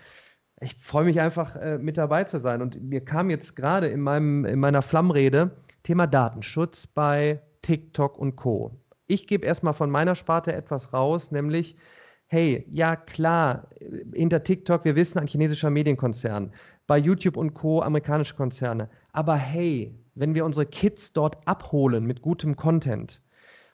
ich 0.60 0.76
freue 0.76 1.04
mich 1.04 1.20
einfach, 1.20 1.56
äh, 1.56 1.78
mit 1.78 1.98
dabei 1.98 2.24
zu 2.24 2.38
sein. 2.38 2.62
Und 2.62 2.82
mir 2.82 3.04
kam 3.04 3.28
jetzt 3.28 3.56
gerade 3.56 3.88
in, 3.88 4.06
in 4.44 4.58
meiner 4.58 4.82
Flammrede 4.82 5.50
Thema 5.82 6.06
Datenschutz 6.06 6.86
bei 6.86 7.42
TikTok 7.62 8.18
und 8.18 8.36
Co. 8.36 8.72
Ich 9.06 9.26
gebe 9.26 9.44
erstmal 9.44 9.74
von 9.74 9.90
meiner 9.90 10.14
Sparte 10.14 10.54
etwas 10.54 10.92
raus, 10.94 11.30
nämlich 11.30 11.76
hey, 12.26 12.66
ja 12.72 12.96
klar, 12.96 13.68
hinter 14.14 14.42
TikTok, 14.42 14.84
wir 14.84 14.96
wissen, 14.96 15.18
ein 15.18 15.26
chinesischer 15.26 15.70
Medienkonzern, 15.70 16.52
bei 16.86 16.98
YouTube 16.98 17.36
und 17.36 17.54
Co. 17.54 17.82
amerikanische 17.82 18.34
Konzerne. 18.34 18.88
Aber 19.12 19.36
hey, 19.36 19.94
wenn 20.14 20.34
wir 20.34 20.44
unsere 20.44 20.66
Kids 20.66 21.12
dort 21.12 21.46
abholen 21.46 22.04
mit 22.04 22.22
gutem 22.22 22.56
Content 22.56 23.20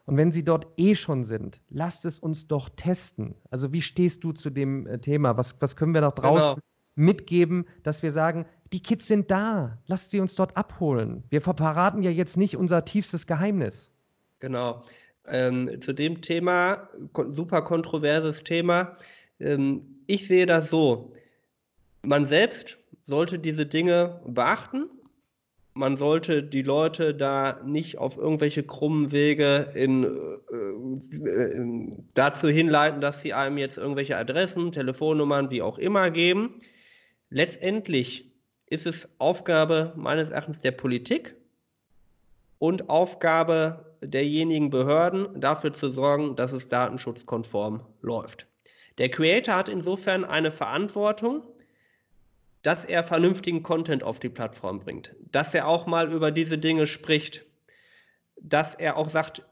und 0.07 0.16
wenn 0.16 0.31
sie 0.33 0.44
dort 0.44 0.66
eh 0.77 0.94
schon 0.94 1.25
sind, 1.25 1.61
lasst 1.68 2.05
es 2.05 2.18
uns 2.18 2.46
doch 2.46 2.68
testen. 2.70 3.35
Also 3.51 3.73
wie 3.73 3.83
stehst 3.83 4.25
du 4.25 4.33
zu 4.33 4.51
dem 4.51 4.87
äh, 4.87 4.99
Thema? 4.99 5.37
Was, 5.37 5.57
was 5.61 5.77
können 5.77 5.94
wir 5.94 6.01
da 6.01 6.11
draußen 6.11 6.57
genau. 6.57 6.62
mitgeben, 6.96 7.66
dass 7.83 8.03
wir 8.03 8.12
sagen, 8.12 8.46
die 8.73 8.83
Kids 8.83 9.09
sind 9.09 9.31
da, 9.31 9.79
lasst 9.87 10.11
sie 10.11 10.20
uns 10.20 10.35
dort 10.35 10.57
abholen. 10.57 11.25
Wir 11.29 11.40
verraten 11.40 12.03
ja 12.03 12.11
jetzt 12.11 12.37
nicht 12.37 12.57
unser 12.57 12.85
tiefstes 12.85 13.27
Geheimnis. 13.27 13.90
Genau. 14.38 14.85
Ähm, 15.27 15.81
zu 15.81 15.92
dem 15.92 16.23
Thema, 16.23 16.88
super 17.31 17.62
kontroverses 17.62 18.42
Thema. 18.42 18.96
Ähm, 19.38 19.83
ich 20.07 20.27
sehe 20.27 20.46
das 20.46 20.70
so. 20.70 21.12
Man 22.03 22.27
selbst 22.27 22.79
sollte 23.11 23.38
diese 23.38 23.66
Dinge 23.66 24.23
beachten. 24.27 24.88
Man 25.75 25.99
sollte 25.99 26.42
die 26.42 26.63
Leute 26.63 27.15
da 27.15 27.61
nicht 27.65 27.98
auf 27.98 28.17
irgendwelche 28.17 28.63
krummen 28.63 29.13
Wege 29.13 29.71
in, 29.75 30.04
äh, 30.04 31.96
dazu 32.15 32.48
hinleiten, 32.48 33.02
dass 33.02 33.21
sie 33.21 33.35
einem 33.35 33.58
jetzt 33.58 33.77
irgendwelche 33.77 34.17
Adressen, 34.17 34.73
Telefonnummern, 34.73 35.50
wie 35.50 35.63
auch 35.63 35.79
immer 35.79 36.11
geben. 36.11 36.61
Letztendlich 37.29 38.33
ist 38.67 38.87
es 38.87 39.08
Aufgabe 39.19 39.92
meines 39.96 40.31
Erachtens 40.31 40.61
der 40.61 40.73
Politik 40.73 41.35
und 42.58 42.88
Aufgabe 42.88 43.96
derjenigen 44.00 44.71
Behörden, 44.71 45.40
dafür 45.40 45.73
zu 45.73 45.90
sorgen, 45.90 46.37
dass 46.37 46.52
es 46.52 46.69
datenschutzkonform 46.69 47.81
läuft. 48.00 48.46
Der 48.98 49.08
Creator 49.08 49.56
hat 49.56 49.69
insofern 49.69 50.25
eine 50.25 50.50
Verantwortung, 50.50 51.42
dass 52.63 52.85
er 52.85 53.04
vernünftigen 53.04 53.63
Content 53.63 54.02
auf 54.02 54.19
die 54.21 54.29
Plattform 54.29 54.81
bringt, 54.81 55.15
dass 55.33 55.54
er 55.54 55.67
auch 55.67 55.87
mal 55.87 56.13
über 56.13 56.31
diese 56.31 56.58
Dinge 56.58 56.87
spricht, 56.87 57.44
dass 58.40 58.75
er 58.75 58.96
auch 58.96 59.08
sagt, 59.08 59.42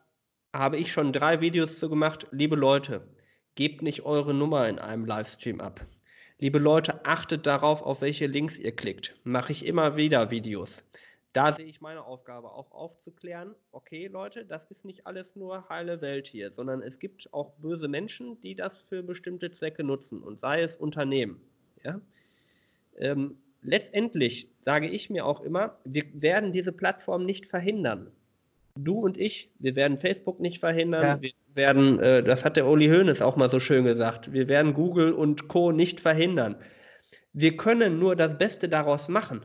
habe 0.52 0.76
ich 0.76 0.92
schon 0.92 1.12
drei 1.12 1.40
Videos 1.40 1.78
zu 1.78 1.88
gemacht, 1.88 2.26
liebe 2.30 2.56
Leute, 2.56 3.06
gebt 3.54 3.82
nicht 3.82 4.04
eure 4.04 4.34
Nummer 4.34 4.68
in 4.68 4.78
einem 4.78 5.04
Livestream 5.04 5.60
ab. 5.60 5.84
Liebe 6.38 6.58
Leute, 6.58 7.04
achtet 7.04 7.46
darauf, 7.46 7.82
auf 7.82 8.00
welche 8.00 8.26
Links 8.26 8.58
ihr 8.58 8.74
klickt. 8.74 9.16
Mache 9.24 9.52
ich 9.52 9.66
immer 9.66 9.96
wieder 9.96 10.30
Videos. 10.30 10.84
Da 11.32 11.52
sehe 11.52 11.66
ich 11.66 11.80
meine 11.80 12.04
Aufgabe 12.04 12.52
auch 12.52 12.72
aufzuklären, 12.72 13.54
okay 13.70 14.06
Leute, 14.06 14.46
das 14.46 14.70
ist 14.70 14.84
nicht 14.84 15.06
alles 15.06 15.36
nur 15.36 15.68
heile 15.68 16.00
Welt 16.00 16.26
hier, 16.26 16.50
sondern 16.50 16.80
es 16.80 16.98
gibt 16.98 17.32
auch 17.34 17.52
böse 17.58 17.86
Menschen, 17.86 18.40
die 18.40 18.54
das 18.54 18.80
für 18.82 19.02
bestimmte 19.02 19.50
Zwecke 19.50 19.84
nutzen 19.84 20.22
und 20.22 20.38
sei 20.38 20.62
es 20.62 20.76
Unternehmen. 20.76 21.40
Ja? 21.84 22.00
Ähm, 22.98 23.36
letztendlich 23.62 24.48
sage 24.64 24.88
ich 24.88 25.10
mir 25.10 25.26
auch 25.26 25.40
immer, 25.40 25.78
wir 25.84 26.04
werden 26.12 26.52
diese 26.52 26.72
Plattform 26.72 27.24
nicht 27.24 27.46
verhindern. 27.46 28.10
Du 28.76 29.00
und 29.00 29.18
ich, 29.18 29.50
wir 29.58 29.74
werden 29.74 29.98
Facebook 29.98 30.40
nicht 30.40 30.58
verhindern, 30.60 31.02
ja. 31.02 31.22
wir 31.22 31.32
werden, 31.54 31.98
äh, 31.98 32.22
das 32.22 32.44
hat 32.44 32.56
der 32.56 32.66
Uli 32.66 32.86
Hoeneß 32.86 33.22
auch 33.22 33.36
mal 33.36 33.50
so 33.50 33.58
schön 33.58 33.84
gesagt, 33.84 34.32
wir 34.32 34.46
werden 34.46 34.74
Google 34.74 35.12
und 35.12 35.48
Co. 35.48 35.72
nicht 35.72 36.00
verhindern. 36.00 36.56
Wir 37.32 37.56
können 37.56 37.98
nur 37.98 38.14
das 38.14 38.38
Beste 38.38 38.68
daraus 38.68 39.08
machen. 39.08 39.44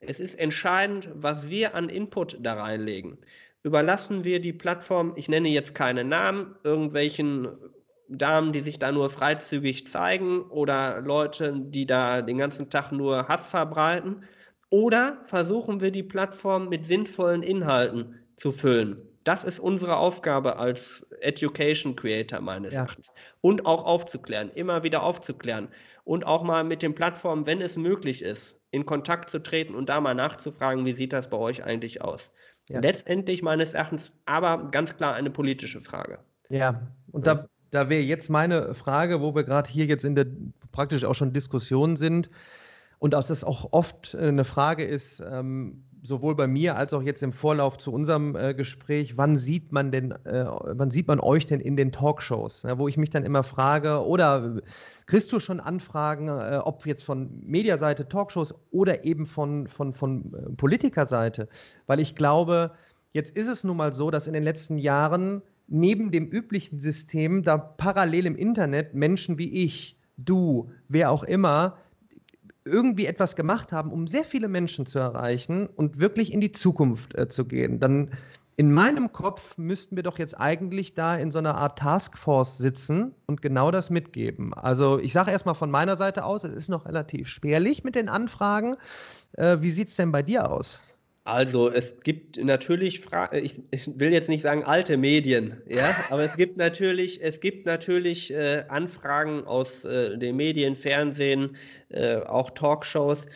Es 0.00 0.20
ist 0.20 0.38
entscheidend, 0.38 1.08
was 1.14 1.48
wir 1.48 1.74
an 1.74 1.88
Input 1.88 2.38
da 2.40 2.54
reinlegen. 2.54 3.18
Überlassen 3.62 4.24
wir 4.24 4.40
die 4.40 4.52
Plattform, 4.52 5.14
ich 5.16 5.28
nenne 5.28 5.48
jetzt 5.48 5.74
keine 5.74 6.04
Namen, 6.04 6.54
irgendwelchen 6.62 7.48
Damen, 8.08 8.52
die 8.52 8.60
sich 8.60 8.78
da 8.78 8.92
nur 8.92 9.10
freizügig 9.10 9.88
zeigen 9.88 10.42
oder 10.42 11.00
Leute, 11.00 11.54
die 11.56 11.86
da 11.86 12.22
den 12.22 12.38
ganzen 12.38 12.70
Tag 12.70 12.92
nur 12.92 13.28
Hass 13.28 13.46
verbreiten? 13.46 14.24
Oder 14.70 15.18
versuchen 15.26 15.80
wir 15.80 15.90
die 15.90 16.02
Plattform 16.02 16.68
mit 16.68 16.84
sinnvollen 16.84 17.42
Inhalten 17.42 18.18
zu 18.36 18.52
füllen? 18.52 18.98
Das 19.24 19.42
ist 19.42 19.58
unsere 19.58 19.96
Aufgabe 19.96 20.56
als 20.56 21.04
Education 21.20 21.96
Creator 21.96 22.40
meines 22.40 22.74
ja. 22.74 22.80
Erachtens. 22.80 23.12
Und 23.40 23.66
auch 23.66 23.84
aufzuklären, 23.84 24.50
immer 24.54 24.82
wieder 24.84 25.02
aufzuklären. 25.02 25.68
Und 26.04 26.24
auch 26.24 26.44
mal 26.44 26.62
mit 26.62 26.82
den 26.82 26.94
Plattformen, 26.94 27.46
wenn 27.46 27.60
es 27.60 27.76
möglich 27.76 28.22
ist, 28.22 28.56
in 28.70 28.86
Kontakt 28.86 29.30
zu 29.30 29.42
treten 29.42 29.74
und 29.74 29.88
da 29.88 30.00
mal 30.00 30.14
nachzufragen, 30.14 30.84
wie 30.84 30.92
sieht 30.92 31.12
das 31.12 31.28
bei 31.28 31.36
euch 31.36 31.64
eigentlich 31.64 32.02
aus? 32.02 32.30
Ja. 32.68 32.80
Letztendlich 32.80 33.42
meines 33.42 33.74
Erachtens 33.74 34.12
aber 34.26 34.70
ganz 34.70 34.96
klar 34.96 35.14
eine 35.14 35.30
politische 35.30 35.80
Frage. 35.80 36.18
Ja, 36.48 36.86
und 37.10 37.26
da 37.26 37.48
da 37.76 37.90
wäre 37.90 38.02
jetzt 38.02 38.30
meine 38.30 38.74
Frage, 38.74 39.20
wo 39.20 39.34
wir 39.34 39.44
gerade 39.44 39.70
hier 39.70 39.84
jetzt 39.84 40.04
in 40.04 40.14
der 40.14 40.26
praktisch 40.72 41.04
auch 41.04 41.14
schon 41.14 41.34
Diskussion 41.34 41.96
sind 41.96 42.30
und 42.98 43.14
auch 43.14 43.26
das 43.26 43.44
auch 43.44 43.72
oft 43.72 44.14
äh, 44.14 44.28
eine 44.28 44.44
Frage 44.44 44.84
ist, 44.84 45.20
ähm, 45.20 45.84
sowohl 46.02 46.34
bei 46.36 46.46
mir 46.46 46.76
als 46.76 46.94
auch 46.94 47.02
jetzt 47.02 47.22
im 47.22 47.34
Vorlauf 47.34 47.76
zu 47.76 47.92
unserem 47.92 48.34
äh, 48.34 48.54
Gespräch, 48.54 49.18
wann 49.18 49.36
sieht 49.36 49.72
man 49.72 49.90
denn, 49.90 50.12
äh, 50.24 50.46
wann 50.46 50.90
sieht 50.90 51.06
man 51.06 51.20
euch 51.20 51.46
denn 51.46 51.60
in 51.60 51.76
den 51.76 51.92
Talkshows? 51.92 52.62
Ja, 52.62 52.78
wo 52.78 52.88
ich 52.88 52.96
mich 52.96 53.10
dann 53.10 53.24
immer 53.24 53.42
frage, 53.42 54.06
oder 54.06 54.62
kriegst 55.06 55.30
du 55.32 55.40
schon 55.40 55.60
Anfragen, 55.60 56.28
äh, 56.28 56.60
ob 56.64 56.86
jetzt 56.86 57.04
von 57.04 57.42
Mediaseite 57.44 58.08
Talkshows 58.08 58.54
oder 58.70 59.04
eben 59.04 59.26
von, 59.26 59.66
von, 59.66 59.92
von 59.92 60.32
äh, 60.32 60.50
Politikerseite? 60.56 61.48
Weil 61.86 62.00
ich 62.00 62.14
glaube, 62.14 62.72
jetzt 63.12 63.36
ist 63.36 63.48
es 63.48 63.64
nun 63.64 63.76
mal 63.76 63.92
so, 63.92 64.10
dass 64.10 64.26
in 64.26 64.32
den 64.32 64.44
letzten 64.44 64.78
Jahren 64.78 65.42
neben 65.68 66.10
dem 66.10 66.26
üblichen 66.26 66.80
System 66.80 67.42
da 67.42 67.58
parallel 67.58 68.26
im 68.26 68.36
Internet 68.36 68.94
Menschen 68.94 69.38
wie 69.38 69.64
ich, 69.64 69.98
du, 70.16 70.70
wer 70.88 71.10
auch 71.10 71.22
immer, 71.22 71.76
irgendwie 72.64 73.06
etwas 73.06 73.36
gemacht 73.36 73.72
haben, 73.72 73.92
um 73.92 74.06
sehr 74.08 74.24
viele 74.24 74.48
Menschen 74.48 74.86
zu 74.86 74.98
erreichen 74.98 75.66
und 75.66 76.00
wirklich 76.00 76.32
in 76.32 76.40
die 76.40 76.52
Zukunft 76.52 77.16
äh, 77.16 77.28
zu 77.28 77.44
gehen, 77.44 77.78
dann 77.78 78.10
in 78.58 78.72
meinem 78.72 79.12
Kopf 79.12 79.58
müssten 79.58 79.96
wir 79.96 80.02
doch 80.02 80.18
jetzt 80.18 80.40
eigentlich 80.40 80.94
da 80.94 81.14
in 81.16 81.30
so 81.30 81.38
einer 81.38 81.56
Art 81.56 81.78
Taskforce 81.78 82.56
sitzen 82.56 83.14
und 83.26 83.42
genau 83.42 83.70
das 83.70 83.90
mitgeben. 83.90 84.54
Also 84.54 84.98
ich 84.98 85.12
sage 85.12 85.30
erstmal 85.30 85.54
von 85.54 85.70
meiner 85.70 85.96
Seite 85.96 86.24
aus, 86.24 86.42
es 86.42 86.54
ist 86.54 86.68
noch 86.70 86.86
relativ 86.86 87.28
spärlich 87.28 87.84
mit 87.84 87.94
den 87.94 88.08
Anfragen. 88.08 88.76
Äh, 89.32 89.58
wie 89.60 89.72
sieht 89.72 89.88
es 89.88 89.96
denn 89.96 90.10
bei 90.10 90.22
dir 90.22 90.50
aus? 90.50 90.80
Also 91.26 91.68
es 91.68 91.98
gibt 92.00 92.42
natürlich, 92.42 93.00
Fra 93.00 93.32
ich, 93.32 93.60
ich, 93.72 93.98
will 93.98 94.12
jetzt 94.12 94.28
nicht 94.28 94.42
sagen 94.42 94.62
alte 94.62 94.96
Medien, 94.96 95.60
ja, 95.68 95.92
aber 96.08 96.22
es 96.22 96.36
gibt 96.36 96.56
natürlich, 96.56 97.20
es 97.20 97.40
gibt 97.40 97.66
natürlich 97.66 98.32
äh, 98.32 98.64
Anfragen 98.68 99.44
aus 99.44 99.84
äh, 99.84 100.16
den 100.16 100.36
Medien, 100.36 100.76
Fernsehen, 100.76 101.56
äh, 101.88 102.18
auch 102.18 102.50
Talkshows. 102.50 103.26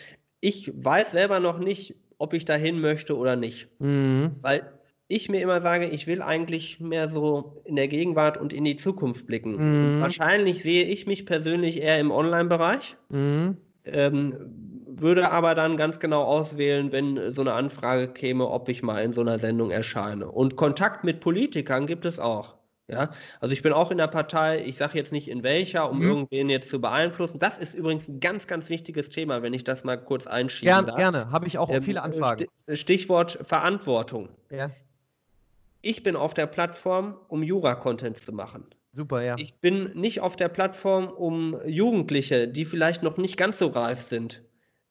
Ich 0.40 0.72
weiß 0.72 1.10
selber 1.10 1.40
noch 1.40 1.58
nicht, 1.58 1.96
ob 2.18 2.32
ich 2.32 2.44
dahin 2.44 2.80
möchte 2.80 3.16
oder 3.16 3.34
nicht, 3.34 3.66
mhm. 3.80 4.36
weil 4.40 4.70
ich 5.08 5.28
mir 5.28 5.42
immer 5.42 5.60
sage, 5.60 5.86
ich 5.86 6.06
will 6.06 6.22
eigentlich 6.22 6.78
mehr 6.78 7.08
so 7.08 7.60
in 7.64 7.74
der 7.74 7.88
Gegenwart 7.88 8.38
und 8.38 8.52
in 8.52 8.64
die 8.64 8.76
Zukunft 8.76 9.26
blicken. 9.26 9.96
Mhm. 9.96 10.00
Wahrscheinlich 10.00 10.62
sehe 10.62 10.84
ich 10.84 11.08
mich 11.08 11.26
persönlich 11.26 11.82
eher 11.82 11.98
im 11.98 12.12
Online-Bereich. 12.12 12.96
Mhm. 13.08 13.56
Ähm, 13.84 14.69
würde 15.00 15.30
aber 15.30 15.54
dann 15.54 15.76
ganz 15.76 15.98
genau 15.98 16.22
auswählen, 16.22 16.92
wenn 16.92 17.32
so 17.32 17.40
eine 17.40 17.52
Anfrage 17.52 18.08
käme, 18.08 18.48
ob 18.48 18.68
ich 18.68 18.82
mal 18.82 19.02
in 19.02 19.12
so 19.12 19.20
einer 19.20 19.38
Sendung 19.38 19.70
erscheine. 19.70 20.30
Und 20.30 20.56
Kontakt 20.56 21.04
mit 21.04 21.20
Politikern 21.20 21.86
gibt 21.86 22.04
es 22.04 22.18
auch. 22.18 22.56
Ja, 22.90 23.12
also 23.38 23.52
ich 23.52 23.62
bin 23.62 23.72
auch 23.72 23.92
in 23.92 23.98
der 23.98 24.08
Partei, 24.08 24.64
ich 24.66 24.76
sage 24.76 24.98
jetzt 24.98 25.12
nicht 25.12 25.28
in 25.28 25.44
welcher, 25.44 25.88
um 25.88 25.98
mhm. 25.98 26.08
irgendwen 26.08 26.50
jetzt 26.50 26.70
zu 26.70 26.80
beeinflussen. 26.80 27.38
Das 27.38 27.56
ist 27.56 27.74
übrigens 27.74 28.08
ein 28.08 28.18
ganz, 28.18 28.48
ganz 28.48 28.68
wichtiges 28.68 29.10
Thema, 29.10 29.42
wenn 29.42 29.54
ich 29.54 29.62
das 29.62 29.84
mal 29.84 29.96
kurz 29.96 30.26
einschieben 30.26 30.74
Gern, 30.74 30.86
darf. 30.86 30.96
Gerne, 30.96 31.30
habe 31.30 31.46
ich 31.46 31.56
auch 31.58 31.70
ähm, 31.70 31.82
viele 31.82 32.02
Anfragen. 32.02 32.46
Stichwort 32.72 33.38
Verantwortung. 33.42 34.28
Ja. 34.50 34.70
Ich 35.82 36.02
bin 36.02 36.16
auf 36.16 36.34
der 36.34 36.46
Plattform, 36.46 37.16
um 37.28 37.44
Jura-Content 37.44 38.18
zu 38.18 38.32
machen. 38.32 38.66
Super, 38.92 39.22
ja. 39.22 39.36
Ich 39.38 39.54
bin 39.60 39.92
nicht 39.94 40.20
auf 40.20 40.34
der 40.34 40.48
Plattform, 40.48 41.08
um 41.08 41.56
Jugendliche, 41.64 42.48
die 42.48 42.64
vielleicht 42.64 43.04
noch 43.04 43.18
nicht 43.18 43.36
ganz 43.36 43.58
so 43.58 43.68
reif 43.68 44.02
sind, 44.02 44.42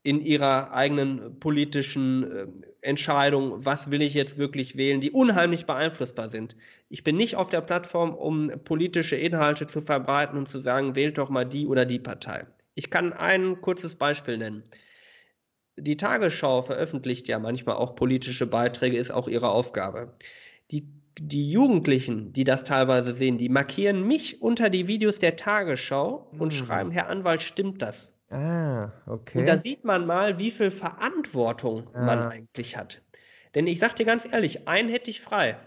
in 0.03 0.21
ihrer 0.21 0.73
eigenen 0.73 1.39
politischen 1.39 2.31
äh, 2.31 2.47
Entscheidung, 2.81 3.65
was 3.65 3.91
will 3.91 4.01
ich 4.01 4.13
jetzt 4.13 4.37
wirklich 4.37 4.77
wählen, 4.77 5.01
die 5.01 5.11
unheimlich 5.11 5.65
beeinflussbar 5.65 6.29
sind. 6.29 6.55
Ich 6.87 7.03
bin 7.03 7.17
nicht 7.17 7.35
auf 7.35 7.49
der 7.49 7.61
Plattform, 7.61 8.13
um 8.13 8.51
politische 8.63 9.17
Inhalte 9.17 9.67
zu 9.67 9.81
verbreiten 9.81 10.37
und 10.37 10.47
zu 10.47 10.59
sagen, 10.59 10.95
wählt 10.95 11.17
doch 11.17 11.29
mal 11.29 11.45
die 11.45 11.67
oder 11.67 11.85
die 11.85 11.99
Partei. 11.99 12.45
Ich 12.75 12.89
kann 12.89 13.11
ein 13.11 13.59
kurzes 13.61 13.95
Beispiel 13.95 14.37
nennen. 14.37 14.63
Die 15.77 15.97
Tagesschau 15.97 16.61
veröffentlicht 16.61 17.27
ja 17.27 17.39
manchmal 17.39 17.75
auch 17.75 17.95
politische 17.95 18.47
Beiträge, 18.47 18.97
ist 18.97 19.11
auch 19.11 19.27
ihre 19.27 19.49
Aufgabe. 19.49 20.15
Die, 20.71 20.87
die 21.19 21.51
Jugendlichen, 21.51 22.31
die 22.31 22.45
das 22.45 22.63
teilweise 22.63 23.15
sehen, 23.15 23.37
die 23.37 23.49
markieren 23.49 24.07
mich 24.07 24.41
unter 24.41 24.69
die 24.69 24.87
Videos 24.87 25.19
der 25.19 25.35
Tagesschau 25.35 26.31
und 26.37 26.53
hm. 26.53 26.57
schreiben, 26.57 26.91
Herr 26.91 27.09
Anwalt, 27.09 27.41
stimmt 27.41 27.81
das? 27.81 28.13
Ah, 28.29 28.91
okay. 29.07 29.39
Und 29.39 29.45
da 29.45 29.57
sieht 29.57 29.83
man 29.83 30.05
mal, 30.05 30.37
wie 30.37 30.51
viel 30.51 30.71
Verantwortung 30.71 31.89
ah. 31.93 32.05
man 32.05 32.19
eigentlich 32.31 32.77
hat. 32.77 33.01
Denn 33.55 33.65
ich 33.65 33.79
sag 33.79 33.95
dir 33.95 34.05
ganz 34.05 34.27
ehrlich, 34.31 34.67
einen 34.67 34.89
hätte 34.89 35.09
ich 35.09 35.21
frei. 35.21 35.57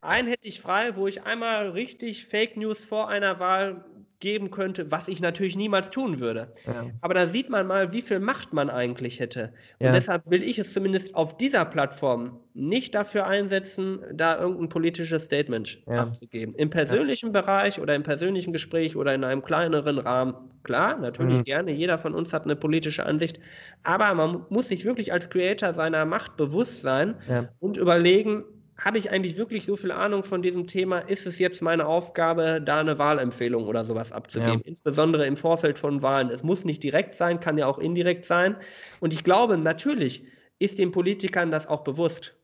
Einen 0.00 0.28
hätte 0.28 0.48
ich 0.48 0.60
frei, 0.60 0.96
wo 0.96 1.06
ich 1.06 1.22
einmal 1.22 1.70
richtig 1.70 2.26
Fake 2.26 2.56
News 2.56 2.80
vor 2.80 3.08
einer 3.08 3.38
Wahl 3.38 3.84
geben 4.24 4.50
könnte, 4.50 4.90
was 4.90 5.06
ich 5.06 5.20
natürlich 5.20 5.54
niemals 5.54 5.90
tun 5.90 6.18
würde. 6.18 6.48
Ja. 6.66 6.86
Aber 7.02 7.12
da 7.12 7.26
sieht 7.26 7.50
man 7.50 7.66
mal, 7.66 7.92
wie 7.92 8.00
viel 8.00 8.20
Macht 8.20 8.54
man 8.54 8.70
eigentlich 8.70 9.20
hätte. 9.20 9.52
Und 9.78 9.88
ja. 9.88 9.92
deshalb 9.92 10.22
will 10.30 10.42
ich 10.42 10.58
es 10.58 10.72
zumindest 10.72 11.14
auf 11.14 11.36
dieser 11.36 11.66
Plattform 11.66 12.40
nicht 12.54 12.94
dafür 12.94 13.26
einsetzen, 13.26 14.00
da 14.14 14.40
irgendein 14.40 14.70
politisches 14.70 15.26
Statement 15.26 15.78
ja. 15.86 16.04
abzugeben. 16.04 16.54
Im 16.54 16.70
persönlichen 16.70 17.32
Bereich 17.32 17.78
oder 17.78 17.94
im 17.94 18.02
persönlichen 18.02 18.54
Gespräch 18.54 18.96
oder 18.96 19.14
in 19.14 19.24
einem 19.24 19.44
kleineren 19.44 19.98
Rahmen, 19.98 20.34
klar, 20.62 20.96
natürlich 20.98 21.40
mhm. 21.40 21.44
gerne, 21.44 21.72
jeder 21.72 21.98
von 21.98 22.14
uns 22.14 22.32
hat 22.32 22.44
eine 22.44 22.56
politische 22.56 23.04
Ansicht, 23.04 23.38
aber 23.82 24.14
man 24.14 24.46
muss 24.48 24.68
sich 24.68 24.86
wirklich 24.86 25.12
als 25.12 25.28
Creator 25.28 25.74
seiner 25.74 26.06
Macht 26.06 26.38
bewusst 26.38 26.80
sein 26.80 27.16
und 27.60 27.76
überlegen, 27.76 28.44
habe 28.76 28.98
ich 28.98 29.10
eigentlich 29.10 29.36
wirklich 29.36 29.66
so 29.66 29.76
viel 29.76 29.92
Ahnung 29.92 30.24
von 30.24 30.42
diesem 30.42 30.66
Thema? 30.66 30.98
Ist 30.98 31.26
es 31.26 31.38
jetzt 31.38 31.62
meine 31.62 31.86
Aufgabe, 31.86 32.60
da 32.64 32.80
eine 32.80 32.98
Wahlempfehlung 32.98 33.66
oder 33.66 33.84
sowas 33.84 34.12
abzugeben? 34.12 34.60
Ja. 34.60 34.66
Insbesondere 34.66 35.26
im 35.26 35.36
Vorfeld 35.36 35.78
von 35.78 36.02
Wahlen. 36.02 36.30
Es 36.30 36.42
muss 36.42 36.64
nicht 36.64 36.82
direkt 36.82 37.14
sein, 37.14 37.40
kann 37.40 37.58
ja 37.58 37.66
auch 37.66 37.78
indirekt 37.78 38.24
sein. 38.24 38.56
Und 39.00 39.12
ich 39.12 39.22
glaube, 39.22 39.56
natürlich 39.58 40.26
ist 40.58 40.78
den 40.78 40.92
Politikern 40.92 41.50
das 41.50 41.66
auch 41.66 41.84
bewusst. 41.84 42.36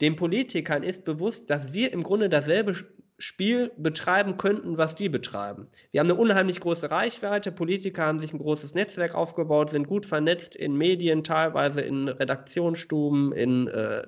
Den 0.00 0.16
Politikern 0.16 0.82
ist 0.82 1.04
bewusst, 1.04 1.50
dass 1.50 1.72
wir 1.72 1.92
im 1.92 2.02
Grunde 2.02 2.28
dasselbe 2.28 2.74
Spiel 3.20 3.72
betreiben 3.76 4.36
könnten, 4.36 4.78
was 4.78 4.94
die 4.94 5.08
betreiben. 5.08 5.66
Wir 5.90 5.98
haben 6.00 6.06
eine 6.06 6.18
unheimlich 6.18 6.60
große 6.60 6.88
Reichweite, 6.88 7.50
Politiker 7.50 8.06
haben 8.06 8.20
sich 8.20 8.32
ein 8.32 8.38
großes 8.38 8.74
Netzwerk 8.74 9.16
aufgebaut, 9.16 9.70
sind 9.70 9.88
gut 9.88 10.06
vernetzt 10.06 10.54
in 10.54 10.76
Medien, 10.76 11.24
teilweise 11.24 11.80
in 11.80 12.08
Redaktionsstuben, 12.08 13.32
in 13.32 13.66
äh, 13.66 14.02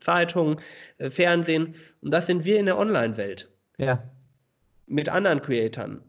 Zeitungen, 0.00 0.60
äh, 0.98 1.10
Fernsehen. 1.10 1.76
Und 2.00 2.10
das 2.10 2.26
sind 2.26 2.44
wir 2.44 2.58
in 2.58 2.66
der 2.66 2.76
Online-Welt. 2.76 3.48
Ja. 3.78 4.02
Mit 4.86 5.08
anderen 5.08 5.42
Creatoren. 5.42 6.02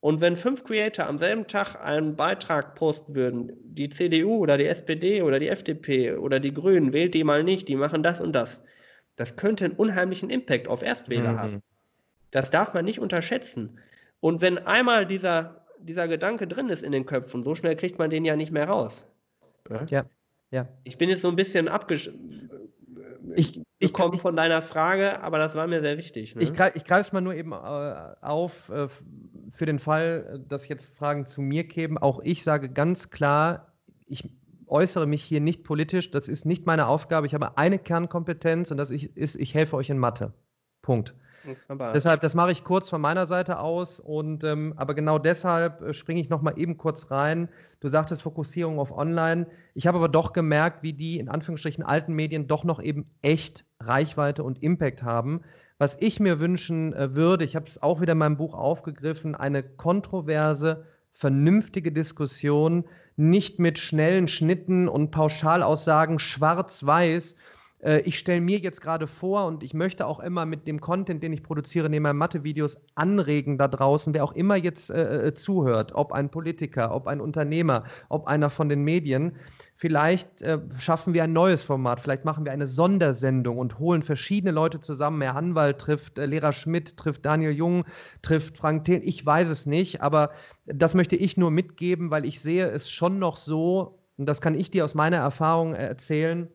Und 0.00 0.20
wenn 0.20 0.36
fünf 0.36 0.62
Creator 0.62 1.06
am 1.06 1.18
selben 1.18 1.48
Tag 1.48 1.74
einen 1.74 2.14
Beitrag 2.14 2.76
posten 2.76 3.16
würden, 3.16 3.52
die 3.64 3.90
CDU 3.90 4.36
oder 4.36 4.56
die 4.56 4.66
SPD 4.66 5.22
oder 5.22 5.40
die 5.40 5.48
FDP 5.48 6.12
oder 6.12 6.38
die 6.38 6.54
Grünen, 6.54 6.92
wählt 6.92 7.14
die 7.14 7.24
mal 7.24 7.42
nicht, 7.42 7.66
die 7.66 7.74
machen 7.74 8.04
das 8.04 8.20
und 8.20 8.32
das. 8.32 8.62
Das 9.16 9.34
könnte 9.34 9.64
einen 9.64 9.74
unheimlichen 9.74 10.30
Impact 10.30 10.68
auf 10.68 10.82
Erstwähler 10.82 11.32
mhm. 11.32 11.38
haben. 11.40 11.62
Das 12.30 12.50
darf 12.50 12.74
man 12.74 12.84
nicht 12.84 13.00
unterschätzen. 13.00 13.78
Und 14.20 14.40
wenn 14.40 14.58
einmal 14.58 15.06
dieser, 15.06 15.64
dieser 15.78 16.08
Gedanke 16.08 16.46
drin 16.46 16.68
ist 16.68 16.82
in 16.82 16.92
den 16.92 17.06
Köpfen, 17.06 17.42
so 17.42 17.54
schnell 17.54 17.76
kriegt 17.76 17.98
man 17.98 18.10
den 18.10 18.24
ja 18.24 18.36
nicht 18.36 18.52
mehr 18.52 18.68
raus. 18.68 19.06
Ja, 19.70 19.86
ja. 19.90 20.04
ja. 20.50 20.68
Ich 20.84 20.98
bin 20.98 21.08
jetzt 21.08 21.22
so 21.22 21.28
ein 21.28 21.36
bisschen 21.36 21.68
abgesch 21.68 22.10
ich, 23.34 23.62
ich 23.78 23.92
komme 23.92 24.18
von 24.18 24.36
deiner 24.36 24.62
Frage, 24.62 25.20
aber 25.22 25.38
das 25.38 25.54
war 25.54 25.66
mir 25.66 25.80
sehr 25.80 25.98
wichtig. 25.98 26.34
Ne? 26.34 26.42
Ich, 26.42 26.52
greif, 26.52 26.74
ich 26.74 26.84
greife 26.84 27.02
es 27.02 27.12
mal 27.12 27.20
nur 27.20 27.34
eben 27.34 27.52
äh, 27.52 27.56
auf 28.20 28.68
äh, 28.70 28.88
für 29.50 29.66
den 29.66 29.78
Fall, 29.78 30.44
dass 30.48 30.68
jetzt 30.68 30.86
Fragen 30.96 31.26
zu 31.26 31.40
mir 31.40 31.66
kämen. 31.66 31.98
Auch 31.98 32.20
ich 32.22 32.42
sage 32.44 32.70
ganz 32.70 33.10
klar, 33.10 33.72
ich 34.06 34.28
äußere 34.66 35.06
mich 35.06 35.22
hier 35.22 35.40
nicht 35.40 35.64
politisch. 35.64 36.10
Das 36.10 36.28
ist 36.28 36.44
nicht 36.44 36.66
meine 36.66 36.86
Aufgabe. 36.86 37.26
Ich 37.26 37.34
habe 37.34 37.56
eine 37.56 37.78
Kernkompetenz 37.78 38.70
und 38.70 38.76
das 38.76 38.90
ist, 38.90 39.36
ich 39.36 39.54
helfe 39.54 39.76
euch 39.76 39.90
in 39.90 39.98
Mathe. 39.98 40.32
Punkt. 40.82 41.14
Deshalb, 41.92 42.20
das 42.20 42.34
mache 42.34 42.52
ich 42.52 42.64
kurz 42.64 42.88
von 42.88 43.00
meiner 43.00 43.26
Seite 43.26 43.58
aus. 43.58 44.00
Und 44.00 44.44
ähm, 44.44 44.74
aber 44.76 44.94
genau 44.94 45.18
deshalb 45.18 45.82
äh, 45.82 45.94
springe 45.94 46.20
ich 46.20 46.28
noch 46.28 46.42
mal 46.42 46.58
eben 46.58 46.76
kurz 46.76 47.10
rein. 47.10 47.48
Du 47.80 47.88
sagtest 47.88 48.22
Fokussierung 48.22 48.78
auf 48.78 48.90
Online. 48.90 49.46
Ich 49.74 49.86
habe 49.86 49.98
aber 49.98 50.08
doch 50.08 50.32
gemerkt, 50.32 50.82
wie 50.82 50.92
die 50.92 51.18
in 51.18 51.28
Anführungsstrichen 51.28 51.84
alten 51.84 52.14
Medien 52.14 52.46
doch 52.46 52.64
noch 52.64 52.82
eben 52.82 53.10
echt 53.22 53.64
Reichweite 53.80 54.42
und 54.42 54.62
Impact 54.62 55.02
haben. 55.02 55.42
Was 55.78 55.96
ich 56.00 56.18
mir 56.18 56.40
wünschen 56.40 56.92
äh, 56.92 57.14
würde, 57.14 57.44
ich 57.44 57.54
habe 57.54 57.66
es 57.66 57.80
auch 57.82 58.00
wieder 58.00 58.12
in 58.12 58.18
meinem 58.18 58.36
Buch 58.36 58.54
aufgegriffen, 58.54 59.34
eine 59.34 59.62
kontroverse, 59.62 60.84
vernünftige 61.12 61.92
Diskussion, 61.92 62.84
nicht 63.16 63.58
mit 63.58 63.78
schnellen 63.78 64.28
Schnitten 64.28 64.88
und 64.88 65.10
Pauschalaussagen 65.10 66.18
schwarz-weiß, 66.18 67.36
äh, 67.80 68.00
ich 68.00 68.18
stelle 68.18 68.40
mir 68.40 68.58
jetzt 68.58 68.80
gerade 68.80 69.06
vor 69.06 69.46
und 69.46 69.62
ich 69.62 69.74
möchte 69.74 70.06
auch 70.06 70.20
immer 70.20 70.46
mit 70.46 70.66
dem 70.66 70.80
Content, 70.80 71.22
den 71.22 71.32
ich 71.32 71.42
produziere, 71.42 71.88
neben 71.88 72.02
meinen 72.02 72.18
Mathe-Videos 72.18 72.78
anregen 72.94 73.58
da 73.58 73.68
draußen, 73.68 74.14
wer 74.14 74.24
auch 74.24 74.32
immer 74.32 74.56
jetzt 74.56 74.90
äh, 74.90 75.28
äh, 75.28 75.34
zuhört, 75.34 75.92
ob 75.94 76.12
ein 76.12 76.30
Politiker, 76.30 76.94
ob 76.94 77.06
ein 77.06 77.20
Unternehmer, 77.20 77.84
ob 78.08 78.26
einer 78.26 78.50
von 78.50 78.68
den 78.68 78.82
Medien. 78.82 79.36
Vielleicht 79.76 80.42
äh, 80.42 80.58
schaffen 80.78 81.14
wir 81.14 81.24
ein 81.24 81.32
neues 81.32 81.62
Format, 81.62 82.00
vielleicht 82.00 82.24
machen 82.24 82.44
wir 82.44 82.52
eine 82.52 82.66
Sondersendung 82.66 83.58
und 83.58 83.78
holen 83.78 84.02
verschiedene 84.02 84.50
Leute 84.50 84.80
zusammen. 84.80 85.22
Herr 85.22 85.36
Anwalt 85.36 85.78
trifft 85.78 86.18
äh, 86.18 86.26
Lehrer 86.26 86.52
Schmidt, 86.52 86.96
trifft 86.96 87.24
Daniel 87.24 87.52
Jung, 87.52 87.84
trifft 88.22 88.58
Frank 88.58 88.84
Thelen. 88.84 89.02
Ich 89.04 89.24
weiß 89.24 89.48
es 89.48 89.66
nicht, 89.66 90.02
aber 90.02 90.30
das 90.66 90.94
möchte 90.94 91.16
ich 91.16 91.36
nur 91.36 91.50
mitgeben, 91.50 92.10
weil 92.10 92.26
ich 92.26 92.40
sehe 92.40 92.68
es 92.68 92.90
schon 92.90 93.18
noch 93.18 93.36
so, 93.36 93.98
und 94.16 94.26
das 94.26 94.40
kann 94.40 94.56
ich 94.56 94.72
dir 94.72 94.84
aus 94.84 94.96
meiner 94.96 95.18
Erfahrung 95.18 95.74
erzählen, 95.74 96.48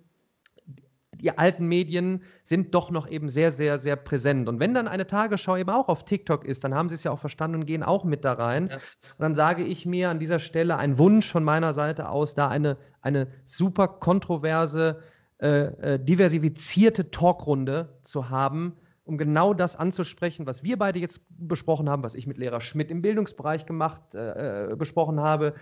die 1.24 1.38
alten 1.38 1.68
Medien 1.68 2.22
sind 2.44 2.76
doch 2.76 2.92
noch 2.92 3.08
eben 3.10 3.30
sehr, 3.30 3.52
sehr, 3.52 3.80
sehr 3.80 3.96
präsent. 3.96 4.50
Und 4.50 4.60
wenn 4.60 4.74
dann 4.74 4.90
eine 4.90 5.08
Tagesschau 5.08 5.56
eben 5.56 5.70
auch 5.70 5.88
auf 5.88 6.04
TikTok 6.04 6.44
ist, 6.44 6.64
dann 6.64 6.76
haben 6.76 6.90
sie 6.90 6.96
es 6.96 7.04
ja 7.04 7.12
auch 7.12 7.20
verstanden 7.20 7.62
und 7.62 7.66
gehen 7.66 7.82
auch 7.82 8.04
mit 8.04 8.26
da 8.26 8.34
rein. 8.34 8.68
Ja. 8.70 8.76
Und 8.76 9.20
dann 9.20 9.34
sage 9.34 9.64
ich 9.64 9.86
mir 9.86 10.10
an 10.10 10.20
dieser 10.20 10.40
Stelle 10.40 10.76
ein 10.78 10.98
Wunsch 10.98 11.32
von 11.32 11.44
meiner 11.44 11.74
Seite 11.74 12.10
aus, 12.10 12.36
da 12.36 12.50
eine, 12.50 12.78
eine 13.02 13.28
super 13.46 13.88
kontroverse, 13.88 15.02
äh, 15.40 15.94
äh, 15.94 16.00
diversifizierte 16.00 17.10
Talkrunde 17.10 17.98
zu 18.04 18.30
haben, 18.30 18.74
um 19.06 19.18
genau 19.18 19.54
das 19.54 19.78
anzusprechen, 19.78 20.46
was 20.46 20.64
wir 20.64 20.78
beide 20.78 21.00
jetzt 21.00 21.22
besprochen 21.30 21.90
haben, 21.90 22.04
was 22.04 22.16
ich 22.16 22.28
mit 22.28 22.38
Lehrer 22.38 22.62
Schmidt 22.62 22.92
im 22.92 23.02
Bildungsbereich 23.02 23.66
gemacht, 23.66 24.14
äh, 24.14 24.72
äh 24.72 24.76
besprochen 24.76 25.22
habe 25.22 25.56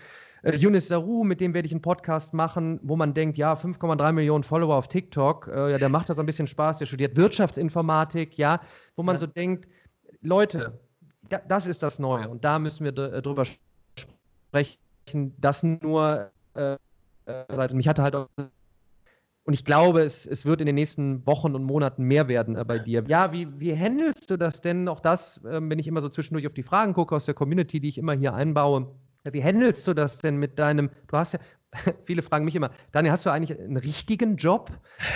äh, 0.44 0.56
Yunus 0.56 0.88
Saru, 0.88 1.24
mit 1.24 1.42
dem 1.42 1.54
werde 1.54 1.66
ich 1.66 1.72
einen 1.72 1.82
Podcast 1.82 2.34
machen, 2.34 2.80
wo 2.84 2.96
man 2.96 3.14
denkt, 3.14 3.38
ja, 3.38 3.54
5,3 3.54 4.12
Millionen 4.12 4.44
Follower 4.44 4.76
auf 4.76 4.88
TikTok, 4.88 5.48
äh, 5.48 5.72
ja, 5.72 5.78
der 5.78 5.90
macht 5.90 6.10
das 6.10 6.20
ein 6.20 6.26
bisschen 6.26 6.48
Spaß, 6.48 6.78
der 6.78 6.86
studiert 6.86 7.16
Wirtschaftsinformatik, 7.16 8.38
ja, 8.38 8.62
wo 8.96 9.04
man 9.04 9.16
ja. 9.16 9.20
so 9.20 9.28
denkt, 9.28 9.68
Leute, 10.22 10.80
da, 11.30 11.40
das 11.48 11.68
ist 11.68 11.84
das 11.84 12.00
Neue 12.00 12.28
und 12.30 12.44
da 12.44 12.60
müssen 12.60 12.84
wir 12.84 12.98
äh, 12.98 13.22
drüber 13.22 13.46
sprechen, 13.46 15.36
das 15.40 15.64
nur, 15.64 16.32
äh, 16.56 16.78
äh, 17.26 17.74
mich 17.74 17.88
hatte 17.88 18.04
halt 18.04 18.16
auch 18.16 18.28
und 19.44 19.54
ich 19.54 19.66
glaube, 19.66 20.02
es, 20.02 20.28
es 20.28 20.46
wird 20.46 20.62
in 20.62 20.68
den 20.68 20.76
nächsten 20.76 21.26
Wochen 21.26 21.56
und 21.56 21.64
Monaten 21.64 22.04
mehr 22.04 22.28
werden 22.28 22.56
äh, 22.56 22.64
bei 22.64 22.78
dir. 22.78 23.04
Ja, 23.08 23.34
wie, 23.34 23.48
wie 23.60 23.76
handelst 23.76 24.30
du 24.30 24.38
das 24.38 24.62
denn? 24.62 24.88
Auch 24.88 25.00
das, 25.00 25.44
äh, 25.44 25.60
wenn 25.62 25.80
ich 25.80 25.88
immer 25.88 26.02
so 26.02 26.10
zwischendurch 26.10 26.46
auf 26.46 26.54
die 26.54 26.64
Fragen 26.64 26.94
gucke 26.94 27.16
aus 27.16 27.26
der 27.26 27.34
Community, 27.34 27.80
die 27.80 27.88
ich 27.88 27.98
immer 27.98 28.14
hier 28.14 28.34
einbaue. 28.34 28.88
Wie 29.24 29.44
handelst 29.44 29.88
du 29.88 29.94
das 29.94 30.18
denn 30.18 30.38
mit 30.38 30.58
deinem, 30.58 30.90
du 31.08 31.18
hast 31.18 31.34
ja, 31.34 31.40
viele 32.06 32.22
fragen 32.22 32.46
mich 32.46 32.56
immer, 32.56 32.72
Daniel, 32.92 33.14
hast 33.14 33.26
du 33.26 33.30
eigentlich 33.30 33.58
einen 33.58 33.78
richtigen 33.78 34.36
Job? 34.36 34.72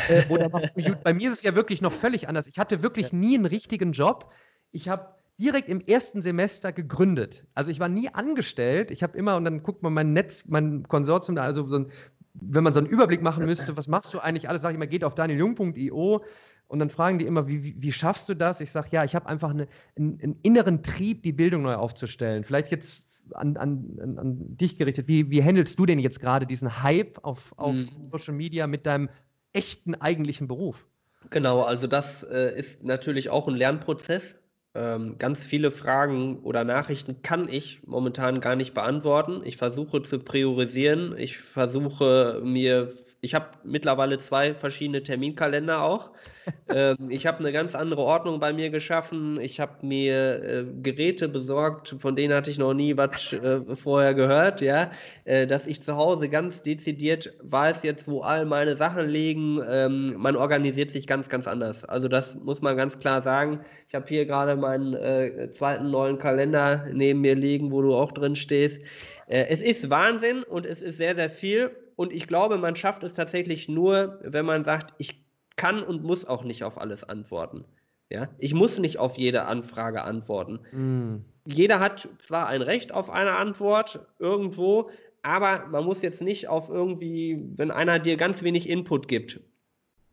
Äh, 0.09 0.23
oder 0.29 0.49
machst 0.49 0.73
du 0.75 0.95
Bei 1.03 1.13
mir 1.13 1.29
ist 1.29 1.37
es 1.37 1.43
ja 1.43 1.55
wirklich 1.55 1.81
noch 1.81 1.91
völlig 1.91 2.27
anders. 2.27 2.47
Ich 2.47 2.59
hatte 2.59 2.81
wirklich 2.81 3.11
nie 3.13 3.35
einen 3.35 3.45
richtigen 3.45 3.91
Job. 3.91 4.31
Ich 4.71 4.87
habe 4.87 5.15
direkt 5.37 5.67
im 5.67 5.81
ersten 5.81 6.21
Semester 6.21 6.71
gegründet. 6.71 7.45
Also 7.55 7.71
ich 7.71 7.79
war 7.79 7.89
nie 7.89 8.09
angestellt. 8.09 8.91
Ich 8.91 9.03
habe 9.03 9.17
immer, 9.17 9.35
und 9.35 9.43
dann 9.43 9.63
guckt 9.63 9.83
man 9.83 9.93
mein 9.93 10.13
Netz, 10.13 10.45
mein 10.47 10.83
Konsortium 10.87 11.35
da, 11.35 11.43
also 11.43 11.67
so 11.67 11.79
ein, 11.79 11.91
wenn 12.33 12.63
man 12.63 12.73
so 12.73 12.79
einen 12.79 12.87
Überblick 12.87 13.21
machen 13.21 13.45
müsste, 13.45 13.75
was 13.75 13.87
machst 13.87 14.13
du 14.13 14.19
eigentlich 14.19 14.47
alles, 14.47 14.61
sage 14.61 14.73
ich 14.73 14.75
immer, 14.75 14.87
geht 14.87 15.03
auf 15.03 15.15
danieljung.io 15.15 16.23
und 16.67 16.79
dann 16.79 16.89
fragen 16.89 17.19
die 17.19 17.25
immer, 17.25 17.47
wie, 17.47 17.63
wie, 17.63 17.75
wie 17.81 17.91
schaffst 17.91 18.27
du 18.29 18.33
das? 18.33 18.59
Ich 18.61 18.71
sage, 18.71 18.89
ja, 18.91 19.03
ich 19.03 19.15
habe 19.15 19.27
einfach 19.27 19.51
eine, 19.51 19.67
einen, 19.95 20.19
einen, 20.21 20.39
inneren 20.41 20.83
Trieb, 20.83 21.23
die 21.23 21.33
Bildung 21.33 21.61
neu 21.63 21.75
aufzustellen. 21.75 22.43
Vielleicht 22.43 22.71
jetzt 22.71 23.04
an, 23.32 23.57
an, 23.57 24.17
an 24.17 24.57
dich 24.57 24.78
gerichtet. 24.78 25.07
Wie, 25.07 25.30
wie 25.30 25.43
handelst 25.43 25.78
du 25.80 25.86
denn 25.86 25.99
jetzt 25.99 26.19
gerade 26.19 26.45
diesen 26.45 26.84
Hype 26.84 27.19
auf, 27.23 27.53
auf 27.57 27.76
mhm. 27.76 27.89
Social 28.11 28.34
Media 28.34 28.67
mit 28.67 28.86
deinem 28.86 29.09
echten 29.53 29.95
eigentlichen 29.95 30.47
Beruf? 30.47 30.86
Genau, 31.30 31.61
also 31.61 31.88
das 31.88 32.23
äh, 32.23 32.57
ist 32.57 32.84
natürlich 32.84 33.30
auch 33.30 33.47
ein 33.47 33.55
Lernprozess. 33.55 34.38
Ähm, 34.76 35.17
ganz 35.17 35.43
viele 35.43 35.71
Fragen 35.71 36.39
oder 36.39 36.63
Nachrichten 36.65 37.21
kann 37.21 37.47
ich 37.47 37.82
momentan 37.86 38.41
gar 38.41 38.55
nicht 38.55 38.73
beantworten. 38.73 39.41
Ich 39.45 39.57
versuche 39.57 40.03
zu 40.03 40.19
priorisieren. 40.19 41.17
Ich 41.17 41.38
versuche 41.38 42.41
mir 42.43 42.93
ich 43.26 43.34
habe 43.34 43.47
mittlerweile 43.63 44.19
zwei 44.19 44.53
verschiedene 44.53 45.01
Terminkalender 45.01 45.82
auch. 45.82 46.11
ähm, 46.69 47.09
ich 47.09 47.26
habe 47.26 47.39
eine 47.39 47.51
ganz 47.51 47.73
andere 47.73 48.03
Ordnung 48.03 48.39
bei 48.39 48.53
mir 48.53 48.69
geschaffen. 48.69 49.39
Ich 49.41 49.59
habe 49.59 49.84
mir 49.84 50.43
äh, 50.43 50.63
Geräte 50.84 51.28
besorgt, 51.28 51.95
von 51.97 52.15
denen 52.15 52.36
hatte 52.36 52.51
ich 52.51 52.59
noch 52.59 52.76
nie 52.76 52.95
was 52.97 53.34
äh, 53.34 53.61
vorher 53.76 54.13
gehört, 54.13 54.61
ja. 54.61 54.91
Äh, 55.23 55.47
dass 55.47 55.65
ich 55.65 55.82
zu 55.82 55.95
Hause 55.95 56.30
ganz 56.30 56.61
dezidiert 56.61 57.34
weiß 57.41 57.82
jetzt, 57.82 58.07
wo 58.07 58.21
all 58.21 58.45
meine 58.45 58.78
Sachen 58.78 59.09
liegen. 59.09 59.59
Ähm, 59.67 60.13
man 60.17 60.36
organisiert 60.36 60.91
sich 60.91 61.07
ganz, 61.07 61.28
ganz 61.28 61.47
anders. 61.47 61.84
Also 61.84 62.07
das 62.07 62.36
muss 62.36 62.61
man 62.61 62.78
ganz 62.78 62.99
klar 62.99 63.23
sagen. 63.23 63.61
Ich 63.89 63.95
habe 63.95 64.05
hier 64.07 64.28
gerade 64.28 64.55
meinen 64.55 64.93
äh, 64.93 65.49
zweiten 65.49 65.89
neuen 65.89 66.19
Kalender 66.19 66.86
neben 66.93 67.21
mir 67.21 67.34
liegen, 67.34 67.71
wo 67.71 67.82
du 67.82 67.95
auch 67.95 68.11
drin 68.11 68.36
stehst. 68.36 68.84
Äh, 69.28 69.47
es 69.49 69.61
ist 69.61 69.89
Wahnsinn 69.89 70.43
und 70.43 70.67
es 70.67 70.84
ist 70.84 70.97
sehr, 70.97 71.15
sehr 71.15 71.32
viel 71.32 71.71
und 71.95 72.13
ich 72.13 72.27
glaube, 72.27 72.57
man 72.57 72.75
schafft 72.75 73.03
es 73.03 73.13
tatsächlich 73.13 73.69
nur, 73.69 74.19
wenn 74.23 74.45
man 74.45 74.63
sagt, 74.63 74.93
ich 74.97 75.23
kann 75.55 75.81
und 75.83 76.03
muss 76.03 76.25
auch 76.25 76.43
nicht 76.43 76.63
auf 76.63 76.77
alles 76.77 77.03
antworten. 77.03 77.65
Ja, 78.09 78.29
ich 78.37 78.53
muss 78.53 78.77
nicht 78.77 78.99
auf 78.99 79.17
jede 79.17 79.45
Anfrage 79.45 80.03
antworten. 80.03 80.59
Mm. 80.71 81.25
Jeder 81.47 81.79
hat 81.79 82.07
zwar 82.19 82.47
ein 82.47 82.61
Recht 82.61 82.93
auf 82.93 83.09
eine 83.09 83.35
Antwort 83.35 83.99
irgendwo, 84.19 84.91
aber 85.23 85.65
man 85.67 85.85
muss 85.85 86.03
jetzt 86.03 86.21
nicht 86.21 86.47
auf 86.47 86.69
irgendwie, 86.69 87.43
wenn 87.55 87.71
einer 87.71 87.97
dir 87.97 88.15
ganz 88.15 88.43
wenig 88.43 88.69
Input 88.69 89.07
gibt 89.07 89.39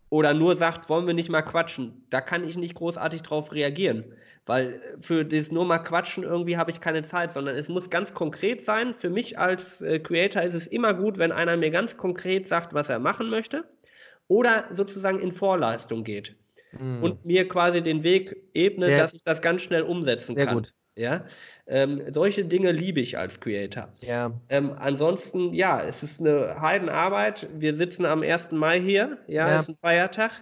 oder 0.09 0.33
nur 0.33 0.57
sagt, 0.57 0.89
wollen 0.89 1.07
wir 1.07 1.15
nicht 1.15 1.29
mal 1.29 1.43
quatschen, 1.43 2.05
da 2.09 2.21
kann 2.21 2.49
ich 2.49 2.57
nicht 2.57 2.75
großartig 2.75 3.23
drauf 3.23 3.53
reagieren. 3.53 4.05
Weil 4.45 4.81
für 5.01 5.25
das 5.25 5.53
nur 5.53 5.65
mal 5.65 5.79
quatschen 5.79 6.25
irgendwie 6.25 6.57
habe 6.57 6.73
ich 6.73 6.81
keine 6.81 7.05
Zeit, 7.05 7.33
sondern 7.33 7.57
es 7.57 7.69
muss 7.69 7.91
ganz 7.91 8.13
konkret 8.13 8.63
sein. 8.63 8.95
Für 8.95 9.09
mich 9.09 9.39
als 9.39 9.81
äh, 9.83 10.01
Creator 10.01 10.43
ist 10.43 10.55
es 10.55 10.67
immer 10.67 10.95
gut, 10.95 11.17
wenn 11.19 11.31
einer 11.31 11.57
mir 11.57 11.71
ganz 11.71 11.97
konkret 11.97 12.49
sagt, 12.49 12.75
was 12.75 12.89
er 12.89 12.99
machen 12.99 13.31
möchte 13.31 13.65
oder 14.27 14.65
sozusagen 14.73 15.21
in 15.21 15.31
Vorleistung 15.31 16.03
geht 16.03 16.35
mhm. 16.73 17.03
und 17.03 17.25
mir 17.25 17.49
quasi 17.49 17.83
den 17.83 18.03
Weg 18.03 18.37
ebnet, 18.55 18.91
ja. 18.91 18.97
dass 18.99 19.15
ich 19.15 19.23
das 19.25 19.43
ganz 19.43 19.63
schnell 19.63 19.83
umsetzen 19.83 20.35
Sehr 20.35 20.47
kann. 20.47 20.57
Gut. 20.57 20.75
Ja, 20.95 21.25
ähm, 21.67 22.03
solche 22.11 22.45
Dinge 22.45 22.71
liebe 22.71 23.01
ich 23.01 23.17
als 23.17 23.41
Creator. 23.41 23.89
Ja. 24.01 24.33
Ähm, 24.51 24.73
ansonsten, 24.79 25.55
ja, 25.55 25.83
es 25.83 26.03
ist 26.03 26.21
eine 26.21 26.61
Heidenarbeit. 26.61 27.49
Wir 27.55 27.77
sitzen 27.77 28.05
am 28.05 28.23
1. 28.23 28.53
Mai 28.53 28.79
hier, 28.79 29.17
ja, 29.27 29.49
ja. 29.49 29.61
ist 29.61 29.71
ein 29.71 29.79
Feiertag. 29.81 30.33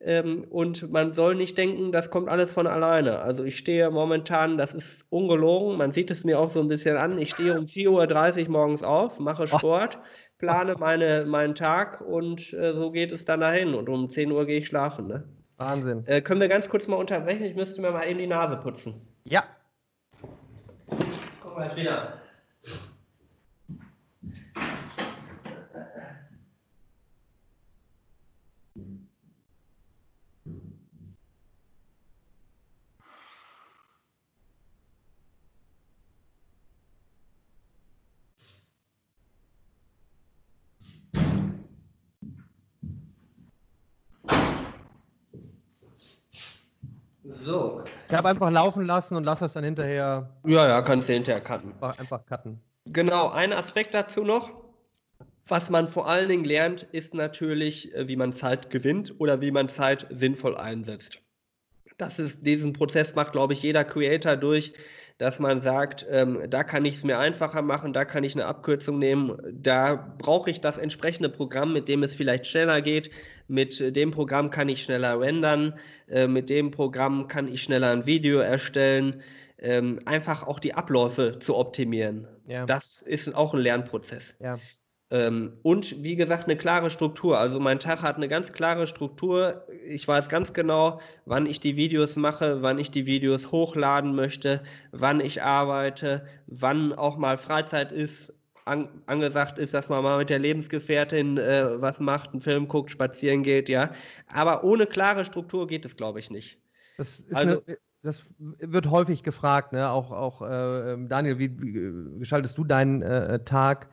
Ähm, 0.00 0.44
und 0.48 0.90
man 0.92 1.12
soll 1.12 1.34
nicht 1.34 1.58
denken, 1.58 1.90
das 1.90 2.10
kommt 2.10 2.28
alles 2.28 2.52
von 2.52 2.66
alleine. 2.66 3.18
Also 3.18 3.42
ich 3.44 3.58
stehe 3.58 3.90
momentan, 3.90 4.56
das 4.56 4.74
ist 4.74 5.04
ungelogen, 5.10 5.76
man 5.76 5.92
sieht 5.92 6.10
es 6.10 6.24
mir 6.24 6.38
auch 6.38 6.50
so 6.50 6.60
ein 6.60 6.68
bisschen 6.68 6.96
an, 6.96 7.18
ich 7.18 7.30
stehe 7.30 7.58
um 7.58 7.66
4.30 7.66 8.44
Uhr 8.44 8.50
morgens 8.50 8.82
auf, 8.84 9.18
mache 9.18 9.48
Sport, 9.48 9.98
plane 10.38 10.76
meine, 10.78 11.24
meinen 11.26 11.56
Tag 11.56 12.00
und 12.00 12.52
äh, 12.52 12.72
so 12.74 12.92
geht 12.92 13.10
es 13.10 13.24
dann 13.24 13.40
dahin. 13.40 13.74
Und 13.74 13.88
um 13.88 14.08
10 14.08 14.30
Uhr 14.30 14.46
gehe 14.46 14.58
ich 14.58 14.68
schlafen. 14.68 15.08
Ne? 15.08 15.24
Wahnsinn. 15.56 16.04
Äh, 16.06 16.20
können 16.22 16.40
wir 16.40 16.48
ganz 16.48 16.68
kurz 16.68 16.86
mal 16.86 16.96
unterbrechen? 16.96 17.44
Ich 17.44 17.56
müsste 17.56 17.80
mir 17.80 17.90
mal 17.90 18.06
eben 18.06 18.20
die 18.20 18.26
Nase 18.28 18.56
putzen. 18.56 18.94
Ja. 19.24 19.42
Komm 21.40 21.54
gleich 21.56 21.74
wieder. 21.76 22.20
So. 47.48 47.82
Ich 48.08 48.14
habe 48.14 48.28
einfach 48.28 48.50
laufen 48.50 48.84
lassen 48.84 49.16
und 49.16 49.24
lasse 49.24 49.46
es 49.46 49.54
dann 49.54 49.64
hinterher. 49.64 50.28
Ja, 50.44 50.68
ja, 50.68 50.82
kannst 50.82 51.08
du 51.08 51.14
hinterher 51.14 51.40
cutten. 51.40 51.72
Einfach, 51.72 51.98
einfach 51.98 52.26
cutten. 52.26 52.60
Genau, 52.84 53.30
ein 53.30 53.54
Aspekt 53.54 53.94
dazu 53.94 54.22
noch. 54.22 54.50
Was 55.46 55.70
man 55.70 55.88
vor 55.88 56.06
allen 56.06 56.28
Dingen 56.28 56.44
lernt, 56.44 56.82
ist 56.82 57.14
natürlich, 57.14 57.94
äh, 57.94 58.06
wie 58.06 58.16
man 58.16 58.34
Zeit 58.34 58.68
gewinnt 58.68 59.14
oder 59.18 59.40
wie 59.40 59.50
man 59.50 59.70
Zeit 59.70 60.06
sinnvoll 60.10 60.58
einsetzt. 60.58 61.22
Das 61.96 62.18
ist, 62.18 62.46
diesen 62.46 62.74
Prozess 62.74 63.14
macht, 63.14 63.32
glaube 63.32 63.54
ich, 63.54 63.62
jeder 63.62 63.82
Creator 63.82 64.36
durch, 64.36 64.74
dass 65.18 65.40
man 65.40 65.60
sagt, 65.60 66.06
ähm, 66.10 66.40
da 66.48 66.62
kann 66.62 66.84
ich 66.84 66.96
es 66.96 67.04
mir 67.04 67.18
einfacher 67.18 67.62
machen, 67.62 67.92
da 67.92 68.04
kann 68.04 68.24
ich 68.24 68.34
eine 68.34 68.46
Abkürzung 68.46 68.98
nehmen, 68.98 69.36
da 69.52 70.14
brauche 70.18 70.50
ich 70.50 70.60
das 70.60 70.78
entsprechende 70.78 71.28
Programm, 71.28 71.72
mit 71.72 71.88
dem 71.88 72.02
es 72.04 72.14
vielleicht 72.14 72.46
schneller 72.46 72.80
geht, 72.80 73.10
mit 73.48 73.96
dem 73.96 74.12
Programm 74.12 74.50
kann 74.50 74.68
ich 74.68 74.84
schneller 74.84 75.20
rendern, 75.20 75.74
äh, 76.08 76.26
mit 76.28 76.50
dem 76.50 76.70
Programm 76.70 77.26
kann 77.28 77.52
ich 77.52 77.62
schneller 77.62 77.90
ein 77.90 78.06
Video 78.06 78.38
erstellen, 78.38 79.22
ähm, 79.58 79.98
einfach 80.04 80.46
auch 80.46 80.60
die 80.60 80.74
Abläufe 80.74 81.38
zu 81.40 81.56
optimieren. 81.56 82.28
Ja. 82.46 82.64
Das 82.64 83.02
ist 83.02 83.34
auch 83.34 83.54
ein 83.54 83.60
Lernprozess. 83.60 84.36
Ja. 84.40 84.58
Ähm, 85.10 85.54
und 85.62 86.02
wie 86.02 86.16
gesagt, 86.16 86.44
eine 86.44 86.56
klare 86.56 86.90
Struktur. 86.90 87.38
Also 87.38 87.58
mein 87.60 87.80
Tag 87.80 88.02
hat 88.02 88.16
eine 88.16 88.28
ganz 88.28 88.52
klare 88.52 88.86
Struktur. 88.86 89.66
Ich 89.86 90.06
weiß 90.06 90.28
ganz 90.28 90.52
genau, 90.52 91.00
wann 91.24 91.46
ich 91.46 91.60
die 91.60 91.76
Videos 91.76 92.16
mache, 92.16 92.60
wann 92.60 92.78
ich 92.78 92.90
die 92.90 93.06
Videos 93.06 93.50
hochladen 93.50 94.14
möchte, 94.14 94.62
wann 94.92 95.20
ich 95.20 95.42
arbeite, 95.42 96.26
wann 96.46 96.92
auch 96.92 97.16
mal 97.16 97.38
Freizeit 97.38 97.90
ist, 97.90 98.34
an, 98.66 98.88
angesagt 99.06 99.58
ist, 99.58 99.72
dass 99.72 99.88
man 99.88 100.02
mal 100.02 100.18
mit 100.18 100.30
der 100.30 100.38
Lebensgefährtin 100.38 101.38
äh, 101.38 101.80
was 101.80 102.00
macht, 102.00 102.32
einen 102.32 102.42
Film 102.42 102.68
guckt, 102.68 102.90
spazieren 102.90 103.42
geht, 103.42 103.70
ja. 103.70 103.90
Aber 104.26 104.62
ohne 104.62 104.86
klare 104.86 105.24
Struktur 105.24 105.66
geht 105.66 105.86
es, 105.86 105.96
glaube 105.96 106.20
ich, 106.20 106.30
nicht. 106.30 106.58
Das 106.98 107.20
ist 107.20 107.34
also, 107.34 107.62
eine, 107.66 107.78
das 108.02 108.24
wird 108.38 108.90
häufig 108.90 109.22
gefragt, 109.22 109.72
ne? 109.72 109.90
auch, 109.90 110.12
auch 110.12 110.42
äh, 110.42 110.92
ähm, 110.92 111.08
Daniel, 111.08 111.38
wie, 111.38 111.60
wie, 111.60 112.18
gestaltest 112.18 112.58
du 112.58 112.64
deinen 112.64 113.02
äh, 113.02 113.42
Tag? 113.44 113.88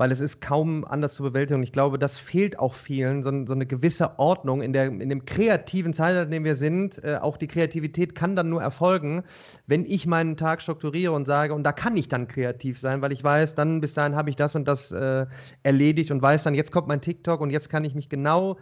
Weil 0.00 0.12
es 0.12 0.22
ist 0.22 0.40
kaum 0.40 0.86
anders 0.86 1.12
zu 1.12 1.22
bewältigen. 1.22 1.62
Ich 1.62 1.72
glaube, 1.72 1.98
das 1.98 2.16
fehlt 2.16 2.58
auch 2.58 2.72
vielen, 2.72 3.22
so, 3.22 3.44
so 3.44 3.52
eine 3.52 3.66
gewisse 3.66 4.18
Ordnung 4.18 4.62
in, 4.62 4.72
der, 4.72 4.86
in 4.86 5.10
dem 5.10 5.26
kreativen 5.26 5.92
Zeitalter, 5.92 6.22
in 6.22 6.30
dem 6.30 6.44
wir 6.44 6.56
sind. 6.56 7.04
Äh, 7.04 7.18
auch 7.20 7.36
die 7.36 7.48
Kreativität 7.48 8.14
kann 8.14 8.34
dann 8.34 8.48
nur 8.48 8.62
erfolgen, 8.62 9.24
wenn 9.66 9.84
ich 9.84 10.06
meinen 10.06 10.38
Tag 10.38 10.62
strukturiere 10.62 11.12
und 11.12 11.26
sage, 11.26 11.52
und 11.52 11.64
da 11.64 11.72
kann 11.72 11.98
ich 11.98 12.08
dann 12.08 12.28
kreativ 12.28 12.78
sein, 12.78 13.02
weil 13.02 13.12
ich 13.12 13.22
weiß, 13.22 13.54
dann 13.56 13.82
bis 13.82 13.92
dahin 13.92 14.16
habe 14.16 14.30
ich 14.30 14.36
das 14.36 14.56
und 14.56 14.66
das 14.66 14.90
äh, 14.90 15.26
erledigt 15.64 16.10
und 16.10 16.22
weiß 16.22 16.44
dann, 16.44 16.54
jetzt 16.54 16.72
kommt 16.72 16.88
mein 16.88 17.02
TikTok 17.02 17.42
und 17.42 17.50
jetzt 17.50 17.68
kann 17.68 17.84
ich 17.84 17.94
mich 17.94 18.08
genau 18.08 18.58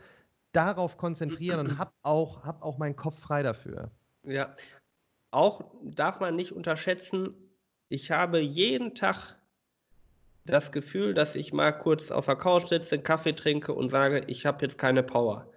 darauf 0.51 0.97
konzentrieren 0.97 1.61
und 1.61 1.79
habe 1.79 1.93
auch, 2.03 2.43
hab 2.43 2.65
auch 2.65 2.79
meinen 2.79 2.97
Kopf 2.97 3.17
frei 3.17 3.45
dafür. 3.45 3.93
Ja, 4.25 4.57
auch 5.31 5.71
darf 5.85 6.19
man 6.19 6.35
nicht 6.35 6.51
unterschätzen, 6.51 7.29
ich 7.89 8.11
habe 8.11 8.41
jeden 8.41 8.97
Tag 8.97 9.38
das 10.53 10.73
Gefühl, 10.73 11.15
dass 11.15 11.35
ich 11.35 11.53
mal 11.53 11.73
kurz 11.73 12.11
auf 12.11 12.27
der 12.27 12.37
Couch 12.37 12.67
sitze, 12.67 12.97
einen 12.97 13.05
Kaffee 13.05 13.35
trinke 13.35 13.73
und 13.73 13.89
sage, 13.89 14.25
ich 14.27 14.47
habe 14.47 14.65
jetzt 14.65 14.79
keine 14.79 15.03
Power. 15.03 15.51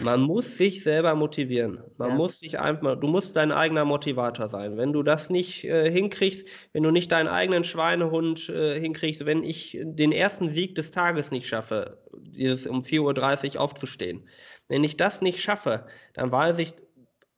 Man 0.00 0.20
muss 0.20 0.56
sich 0.56 0.84
selber 0.84 1.16
motivieren. 1.16 1.82
Man 1.96 2.10
ja. 2.10 2.14
muss 2.14 2.38
sich 2.38 2.60
einfach, 2.60 3.00
du 3.00 3.08
musst 3.08 3.34
dein 3.34 3.50
eigener 3.50 3.84
Motivator 3.84 4.48
sein. 4.48 4.76
Wenn 4.76 4.92
du 4.92 5.02
das 5.02 5.28
nicht 5.28 5.64
äh, 5.64 5.90
hinkriegst, 5.90 6.46
wenn 6.72 6.84
du 6.84 6.92
nicht 6.92 7.10
deinen 7.10 7.26
eigenen 7.26 7.64
Schweinehund 7.64 8.48
äh, 8.48 8.78
hinkriegst, 8.78 9.26
wenn 9.26 9.42
ich 9.42 9.76
den 9.82 10.12
ersten 10.12 10.50
Sieg 10.50 10.76
des 10.76 10.92
Tages 10.92 11.32
nicht 11.32 11.48
schaffe, 11.48 11.98
dieses 12.16 12.68
um 12.68 12.84
4.30 12.84 13.56
Uhr 13.56 13.60
aufzustehen, 13.60 14.28
wenn 14.68 14.84
ich 14.84 14.96
das 14.96 15.20
nicht 15.20 15.40
schaffe, 15.40 15.86
dann 16.14 16.30
weiß 16.30 16.58
ich, 16.58 16.74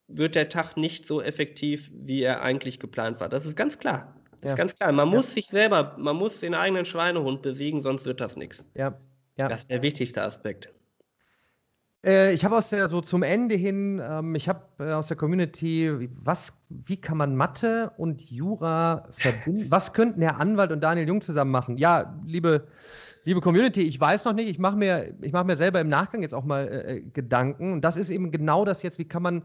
wird 0.06 0.34
der 0.34 0.50
Tag 0.50 0.76
nicht 0.76 1.06
so 1.06 1.22
effektiv, 1.22 1.90
wie 1.94 2.22
er 2.22 2.42
eigentlich 2.42 2.78
geplant 2.78 3.20
war. 3.20 3.30
Das 3.30 3.46
ist 3.46 3.56
ganz 3.56 3.78
klar. 3.78 4.19
Das 4.40 4.48
ja. 4.48 4.52
ist 4.52 4.58
ganz 4.58 4.76
klar. 4.76 4.92
Man 4.92 5.08
ja. 5.08 5.16
muss 5.16 5.34
sich 5.34 5.48
selber, 5.48 5.94
man 5.98 6.16
muss 6.16 6.40
den 6.40 6.54
eigenen 6.54 6.84
Schweinehund 6.84 7.42
besiegen, 7.42 7.82
sonst 7.82 8.06
wird 8.06 8.20
das 8.20 8.36
nichts. 8.36 8.64
Ja. 8.74 8.94
ja. 9.36 9.48
Das 9.48 9.60
ist 9.60 9.70
der 9.70 9.82
wichtigste 9.82 10.22
Aspekt. 10.22 10.70
Äh, 12.04 12.32
ich 12.32 12.44
habe 12.44 12.56
aus 12.56 12.70
der, 12.70 12.88
so 12.88 13.02
zum 13.02 13.22
Ende 13.22 13.54
hin, 13.54 14.00
ähm, 14.02 14.34
ich 14.34 14.48
habe 14.48 14.62
äh, 14.78 14.92
aus 14.92 15.08
der 15.08 15.16
Community, 15.16 16.08
was, 16.14 16.54
wie 16.70 16.98
kann 16.98 17.18
man 17.18 17.36
Mathe 17.36 17.92
und 17.98 18.22
Jura 18.22 19.08
verbinden? 19.10 19.70
Was 19.70 19.92
könnten 19.92 20.22
Herr 20.22 20.40
Anwalt 20.40 20.72
und 20.72 20.80
Daniel 20.80 21.06
Jung 21.06 21.20
zusammen 21.20 21.50
machen? 21.50 21.76
Ja, 21.76 22.18
liebe, 22.24 22.68
liebe 23.24 23.42
Community, 23.42 23.82
ich 23.82 24.00
weiß 24.00 24.24
noch 24.24 24.32
nicht, 24.32 24.48
ich 24.48 24.58
mache 24.58 24.76
mir, 24.76 25.14
mach 25.30 25.44
mir 25.44 25.56
selber 25.56 25.80
im 25.80 25.88
Nachgang 25.88 26.22
jetzt 26.22 26.34
auch 26.34 26.44
mal 26.44 26.66
äh, 26.68 26.96
äh, 26.96 27.00
Gedanken. 27.02 27.74
Und 27.74 27.82
das 27.82 27.98
ist 27.98 28.08
eben 28.08 28.30
genau 28.30 28.64
das 28.64 28.82
jetzt, 28.82 28.98
wie 28.98 29.08
kann 29.08 29.22
man 29.22 29.42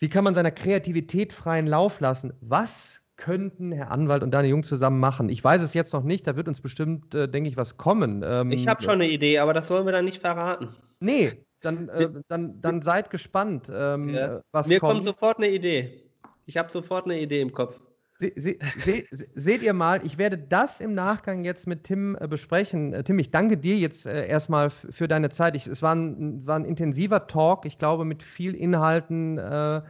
wie 0.00 0.08
kann 0.08 0.24
man 0.24 0.34
seiner 0.34 0.50
Kreativität 0.50 1.32
freien 1.32 1.66
Lauf 1.66 2.00
lassen? 2.00 2.34
Was 2.40 3.00
könnten 3.16 3.72
Herr 3.72 3.90
Anwalt 3.90 4.22
und 4.22 4.30
Daniel 4.32 4.50
Jung 4.50 4.64
zusammen 4.64 5.00
machen? 5.00 5.28
Ich 5.28 5.42
weiß 5.42 5.62
es 5.62 5.74
jetzt 5.74 5.92
noch 5.92 6.02
nicht, 6.02 6.26
da 6.26 6.36
wird 6.36 6.48
uns 6.48 6.60
bestimmt, 6.60 7.14
äh, 7.14 7.28
denke 7.28 7.48
ich, 7.48 7.56
was 7.56 7.76
kommen. 7.76 8.22
Ähm, 8.24 8.50
ich 8.50 8.66
habe 8.68 8.82
schon 8.82 8.94
eine 8.94 9.08
Idee, 9.08 9.38
aber 9.38 9.54
das 9.54 9.70
wollen 9.70 9.86
wir 9.86 9.92
dann 9.92 10.04
nicht 10.04 10.20
verraten. 10.20 10.68
Nee, 11.00 11.44
dann, 11.60 11.88
äh, 11.90 12.10
dann, 12.28 12.60
dann 12.60 12.82
seid 12.82 13.10
gespannt, 13.10 13.70
ähm, 13.72 14.08
ja. 14.10 14.40
was 14.52 14.66
Mir 14.66 14.80
kommt. 14.80 14.94
Mir 14.94 14.98
kommt 15.00 15.06
sofort 15.06 15.38
eine 15.38 15.50
Idee. 15.50 16.02
Ich 16.46 16.56
habe 16.56 16.70
sofort 16.70 17.06
eine 17.06 17.20
Idee 17.20 17.40
im 17.40 17.52
Kopf. 17.52 17.80
Se, 18.18 18.32
se, 18.36 18.58
se, 18.78 19.04
seht 19.34 19.62
ihr 19.62 19.72
mal, 19.72 20.04
ich 20.06 20.18
werde 20.18 20.38
das 20.38 20.80
im 20.80 20.94
Nachgang 20.94 21.42
jetzt 21.42 21.66
mit 21.66 21.82
Tim 21.82 22.16
äh, 22.20 22.28
besprechen. 22.28 22.92
Äh, 22.92 23.02
Tim, 23.02 23.18
ich 23.18 23.32
danke 23.32 23.56
dir 23.56 23.76
jetzt 23.76 24.06
äh, 24.06 24.28
erstmal 24.28 24.70
für 24.70 25.08
deine 25.08 25.30
Zeit. 25.30 25.56
Ich, 25.56 25.66
es 25.66 25.82
war 25.82 25.94
ein, 25.94 26.46
war 26.46 26.56
ein, 26.56 26.64
intensiver 26.64 27.26
Talk, 27.26 27.66
ich 27.66 27.76
glaube, 27.76 28.04
mit 28.04 28.22
viel 28.22 28.54
Inhalten 28.54 29.38
äh, 29.38 29.82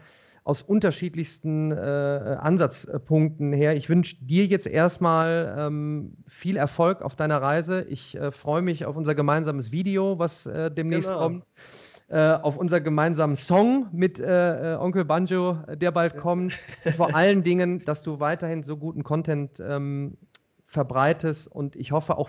aus 0.45 0.62
unterschiedlichsten 0.62 1.72
äh, 1.72 1.74
Ansatzpunkten 1.74 3.53
her. 3.53 3.76
Ich 3.76 3.88
wünsche 3.88 4.16
dir 4.20 4.47
jetzt 4.47 4.66
erstmal 4.66 5.57
ähm, 5.59 6.18
viel 6.28 6.57
Erfolg 6.57 7.03
auf 7.03 7.16
deiner 7.16 7.40
Reise. 7.42 7.82
Ich 7.88 8.16
äh, 8.16 8.30
freue 8.30 8.62
mich 8.62 8.84
auf 8.84 8.97
unser 8.97 9.14
gemeinsames 9.14 9.72
Video, 9.72 10.18
was 10.18 10.45
demnächst 10.45 11.09
genau. 11.09 11.20
kommt. 11.20 11.45
Äh, 12.09 12.34
auf 12.42 12.59
unser 12.59 12.82
gemeinsamen 12.82 13.34
Song 13.34 13.88
mit 13.90 14.20
äh, 14.20 14.74
äh, 14.74 14.76
Onkel 14.76 15.07
Banjo, 15.07 15.59
der 15.74 15.90
bald 15.90 16.18
kommt. 16.18 16.61
Vor 16.97 17.14
allen 17.14 17.42
Dingen, 17.42 17.82
dass 17.86 18.03
du 18.03 18.20
weiterhin 18.20 18.62
so 18.62 18.76
guten 18.76 19.03
Content 19.05 19.59
ähm, 19.59 20.18
verbreitest 20.66 21.49
und 21.49 21.76
ich 21.76 21.92
hoffe 21.92 22.18
auch 22.18 22.28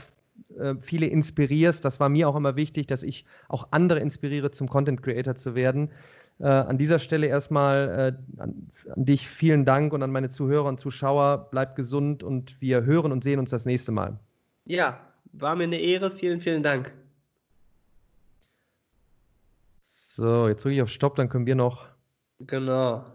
äh, 0.58 0.76
viele 0.80 1.08
inspirierst. 1.08 1.84
Das 1.84 2.00
war 2.00 2.08
mir 2.08 2.30
auch 2.30 2.38
immer 2.38 2.56
wichtig, 2.56 2.88
dass 2.88 3.04
ich 3.04 3.26
auch 3.50 3.68
andere 3.72 4.00
inspiriere, 4.00 4.50
zum 4.50 4.70
Content 4.70 5.04
Creator 5.04 5.36
zu 5.36 5.56
werden. 5.56 5.92
Äh, 6.40 6.48
an 6.48 6.78
dieser 6.78 7.00
Stelle 7.00 7.28
erstmal 7.28 8.16
äh, 8.38 8.42
an, 8.42 8.72
an, 8.94 9.06
dich 9.06 9.28
vielen 9.28 9.64
Dank 9.64 9.94
und 9.94 10.04
an 10.04 10.12
meine 10.12 10.30
Zuhörer 10.30 10.68
und 10.68 10.80
Zuschauer. 10.80 11.48
Bleib 11.50 11.76
gesund 11.76 12.24
und 12.24 12.60
wir 12.62 12.84
hören 12.84 13.12
und 13.12 13.24
sehen 13.24 13.40
uns 13.40 13.52
das 13.52 13.66
nächste 13.66 13.92
Mal. 13.92 14.20
Ja, 14.66 15.00
war 15.32 15.56
mir 15.56 15.64
eine 15.64 15.80
Ehre. 15.80 16.12
Vielen, 16.12 16.42
vielen 16.42 16.64
Dank. 16.64 16.92
So, 19.80 20.48
jetzt 20.48 20.64
drücke 20.64 20.76
ich 20.76 20.82
auf 20.82 20.90
Stopp, 20.90 21.16
dann 21.16 21.30
können 21.30 21.46
wir 21.46 21.56
noch. 21.56 21.88
Genau. 22.40 23.06